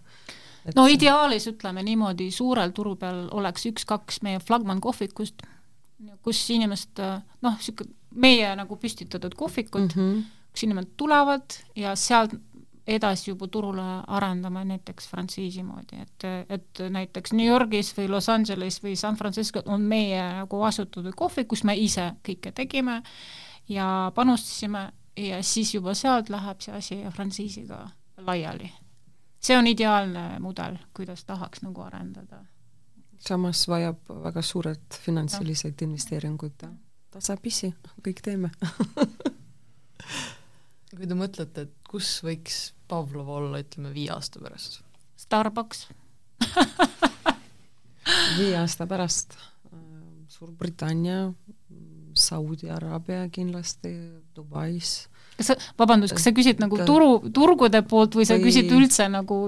No 0.76 0.88
ideaalis 0.90 1.48
ütleme 1.52 1.84
niimoodi, 1.86 2.32
suurel 2.32 2.72
turu 2.76 2.96
peal 2.96 3.28
oleks 3.32 3.68
üks-kaks 3.70 4.22
meie 4.26 4.40
flagman 4.40 4.82
kohvikust, 4.82 5.46
kus 6.26 6.42
inimesed 6.50 7.02
noh, 7.46 7.60
niisugune 7.60 7.94
meie 8.16 8.50
nagu 8.56 8.78
püstitatud 8.80 9.36
kohvikud 9.36 9.96
mm, 9.96 10.02
-hmm. 10.02 10.22
kus 10.52 10.64
inimesed 10.64 10.92
tulevad 10.98 11.58
ja 11.76 11.96
sealt 11.96 12.36
edasi 12.88 13.32
juba 13.32 13.48
turule 13.48 13.84
arendame 14.08 14.66
näiteks 14.66 15.08
frantsiisi 15.10 15.64
moodi, 15.64 15.98
et, 16.02 16.26
et 16.50 16.82
näiteks 16.90 17.34
New 17.34 17.48
Yorgis 17.48 17.94
või 17.98 18.08
Los 18.10 18.30
Angeles 18.30 18.78
või 18.84 18.96
San 18.96 19.16
Francisco 19.16 19.64
on 19.66 19.82
meie 19.82 20.22
nagu 20.22 20.62
asutatud 20.64 21.14
kohvik, 21.18 21.48
kus 21.48 21.64
me 21.64 21.76
ise 21.76 22.12
kõike 22.28 22.52
tegime 22.52 23.02
ja 23.70 24.12
panustasime 24.16 24.92
ja 25.18 25.44
siis 25.44 25.74
juba 25.74 25.94
sealt 25.94 26.30
läheb 26.30 26.62
see 26.62 26.74
asi 26.76 27.00
frantsiisiga 27.10 27.90
laiali. 28.18 28.72
See 29.46 29.58
on 29.58 29.68
ideaalne 29.70 30.40
mudel, 30.42 30.78
kuidas 30.98 31.26
tahaks 31.26 31.62
nagu 31.66 31.82
arendada. 31.86 32.44
samas 33.20 33.68
vajab 33.68 34.10
väga 34.24 34.42
suured 34.42 35.00
finantsilised 35.06 35.82
investeeringud 35.82 36.62
ja 36.62 36.70
tasapisi 37.12 37.74
kõik 38.06 38.22
teeme 38.26 38.52
kui 40.96 41.08
te 41.08 41.18
mõtlete, 41.18 41.68
et 41.68 41.74
kus 41.90 42.18
võiks 42.26 42.72
Pavlov 42.88 43.30
olla, 43.40 43.60
ütleme, 43.64 43.90
viie 43.96 44.12
aasta 44.14 44.40
pärast? 44.44 44.82
Starbucks 45.20 45.88
viie 48.40 48.56
aasta 48.60 48.88
pärast 48.88 49.36
äh, 49.36 49.80
Suurbritannia, 50.32 51.34
Saudi 52.16 52.70
Araabia 52.72 53.26
kindlasti, 53.34 53.92
Dubais. 54.36 55.08
Kas 55.38 55.52
sa, 55.52 55.56
vabandust, 55.80 56.16
kas 56.16 56.28
sa 56.28 56.34
küsid 56.36 56.62
nagu 56.64 56.80
turu, 56.88 57.30
turgude 57.34 57.82
poolt 57.88 58.18
või 58.18 58.28
sa 58.28 58.38
Või- 58.38 58.48
küsid 58.48 58.72
üldse 58.72 59.08
nagu 59.12 59.40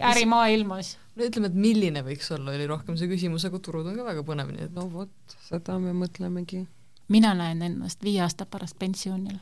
ärimaailmas? 0.00 0.96
no 1.14 1.26
ütleme, 1.28 1.50
et 1.52 1.58
milline 1.66 2.02
võiks 2.06 2.30
olla, 2.34 2.54
oli 2.54 2.66
rohkem 2.66 2.96
see 2.98 3.10
küsimus, 3.10 3.44
aga 3.46 3.60
turud 3.62 3.86
on 3.86 3.98
ka 3.98 4.06
väga 4.06 4.24
põnev, 4.26 4.52
nii 4.54 4.68
et 4.68 4.76
no 4.76 4.88
vot, 4.90 5.12
seda 5.48 5.78
me 5.78 5.94
mõtlemegi. 5.96 6.64
mina 7.08 7.34
näen 7.38 7.62
ennast 7.62 8.02
viie 8.02 8.22
aasta 8.24 8.46
pärast 8.46 8.78
pensionil 8.78 9.38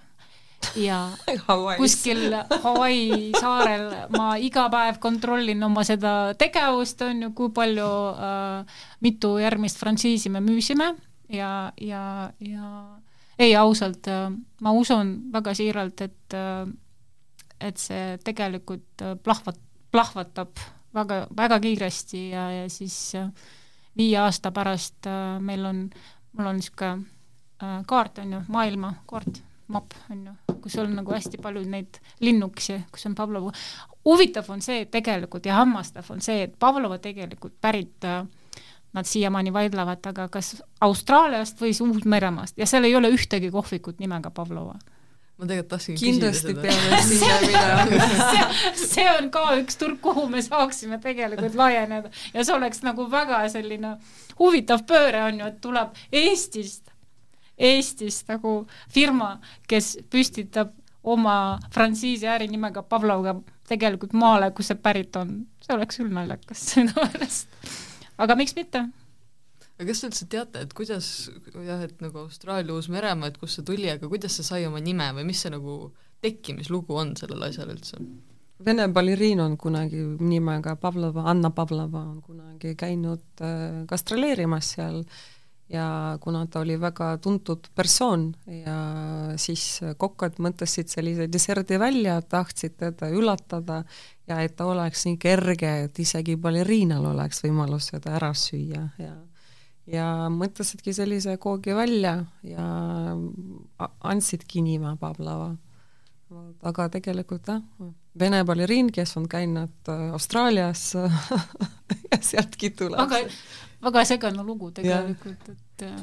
ja 0.77 1.11
Hawaii's. 1.49 1.79
kuskil 1.79 2.35
Hawaii 2.63 3.33
saarel 3.41 3.89
ma 4.17 4.35
iga 4.37 4.69
päev 4.71 4.99
kontrollin 5.03 5.63
oma 5.63 5.85
seda 5.85 6.35
tegevust, 6.39 7.03
on 7.03 7.23
ju, 7.29 7.31
kui 7.37 7.51
palju 7.55 7.89
äh,, 8.13 8.83
mitu 9.01 9.37
järgmist 9.43 9.79
frantsiisi 9.81 10.31
me 10.31 10.41
müüsime 10.45 10.95
ja, 11.33 11.73
ja, 11.81 12.33
ja 12.41 12.69
ei, 13.43 13.55
ausalt 13.59 14.09
äh,, 14.11 14.31
ma 14.63 14.73
usun 14.79 15.15
väga 15.33 15.55
siiralt, 15.59 16.01
et 16.05 16.37
äh, 16.39 16.67
et 17.63 17.79
see 17.79 18.17
tegelikult 18.27 19.05
äh, 19.07 19.15
plahvat-, 19.23 19.61
plahvatab 19.95 20.59
väga, 20.95 21.27
väga 21.37 21.61
kiiresti 21.63 22.29
ja, 22.33 22.49
ja 22.51 22.69
siis 22.71 23.15
viie 23.97 24.19
aasta 24.19 24.51
pärast 24.53 25.07
meil 25.41 25.65
on, 25.69 25.87
mul 26.33 26.49
on 26.49 26.59
niisugune 26.59 27.85
kaart, 27.87 28.19
on 28.19 28.33
ju, 28.33 28.41
maailmakaart, 28.51 29.39
mapp, 29.73 29.95
on 30.11 30.25
ju, 30.27 30.57
kus 30.65 30.77
on 30.83 30.95
nagu 30.97 31.15
hästi 31.15 31.41
palju 31.43 31.63
neid 31.71 31.99
linnukesi, 32.21 32.81
kus 32.93 33.07
on 33.07 33.15
Pavlova. 33.15 33.53
huvitav 34.05 34.49
on 34.51 34.63
see 34.65 34.87
tegelikult 34.91 35.47
ja 35.47 35.61
hämmastav 35.61 36.11
on 36.11 36.21
see, 36.25 36.43
et 36.49 36.57
Pavlova 36.59 36.99
tegelikult 36.99 37.55
pärit 37.61 38.05
äh, 38.09 38.25
Nad 38.93 39.09
siiamaani 39.09 39.53
vaidlevad, 39.53 40.05
aga 40.05 40.27
kas 40.29 40.55
Austraaliast 40.85 41.61
või 41.63 41.73
Uus-Meremaast 41.73 42.59
ja 42.61 42.67
seal 42.69 42.85
ei 42.85 42.97
ole 42.97 43.09
ühtegi 43.15 43.49
kohvikut 43.51 44.03
nimega 44.03 44.31
Pavlova 44.31 44.77
ma 45.43 45.49
tegelikult 45.49 45.73
tahtsin 45.75 45.97
kindlasti 45.99 46.55
peame 46.55 46.99
sinna 47.03 47.39
minema. 47.43 48.37
see, 48.93 49.07
on 49.11 49.31
ka 49.35 49.43
üks 49.59 49.79
turg, 49.81 49.99
kuhu 50.05 50.29
me 50.31 50.43
saaksime 50.45 51.01
tegelikult 51.03 51.57
laieneda 51.59 52.13
ja 52.35 52.45
see 52.45 52.55
oleks 52.55 52.85
nagu 52.87 53.09
väga 53.11 53.43
selline 53.53 53.97
huvitav 54.39 54.85
pööre 54.89 55.25
on 55.27 55.43
ju, 55.43 55.51
et 55.51 55.59
tuleb 55.65 55.99
Eestist, 56.23 56.93
Eestist 57.59 58.31
nagu 58.31 58.61
firma, 58.93 59.35
kes 59.69 59.97
püstitab 60.13 60.77
oma 61.03 61.59
frantsiisi 61.75 62.29
ärinimega 62.31 62.85
Pavlovga 62.87 63.35
tegelikult 63.69 64.15
maale, 64.15 64.53
kus 64.55 64.71
see 64.71 64.79
pärit 64.79 65.17
on. 65.19 65.41
see 65.63 65.75
oleks 65.75 65.99
küll 65.99 66.13
naljakas 66.15 66.69
minu 66.79 66.95
meelest. 67.01 67.49
Aga 68.19 68.37
miks 68.39 68.57
mitte? 68.59 68.87
aga 69.79 69.89
kas 69.89 70.03
te 70.03 70.11
üldse 70.11 70.29
teate, 70.31 70.65
et 70.67 70.75
kuidas 70.77 71.07
jah, 71.67 71.81
et 71.83 72.03
nagu 72.05 72.23
Austraalia, 72.23 72.75
Uus-Meremaa, 72.77 73.33
et 73.33 73.39
kust 73.41 73.59
see 73.59 73.67
tuli, 73.67 73.89
aga 73.91 74.11
kuidas 74.11 74.37
see 74.39 74.47
sai 74.47 74.67
oma 74.69 74.83
nime 74.85 75.09
või 75.17 75.27
mis 75.33 75.43
see 75.43 75.53
nagu 75.53 75.93
tekkimislugu 76.23 76.99
on 77.03 77.17
sellel 77.19 77.49
asjal 77.49 77.73
üldse? 77.73 77.99
Vene 78.63 78.87
baleriin 78.95 79.41
on 79.43 79.57
kunagi 79.59 80.05
nimega 80.23 80.77
Pavlova, 80.79 81.25
Anna 81.33 81.51
Pavlova 81.51 82.05
on 82.13 82.21
kunagi 82.23 82.77
käinud 82.79 83.43
äh, 83.43 83.83
gastroleerimas 83.91 84.75
seal 84.77 85.01
ja 85.73 86.19
kuna 86.21 86.45
ta 86.47 86.61
oli 86.61 86.77
väga 86.81 87.17
tuntud 87.23 87.71
persoon 87.75 88.29
ja 88.47 88.77
siis 89.41 89.81
kokad 89.99 90.37
mõtlesid 90.43 90.93
sellise 90.93 91.27
desserdi 91.33 91.79
välja, 91.81 92.21
tahtsid 92.21 92.77
teda 92.79 93.09
üllatada 93.11 93.83
ja 94.33 94.41
et 94.45 94.57
ta 94.57 94.67
oleks 94.71 95.05
nii 95.09 95.19
kerge, 95.21 95.73
et 95.87 95.99
isegi 96.03 96.39
baleriinal 96.41 97.13
oleks 97.13 97.45
võimalus 97.45 97.93
seda 97.93 98.17
ära 98.19 98.33
süüa 98.37 98.87
ja 99.03 99.13
ja 99.91 100.07
mõtlesidki 100.31 100.95
sellise 100.95 101.37
koogi 101.43 101.75
välja 101.75 102.15
ja 102.47 102.67
andsidki 104.01 104.63
nime 104.63 104.97
Pavlova. 105.01 105.57
aga 106.63 106.89
tegelikult 106.89 107.49
jah, 107.49 107.63
Vene 108.19 108.43
baleriin, 108.45 108.91
kes 108.93 109.17
on 109.17 109.25
käinud 109.29 109.89
äh, 109.89 110.13
Austraalias 110.13 110.95
ja 112.11 112.19
sealtki 112.21 112.71
tuleb. 112.77 113.01
Väga, 113.01 113.21
väga 113.83 114.05
segane 114.05 114.45
lugu 114.45 114.71
tegelikult, 114.71 115.49
et 115.49 115.85
äh, 115.89 116.01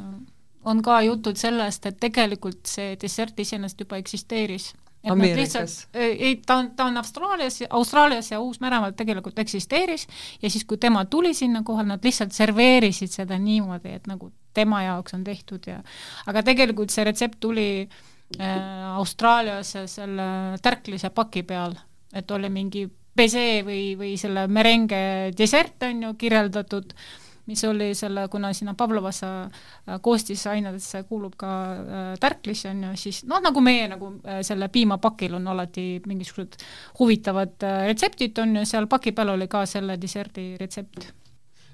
on 0.65 0.81
ka 0.81 1.01
jutud 1.05 1.37
sellest, 1.37 1.85
et 1.85 1.99
tegelikult 2.01 2.65
see 2.65 2.95
dessert 3.01 3.39
iseenesest 3.39 3.85
juba 3.85 4.01
eksisteeris 4.01 4.71
et 5.03 5.15
nad 5.15 5.37
lihtsalt, 5.39 5.95
ei, 5.95 6.33
ta 6.45 6.59
on, 6.59 6.71
ta 6.75 6.89
on 6.89 6.99
Austraalias, 6.99 7.61
Austraalias 7.69 8.31
ja 8.31 8.39
Uus-Meremaal 8.43 8.91
tegelikult 8.99 9.39
eksisteeris 9.39 10.07
ja 10.41 10.49
siis, 10.49 10.65
kui 10.67 10.77
tema 10.77 11.05
tuli 11.05 11.33
sinna 11.33 11.63
kohale, 11.63 11.93
nad 11.93 12.03
lihtsalt 12.03 12.35
serveerisid 12.35 13.13
seda 13.13 13.37
niimoodi, 13.39 13.95
et 13.95 14.09
nagu 14.11 14.31
tema 14.53 14.83
jaoks 14.83 15.15
on 15.15 15.23
tehtud 15.23 15.69
ja 15.69 15.79
aga 16.27 16.43
tegelikult 16.43 16.91
see 16.91 17.05
retsept 17.07 17.39
tuli 17.39 17.69
äh, 17.85 18.51
Austraalias 18.97 19.71
selle 19.87 20.27
tärklise 20.63 21.13
paki 21.15 21.45
peal, 21.47 21.77
et 22.13 22.31
oli 22.35 22.51
mingi 22.51 22.89
pese 23.15 23.63
või, 23.67 23.95
või 23.99 24.13
selle 24.19 24.47
merenge 24.51 25.31
desert 25.37 25.87
on 25.87 26.03
ju 26.09 26.13
kirjeldatud. 26.19 26.93
äh, 26.93 27.28
mis 27.49 27.63
oli 27.65 27.93
selle, 27.97 28.27
kuna 28.31 28.51
sinna 28.53 28.75
Pavlovasse 28.77 29.27
äh, 29.27 29.97
koostisainedesse 30.01 31.03
kuulub 31.09 31.33
ka 31.39 31.51
äh, 31.73 32.09
tärklis, 32.21 32.65
on 32.69 32.83
ju, 32.83 32.95
siis 32.99 33.23
noh, 33.29 33.41
nagu 33.41 33.63
meie 33.65 33.87
nagu 33.89 34.11
äh, 34.21 34.41
selle 34.45 34.69
piimapakil 34.73 35.33
on 35.39 35.47
alati 35.53 35.87
mingisugused 36.05 36.59
huvitavad 36.99 37.57
retseptid, 37.87 38.37
on 38.43 38.59
ju, 38.59 38.65
seal 38.69 38.89
paki 38.91 39.15
peal 39.17 39.33
oli 39.33 39.49
ka 39.49 39.63
selle 39.69 39.97
deserdi 40.01 40.51
retsept. 40.61 41.09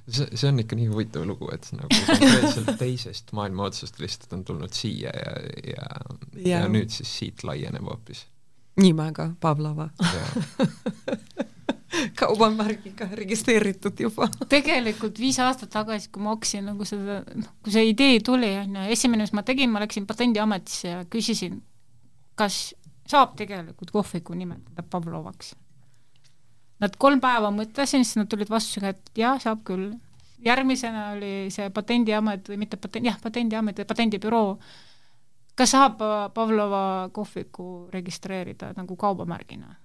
See, 0.05 0.29
see 0.37 0.51
on 0.51 0.61
ikka 0.61 0.77
nii 0.77 0.87
huvitav 0.91 1.25
lugu, 1.27 1.49
et 1.51 1.67
nagu 1.73 1.89
konkreetselt 2.05 2.71
teisest 2.83 3.33
maailma 3.35 3.67
otsast 3.71 3.99
lihtsalt 3.99 4.37
on 4.37 4.45
tulnud 4.45 4.75
siia 4.77 5.11
ja, 5.11 5.33
ja, 5.73 5.89
ja, 6.37 6.45
ja 6.51 6.61
nüüd 6.71 6.93
siis 6.93 7.11
siit 7.19 7.43
laieneb 7.43 7.89
hoopis. 7.89 8.27
nimega 8.79 9.31
Pavlova 9.41 9.89
kaubamärgiga 12.19 13.07
registreeritud 13.17 13.99
juba. 14.05 14.29
tegelikult 14.49 15.19
viis 15.19 15.39
aastat 15.43 15.71
tagasi, 15.73 16.09
kui 16.11 16.23
ma 16.23 16.35
hakkasin 16.35 16.65
nagu 16.71 16.87
seda, 16.87 17.21
noh, 17.35 17.51
kui 17.63 17.75
see 17.75 17.89
idee 17.91 18.19
tuli, 18.25 18.51
on 18.61 18.79
ju, 18.79 18.87
esimene, 18.95 19.25
mis 19.27 19.35
ma 19.35 19.43
tegin, 19.47 19.71
ma 19.73 19.83
läksin 19.83 20.07
Patendiametisse 20.09 20.89
ja 20.91 21.03
küsisin, 21.11 21.61
kas 22.39 22.73
saab 23.09 23.35
tegelikult 23.39 23.93
kohviku 23.93 24.35
nimetada 24.37 24.83
Pavlovaks. 24.89 25.53
Nad 26.83 26.97
kolm 26.99 27.21
päeva 27.23 27.51
mõtlesin, 27.55 28.03
siis 28.03 28.17
nad 28.19 28.29
tulid 28.31 28.49
vastusega, 28.51 28.91
et 28.91 29.21
jaa, 29.21 29.37
saab 29.39 29.63
küll. 29.67 29.93
järgmisena 30.45 31.11
oli 31.15 31.47
see 31.49 31.69
Patendiamet 31.73 32.49
või 32.51 32.57
mitte 32.61 32.77
patent, 32.77 33.05
jah, 33.07 33.15
Patendiamet 33.21 33.79
või 33.79 33.87
Patendibüroo, 33.89 34.49
kas 35.55 35.71
saab 35.71 36.03
Pavlova 36.33 37.09
kohviku 37.13 37.87
registreerida 37.93 38.73
nagu 38.75 38.95
kaubamärgina? 38.95 39.75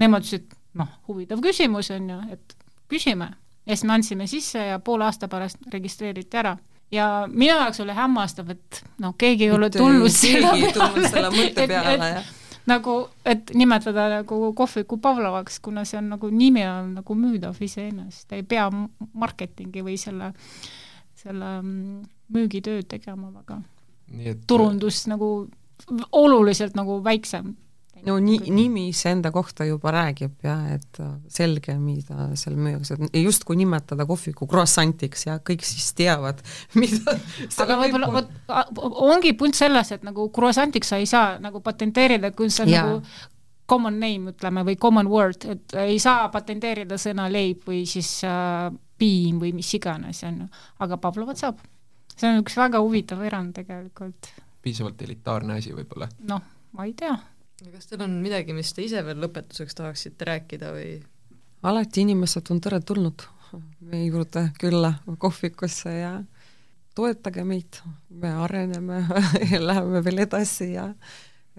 Nemad 0.00 0.24
ütlesid, 0.24 0.54
noh, 0.78 0.90
huvitav 1.08 1.40
küsimus 1.44 1.90
on 1.94 2.10
ju, 2.10 2.18
et 2.32 2.56
küsime. 2.90 3.32
ja 3.66 3.76
siis 3.76 3.84
me 3.88 3.96
andsime 3.96 4.26
sisse 4.26 4.58
ja 4.58 4.78
poole 4.78 5.04
aasta 5.04 5.28
pärast 5.28 5.58
registreeriti 5.72 6.36
ära. 6.36 6.56
ja 6.90 7.28
minu 7.28 7.54
jaoks 7.54 7.80
oli 7.80 7.96
hämmastav, 7.96 8.50
et 8.50 8.84
noh, 8.98 9.14
keegi 9.18 9.48
ei 9.48 9.56
ole 9.56 9.70
tulnud 9.70 10.12
selle 10.12 10.52
peale, 10.72 11.34
mõtte 11.34 11.66
peale, 11.66 12.14
jah 12.16 12.30
nagu, 12.66 12.96
et 13.26 13.50
nimetada 13.54 14.08
nagu 14.18 14.52
kohviku 14.54 14.98
Pavlovaks, 15.02 15.58
kuna 15.60 15.84
see 15.88 15.98
on 15.98 16.12
nagu, 16.14 16.30
nimi 16.30 16.64
on 16.66 16.94
nagu 17.00 17.16
müüdav 17.18 17.58
iseenesest, 17.62 18.32
ei 18.36 18.44
pea 18.46 18.68
marketingi 18.70 19.82
või 19.84 19.96
selle, 20.00 20.32
selle 21.18 21.56
mm, 21.60 22.04
müügitööd 22.34 22.88
tegema 22.90 23.32
väga. 23.32 23.58
Et... 24.22 24.46
turundus 24.46 25.06
nagu 25.10 25.32
oluliselt 26.12 26.76
nagu 26.78 27.00
väiksem 27.04 27.54
no 28.06 28.18
ni-, 28.18 28.40
nimi 28.50 28.88
iseenda 28.90 29.30
kohta 29.34 29.66
juba 29.66 29.92
räägib 29.94 30.44
jah, 30.44 30.62
et 30.74 31.00
selge, 31.32 31.74
mida 31.78 32.28
seal 32.38 32.56
müüakse, 32.58 32.98
et 33.08 33.18
justkui 33.22 33.58
nimetada 33.60 34.06
kohviku 34.08 34.48
croissantiks 34.50 35.26
ja 35.28 35.38
kõik 35.44 35.64
siis 35.66 35.92
teavad, 35.98 36.42
mida 36.80 37.16
aga 37.64 37.78
võib-olla 37.82 38.10
vot 38.12 38.32
ongi 39.08 39.34
punt 39.38 39.58
selles, 39.58 39.92
et 39.94 40.06
nagu 40.06 40.28
croissantiks 40.34 40.92
sa 40.92 41.00
ei 41.02 41.08
saa 41.10 41.36
nagu 41.42 41.62
patenteerida, 41.64 42.32
kui 42.36 42.50
see 42.50 42.66
on 42.66 42.72
ja. 42.72 42.86
nagu 42.86 43.02
common 43.72 43.98
name, 44.02 44.32
ütleme, 44.34 44.64
või 44.66 44.78
common 44.80 45.08
word, 45.08 45.46
et 45.48 45.76
ei 45.80 45.98
saa 46.02 46.26
patenteerida 46.32 46.98
sõna 47.00 47.28
leib 47.32 47.62
või 47.68 47.84
siis 47.88 48.18
äh, 48.26 48.68
piim 48.98 49.38
või 49.42 49.54
mis 49.56 49.70
iganes, 49.78 50.22
on 50.28 50.44
ju, 50.44 50.48
aga 50.84 50.98
Pavlovat 51.00 51.40
saab. 51.40 51.62
see 52.12 52.28
on 52.28 52.42
üks 52.42 52.56
väga 52.58 52.82
huvitav 52.82 53.22
erand 53.24 53.54
tegelikult. 53.56 54.32
piisavalt 54.62 55.00
elitaarne 55.02 55.60
asi 55.62 55.72
võib-olla? 55.74 56.10
noh, 56.28 56.42
ma 56.76 56.88
ei 56.88 56.92
tea 56.98 57.14
kas 57.70 57.86
teil 57.90 58.02
on 58.04 58.18
midagi, 58.24 58.54
mis 58.56 58.72
te 58.74 58.84
ise 58.86 59.02
veel 59.06 59.20
lõpetuseks 59.22 59.78
tahaksite 59.78 60.28
rääkida 60.28 60.72
või? 60.74 61.00
alati 61.62 62.06
inimesed 62.06 62.50
on 62.50 62.60
teretulnud 62.60 63.26
meie 63.92 64.06
juurde 64.06 64.48
külla 64.60 64.94
kohvikusse 65.18 65.92
ja 65.94 66.12
toetage 66.96 67.44
meid, 67.44 67.80
me 68.10 68.32
areneme 68.44 69.04
ja 69.52 69.60
läheme 69.62 70.04
veel 70.04 70.24
edasi 70.26 70.72
ja 70.72 70.88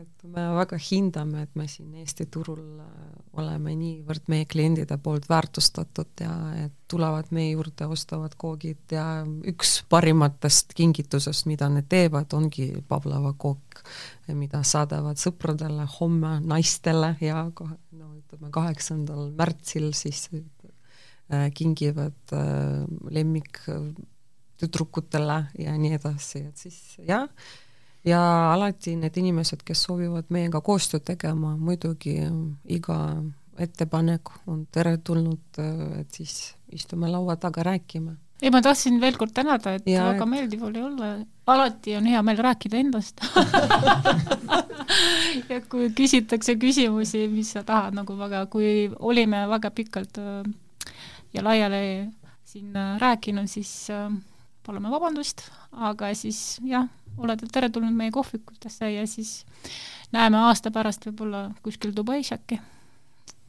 et 0.01 0.23
me 0.25 0.43
väga 0.55 0.77
hindame, 0.81 1.43
et 1.45 1.57
me 1.59 1.67
siin 1.69 1.93
Eesti 2.01 2.25
turul 2.33 2.79
äh, 2.81 2.93
oleme 3.37 3.75
niivõrd 3.77 4.29
meie 4.31 4.47
kliendide 4.49 4.97
poolt 5.01 5.27
väärtustatud 5.29 6.23
ja 6.23 6.33
et 6.63 6.73
tulevad 6.89 7.29
meie 7.35 7.51
juurde, 7.53 7.87
ostavad 7.93 8.35
koogid 8.39 8.93
ja 8.93 9.05
üks 9.49 9.75
parimatest 9.89 10.73
kingitusest, 10.77 11.47
mida 11.49 11.69
nad 11.69 11.87
teevad, 11.89 12.33
ongi 12.33 12.71
Pavlova 12.89 13.33
kook, 13.37 13.83
mida 14.33 14.63
saadavad 14.65 15.21
sõpradele 15.21 15.85
homme 15.99 16.39
naistele 16.45 17.13
ja 17.21 17.45
no 17.49 18.09
ütleme, 18.17 18.49
kaheksandal 18.53 19.29
märtsil 19.37 19.91
siis 19.97 20.25
äh, 20.33 21.49
kingivad 21.53 22.33
äh, 22.33 22.81
lemmik 23.13 23.61
tüdrukutele 24.63 25.37
ja 25.59 25.75
nii 25.77 25.97
edasi, 25.97 26.45
et 26.49 26.61
siis 26.61 26.79
jah, 27.03 27.27
ja 28.05 28.19
alati 28.53 28.95
need 28.99 29.17
inimesed, 29.17 29.63
kes 29.65 29.85
soovivad 29.87 30.31
meiega 30.33 30.61
koostööd 30.61 31.05
tegema, 31.07 31.55
muidugi 31.57 32.17
iga 32.75 32.97
ettepanek 33.59 34.33
on 34.49 34.65
teretulnud, 34.73 35.61
et 35.99 36.15
siis 36.15 36.53
istume 36.73 37.09
laua 37.11 37.35
taga, 37.37 37.63
räägime. 37.63 38.17
ei, 38.41 38.51
ma 38.51 38.61
tahtsin 38.61 38.99
veel 39.01 39.15
kord 39.17 39.31
tänada, 39.33 39.75
et 39.77 39.87
ja, 39.87 40.09
väga 40.11 40.25
et... 40.25 40.29
meeldiv 40.29 40.63
oli 40.67 40.81
olla, 40.83 41.13
alati 41.47 41.95
on 41.95 42.09
hea 42.09 42.21
meel 42.25 42.43
rääkida 42.49 42.81
endast. 42.81 43.23
Ja 45.49 45.59
kui 45.69 45.87
küsitakse 45.95 46.55
küsimusi, 46.59 47.23
mis 47.31 47.53
sa 47.55 47.63
tahad 47.65 47.95
nagu 47.97 48.15
väga, 48.19 48.43
kui 48.51 48.91
olime 48.99 49.43
väga 49.49 49.71
pikalt 49.73 50.19
äh, 50.21 50.43
ja 51.33 51.43
laiali 51.45 52.11
siin 52.47 52.75
äh, 52.77 52.97
rääkinud, 53.01 53.49
siis 53.49 53.71
äh, 53.93 54.11
palume 54.65 54.91
vabandust, 54.93 55.45
aga 55.71 56.11
siis 56.17 56.59
jah 56.67 56.85
olete 57.17 57.47
teretulnud 57.51 57.93
meie 57.93 58.11
kohvikutesse 58.11 58.91
ja 58.91 59.07
siis 59.07 59.45
näeme 60.11 60.37
aasta 60.37 60.71
pärast 60.71 61.05
võib-olla 61.07 61.51
kuskil 61.63 61.95
Dubais 61.95 62.31
äkki. 62.35 62.59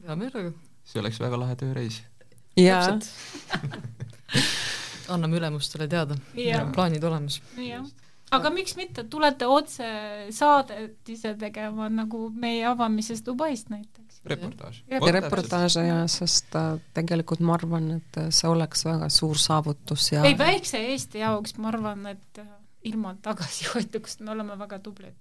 hea 0.05 0.15
meelega. 0.15 0.53
see 0.85 1.01
oleks 1.01 1.19
väga 1.19 1.39
lahe 1.39 1.55
tööreis. 1.59 2.03
jaa. 2.57 2.95
anname 5.09 5.37
ülemustele 5.37 5.87
teada, 5.87 6.15
plaanid 6.73 7.03
olemas. 7.03 7.41
aga 8.31 8.49
miks 8.49 8.75
mitte, 8.75 9.03
tulete 9.03 9.47
otse 9.47 9.85
saadet 10.33 11.09
ise 11.09 11.35
tegema 11.39 11.89
nagu 11.89 12.29
meie 12.29 12.65
avamisest 12.65 13.25
Dubaist 13.25 13.69
näiteks. 13.69 14.21
reportaaž. 14.25 14.83
reportaaže 14.89 15.85
jaa, 15.85 16.07
sest 16.07 16.55
äh, 16.55 16.79
tegelikult 16.93 17.39
ma 17.39 17.53
arvan, 17.53 17.91
et 17.99 18.19
see 18.33 18.49
oleks 18.49 18.85
väga 18.85 19.09
suur 19.13 19.37
saavutus 19.37 20.11
ja 20.11 20.23
ei, 20.25 20.37
väikse 20.37 20.81
Eesti 20.91 21.21
jaoks 21.21 21.57
ma 21.57 21.69
arvan, 21.69 22.05
et 22.15 22.41
äh, 22.41 22.47
ilma 22.85 23.15
tagasihoidlikust, 23.21 24.21
me 24.21 24.31
oleme 24.31 24.57
väga 24.59 24.79
tublid. 24.79 25.15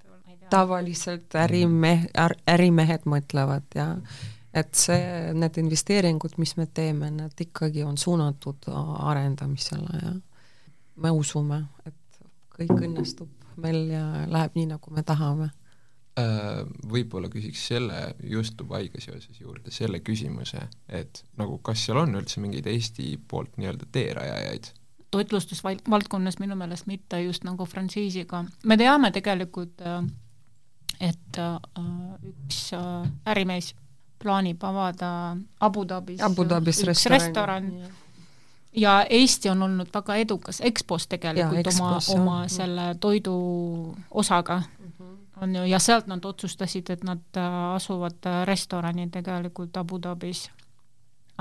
tavaliselt 0.50 1.34
ärimehe, 1.38 2.08
ärimehed 2.50 3.06
mõtlevad 3.08 3.74
ja 3.74 3.86
et 4.54 4.74
see, 4.78 5.32
need 5.34 5.58
investeeringud, 5.58 6.36
mis 6.38 6.54
me 6.58 6.66
teeme, 6.66 7.10
need 7.10 7.40
ikkagi 7.46 7.82
on 7.82 7.98
suunatud 7.98 8.68
arendamisele 8.98 10.00
ja 10.02 10.12
me 11.02 11.10
usume, 11.10 11.64
et 11.86 12.20
kõik 12.54 12.76
õnnestub 12.76 13.30
meil 13.60 13.88
ja 13.90 14.04
läheb 14.30 14.56
nii, 14.58 14.68
nagu 14.74 14.94
me 14.94 15.02
tahame. 15.06 15.50
Äh, 16.18 16.60
võib-olla 16.86 17.26
küsiks 17.30 17.64
selle 17.72 18.14
just 18.30 18.54
Dubaiga 18.58 19.00
seoses 19.02 19.40
juurde 19.40 19.72
selle 19.74 19.98
küsimuse, 20.06 20.62
et 20.86 21.24
nagu 21.40 21.58
kas 21.66 21.88
seal 21.88 21.98
on 22.04 22.14
üldse 22.20 22.42
mingeid 22.42 22.68
Eesti 22.70 23.16
poolt 23.30 23.56
nii-öelda 23.58 23.88
teerajajaid 23.94 24.70
toitlustusvaldkonnas 25.14 26.38
minu 26.42 26.56
meelest 26.58 26.86
mitte 26.90 27.22
just 27.22 27.44
nagu 27.46 27.66
frantsiisiga. 27.70 28.44
me 28.64 28.76
teame 28.76 29.10
tegelikult, 29.14 29.80
äh, 29.80 30.04
et 31.00 31.38
äh, 31.38 31.58
üks 32.30 32.70
äh, 32.74 33.10
ärimees 33.26 33.74
plaanib 34.18 34.64
avada 34.64 35.36
Abu 35.60 35.84
Dhabis, 35.88 36.22
Abu 36.22 36.48
Dhabis 36.48 36.82
üks 36.82 37.06
restoran, 37.06 37.20
restoran. 37.20 38.00
Ja 38.74 39.04
Eesti 39.10 39.50
on 39.52 39.62
olnud 39.62 39.92
väga 39.94 40.16
edukas 40.18 40.58
EXPO-s 40.60 41.06
tegelikult 41.06 41.68
ja, 41.70 41.74
oma, 41.78 41.98
oma 42.14 42.38
selle 42.50 42.88
toidu 43.00 43.34
osaga. 44.10 44.56
Mm, 44.58 44.92
-hmm. 44.98 45.42
on 45.42 45.56
ju, 45.56 45.62
ja 45.70 45.78
sealt 45.78 46.06
nad 46.10 46.24
otsustasid, 46.24 46.90
et 46.90 47.04
nad 47.04 47.38
asuvad 47.74 48.26
restorani 48.44 49.06
tegelikult 49.10 49.76
Abu 49.76 50.02
Dhabis 50.02 50.48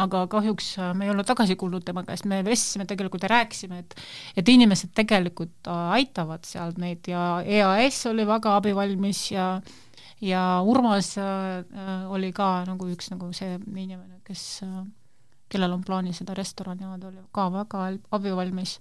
aga 0.02 0.26
kahjuks 0.28 0.74
äh, 0.82 0.92
me 0.98 1.06
ei 1.06 1.12
ole 1.14 1.24
tagasi 1.28 1.56
kuulnud 1.60 1.86
tema 1.86 2.04
käest, 2.08 2.26
me 2.26 2.42
vestlesime 2.46 2.88
tegelikult 2.90 3.26
ja 3.28 3.32
rääkisime, 3.36 3.84
et 3.84 3.96
et 4.38 4.50
inimesed 4.50 4.94
tegelikult 4.96 5.70
äh, 5.70 5.92
aitavad 6.00 6.46
seal 6.50 6.74
neid 6.82 7.08
ja 7.08 7.44
EAS 7.46 8.06
oli 8.10 8.26
väga 8.28 8.56
abivalmis 8.58 9.32
ja 9.32 9.62
ja 10.22 10.62
Urmas 10.66 11.14
äh, 11.18 12.10
oli 12.10 12.32
ka 12.34 12.64
nagu 12.66 12.90
üks 12.90 13.12
nagu 13.14 13.30
see 13.34 13.60
inimene, 13.60 14.22
kes 14.26 14.64
kellel 15.54 15.76
on 15.76 15.84
plaanis 15.86 16.24
seda 16.24 16.34
restorani 16.34 16.88
avada, 16.88 17.12
oli 17.12 17.22
ka 17.32 17.50
väga 17.54 17.86
abivalmis. 18.18 18.80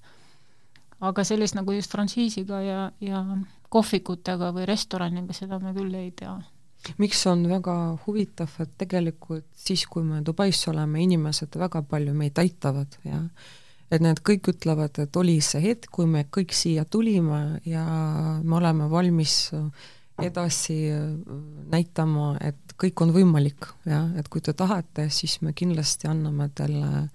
aga 1.00 1.24
sellist 1.26 1.56
nagu 1.58 1.72
just 1.74 1.90
frantsiisiga 1.90 2.60
ja, 2.62 2.82
ja 3.00 3.24
kohvikutega 3.68 4.52
või 4.54 4.66
restoraniga, 4.68 5.34
seda 5.34 5.58
me 5.58 5.72
küll 5.74 5.94
ei 5.98 6.12
tea. 6.16 6.36
Miks 6.98 7.26
on 7.30 7.44
väga 7.50 7.74
huvitav, 8.06 8.52
et 8.62 8.76
tegelikult 8.80 9.46
siis, 9.54 9.84
kui 9.86 10.04
me 10.06 10.22
Dubais 10.24 10.60
oleme, 10.68 11.02
inimesed 11.04 11.58
väga 11.58 11.82
palju 11.88 12.14
meid 12.16 12.38
aitavad 12.42 12.98
ja 13.06 13.22
et 13.92 14.00
need 14.00 14.22
kõik 14.24 14.48
ütlevad, 14.54 15.02
et 15.02 15.16
oli 15.20 15.36
see 15.44 15.60
hetk, 15.66 15.90
kui 15.92 16.08
me 16.08 16.24
kõik 16.32 16.54
siia 16.56 16.84
tulime 16.88 17.60
ja 17.68 17.84
me 18.42 18.56
oleme 18.56 18.88
valmis 18.90 19.52
edasi 20.22 20.78
näitama, 21.72 22.36
et 22.40 22.74
kõik 22.80 23.04
on 23.04 23.12
võimalik, 23.14 23.68
jah, 23.88 24.10
et 24.18 24.28
kui 24.32 24.42
te 24.44 24.54
tahate, 24.56 25.08
siis 25.12 25.38
me 25.42 25.54
kindlasti 25.56 26.08
anname 26.10 26.48
teile 26.56 27.06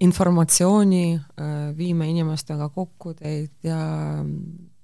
informatsiooni, 0.00 1.04
äh, 1.14 1.56
viime 1.76 2.08
inimestega 2.08 2.70
kokku 2.72 3.14
teid 3.18 3.52
ja 3.62 3.80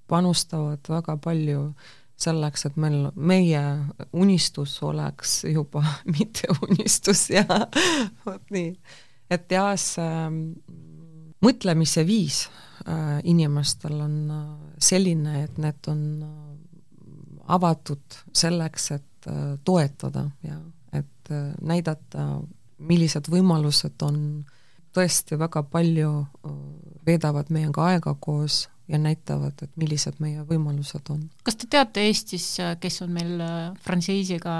panustavad 0.09 0.85
väga 0.89 1.17
palju 1.17 1.71
selleks, 2.17 2.67
et 2.69 2.77
meil, 2.81 3.11
meie 3.15 3.63
unistus 4.13 4.79
oleks 4.83 5.43
juba 5.45 5.85
mitte 6.17 6.49
unistus 6.69 7.29
ja 7.31 7.45
vot 8.27 8.55
nii. 8.55 8.71
et 9.31 9.53
jah, 9.53 9.75
see 9.81 10.15
mm, 10.29 11.35
mõtlemise 11.45 12.07
viis 12.09 12.47
äh, 12.87 13.19
inimestel 13.25 14.01
on 14.01 14.17
äh, 14.31 14.47
selline, 14.79 15.43
et 15.45 15.59
need 15.61 15.93
on 15.93 16.07
avatud 17.47 18.23
selleks, 18.35 18.91
et 18.97 19.05
Äh, 19.27 19.59
toetada 19.65 20.31
ja 20.43 20.55
et 20.93 21.31
äh, 21.31 21.55
näidata, 21.61 22.43
millised 22.79 23.27
võimalused 23.27 24.03
on, 24.07 24.19
tõesti 24.95 25.35
väga 25.41 25.65
palju 25.67 26.11
äh, 26.21 26.53
veedavad 27.09 27.51
meiega 27.51 27.89
aega 27.91 28.13
koos 28.23 28.69
ja 28.89 28.99
näitavad, 29.03 29.63
et 29.63 29.73
millised 29.77 30.21
meie 30.23 30.45
võimalused 30.47 31.11
on. 31.11 31.27
kas 31.47 31.59
te 31.59 31.69
teate 31.71 32.07
Eestis, 32.07 32.47
kes 32.81 33.03
on 33.03 33.13
meil 33.17 33.43
frantsiisiga 33.83 34.57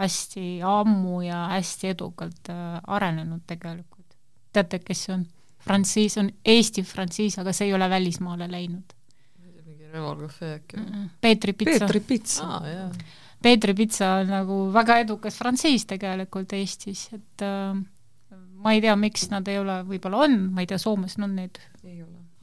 hästi 0.00 0.46
ammu 0.64 1.20
ja 1.26 1.46
hästi 1.52 1.92
edukalt 1.92 2.52
arenenud 2.86 3.44
tegelikult? 3.46 4.16
teate, 4.54 4.80
kes 4.84 5.06
see 5.06 5.16
on? 5.18 5.26
frantsiis 5.64 6.18
on 6.20 6.30
Eesti 6.44 6.84
frantsiis, 6.84 7.38
aga 7.40 7.52
see 7.56 7.68
ei 7.70 7.74
ole 7.74 7.88
välismaale 7.90 8.48
läinud. 8.50 8.96
mingi 9.64 9.90
Reval 9.92 10.16
Cafe 10.26 10.54
äkki 10.54 10.76
mm? 10.76 10.86
-mm. 10.86 11.08
Peetri 11.20 11.52
Pitsa. 11.52 11.78
Peetri 11.78 12.00
Pitsa 12.00 12.44
ah,. 12.44 12.88
Peetri 13.44 13.74
pitsa 13.76 14.06
on 14.22 14.30
nagu 14.32 14.54
väga 14.72 14.96
edukas 15.02 15.36
frantsiis 15.36 15.84
tegelikult 15.84 16.52
Eestis, 16.56 17.10
et 17.12 17.42
äh, 17.44 17.76
ma 18.64 18.72
ei 18.72 18.80
tea, 18.80 18.94
miks 18.96 19.28
nad 19.28 19.48
ei 19.52 19.58
ole, 19.60 19.82
võib-olla 19.84 20.22
on, 20.24 20.38
ma 20.54 20.64
ei 20.64 20.70
tea, 20.70 20.78
Soomes 20.80 21.18
on 21.20 21.34
neid. 21.36 21.60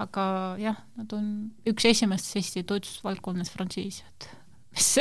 Aga 0.02 0.26
jah, 0.62 0.78
nad 1.00 1.14
on 1.16 1.26
üks 1.70 1.86
esimestest 1.90 2.40
Eesti 2.40 2.64
toitlustusvaldkonnas 2.70 3.52
frantsiis, 3.54 4.02
et 4.08 4.30
mis 4.76 4.94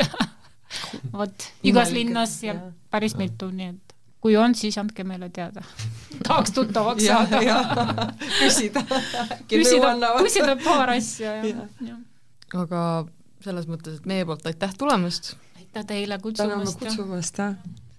vot, 1.19 1.47
igas 1.67 1.93
linnas 1.95 2.37
ja 2.45 2.57
päris 2.93 3.17
mitu, 3.19 3.51
nii 3.51 3.71
et 3.73 3.95
kui 4.21 4.35
on, 4.37 4.53
siis 4.55 4.77
andke 4.77 5.03
meile 5.07 5.31
teada. 5.33 5.63
tahaks 6.27 6.53
tuttavaks 6.55 7.05
saada. 7.07 7.41
küsida. 8.39 8.85
küsida, 9.49 10.11
küsida 10.21 10.57
paar 10.63 10.95
asja, 10.97 11.39
jah 11.41 11.47
ja. 11.49 11.69
ja.. 11.93 12.01
aga 12.61 12.83
selles 13.41 13.65
mõttes, 13.69 13.97
et 13.97 14.09
meie 14.09 14.27
poolt 14.29 14.45
aitäh 14.45 14.75
tulemast 14.77 15.33
aitäh 15.57 15.87
teile 15.87 16.19
kutsumast. 16.21 16.77
täname 16.77 16.95
kutsumast, 16.95 17.41
jah 17.41 17.90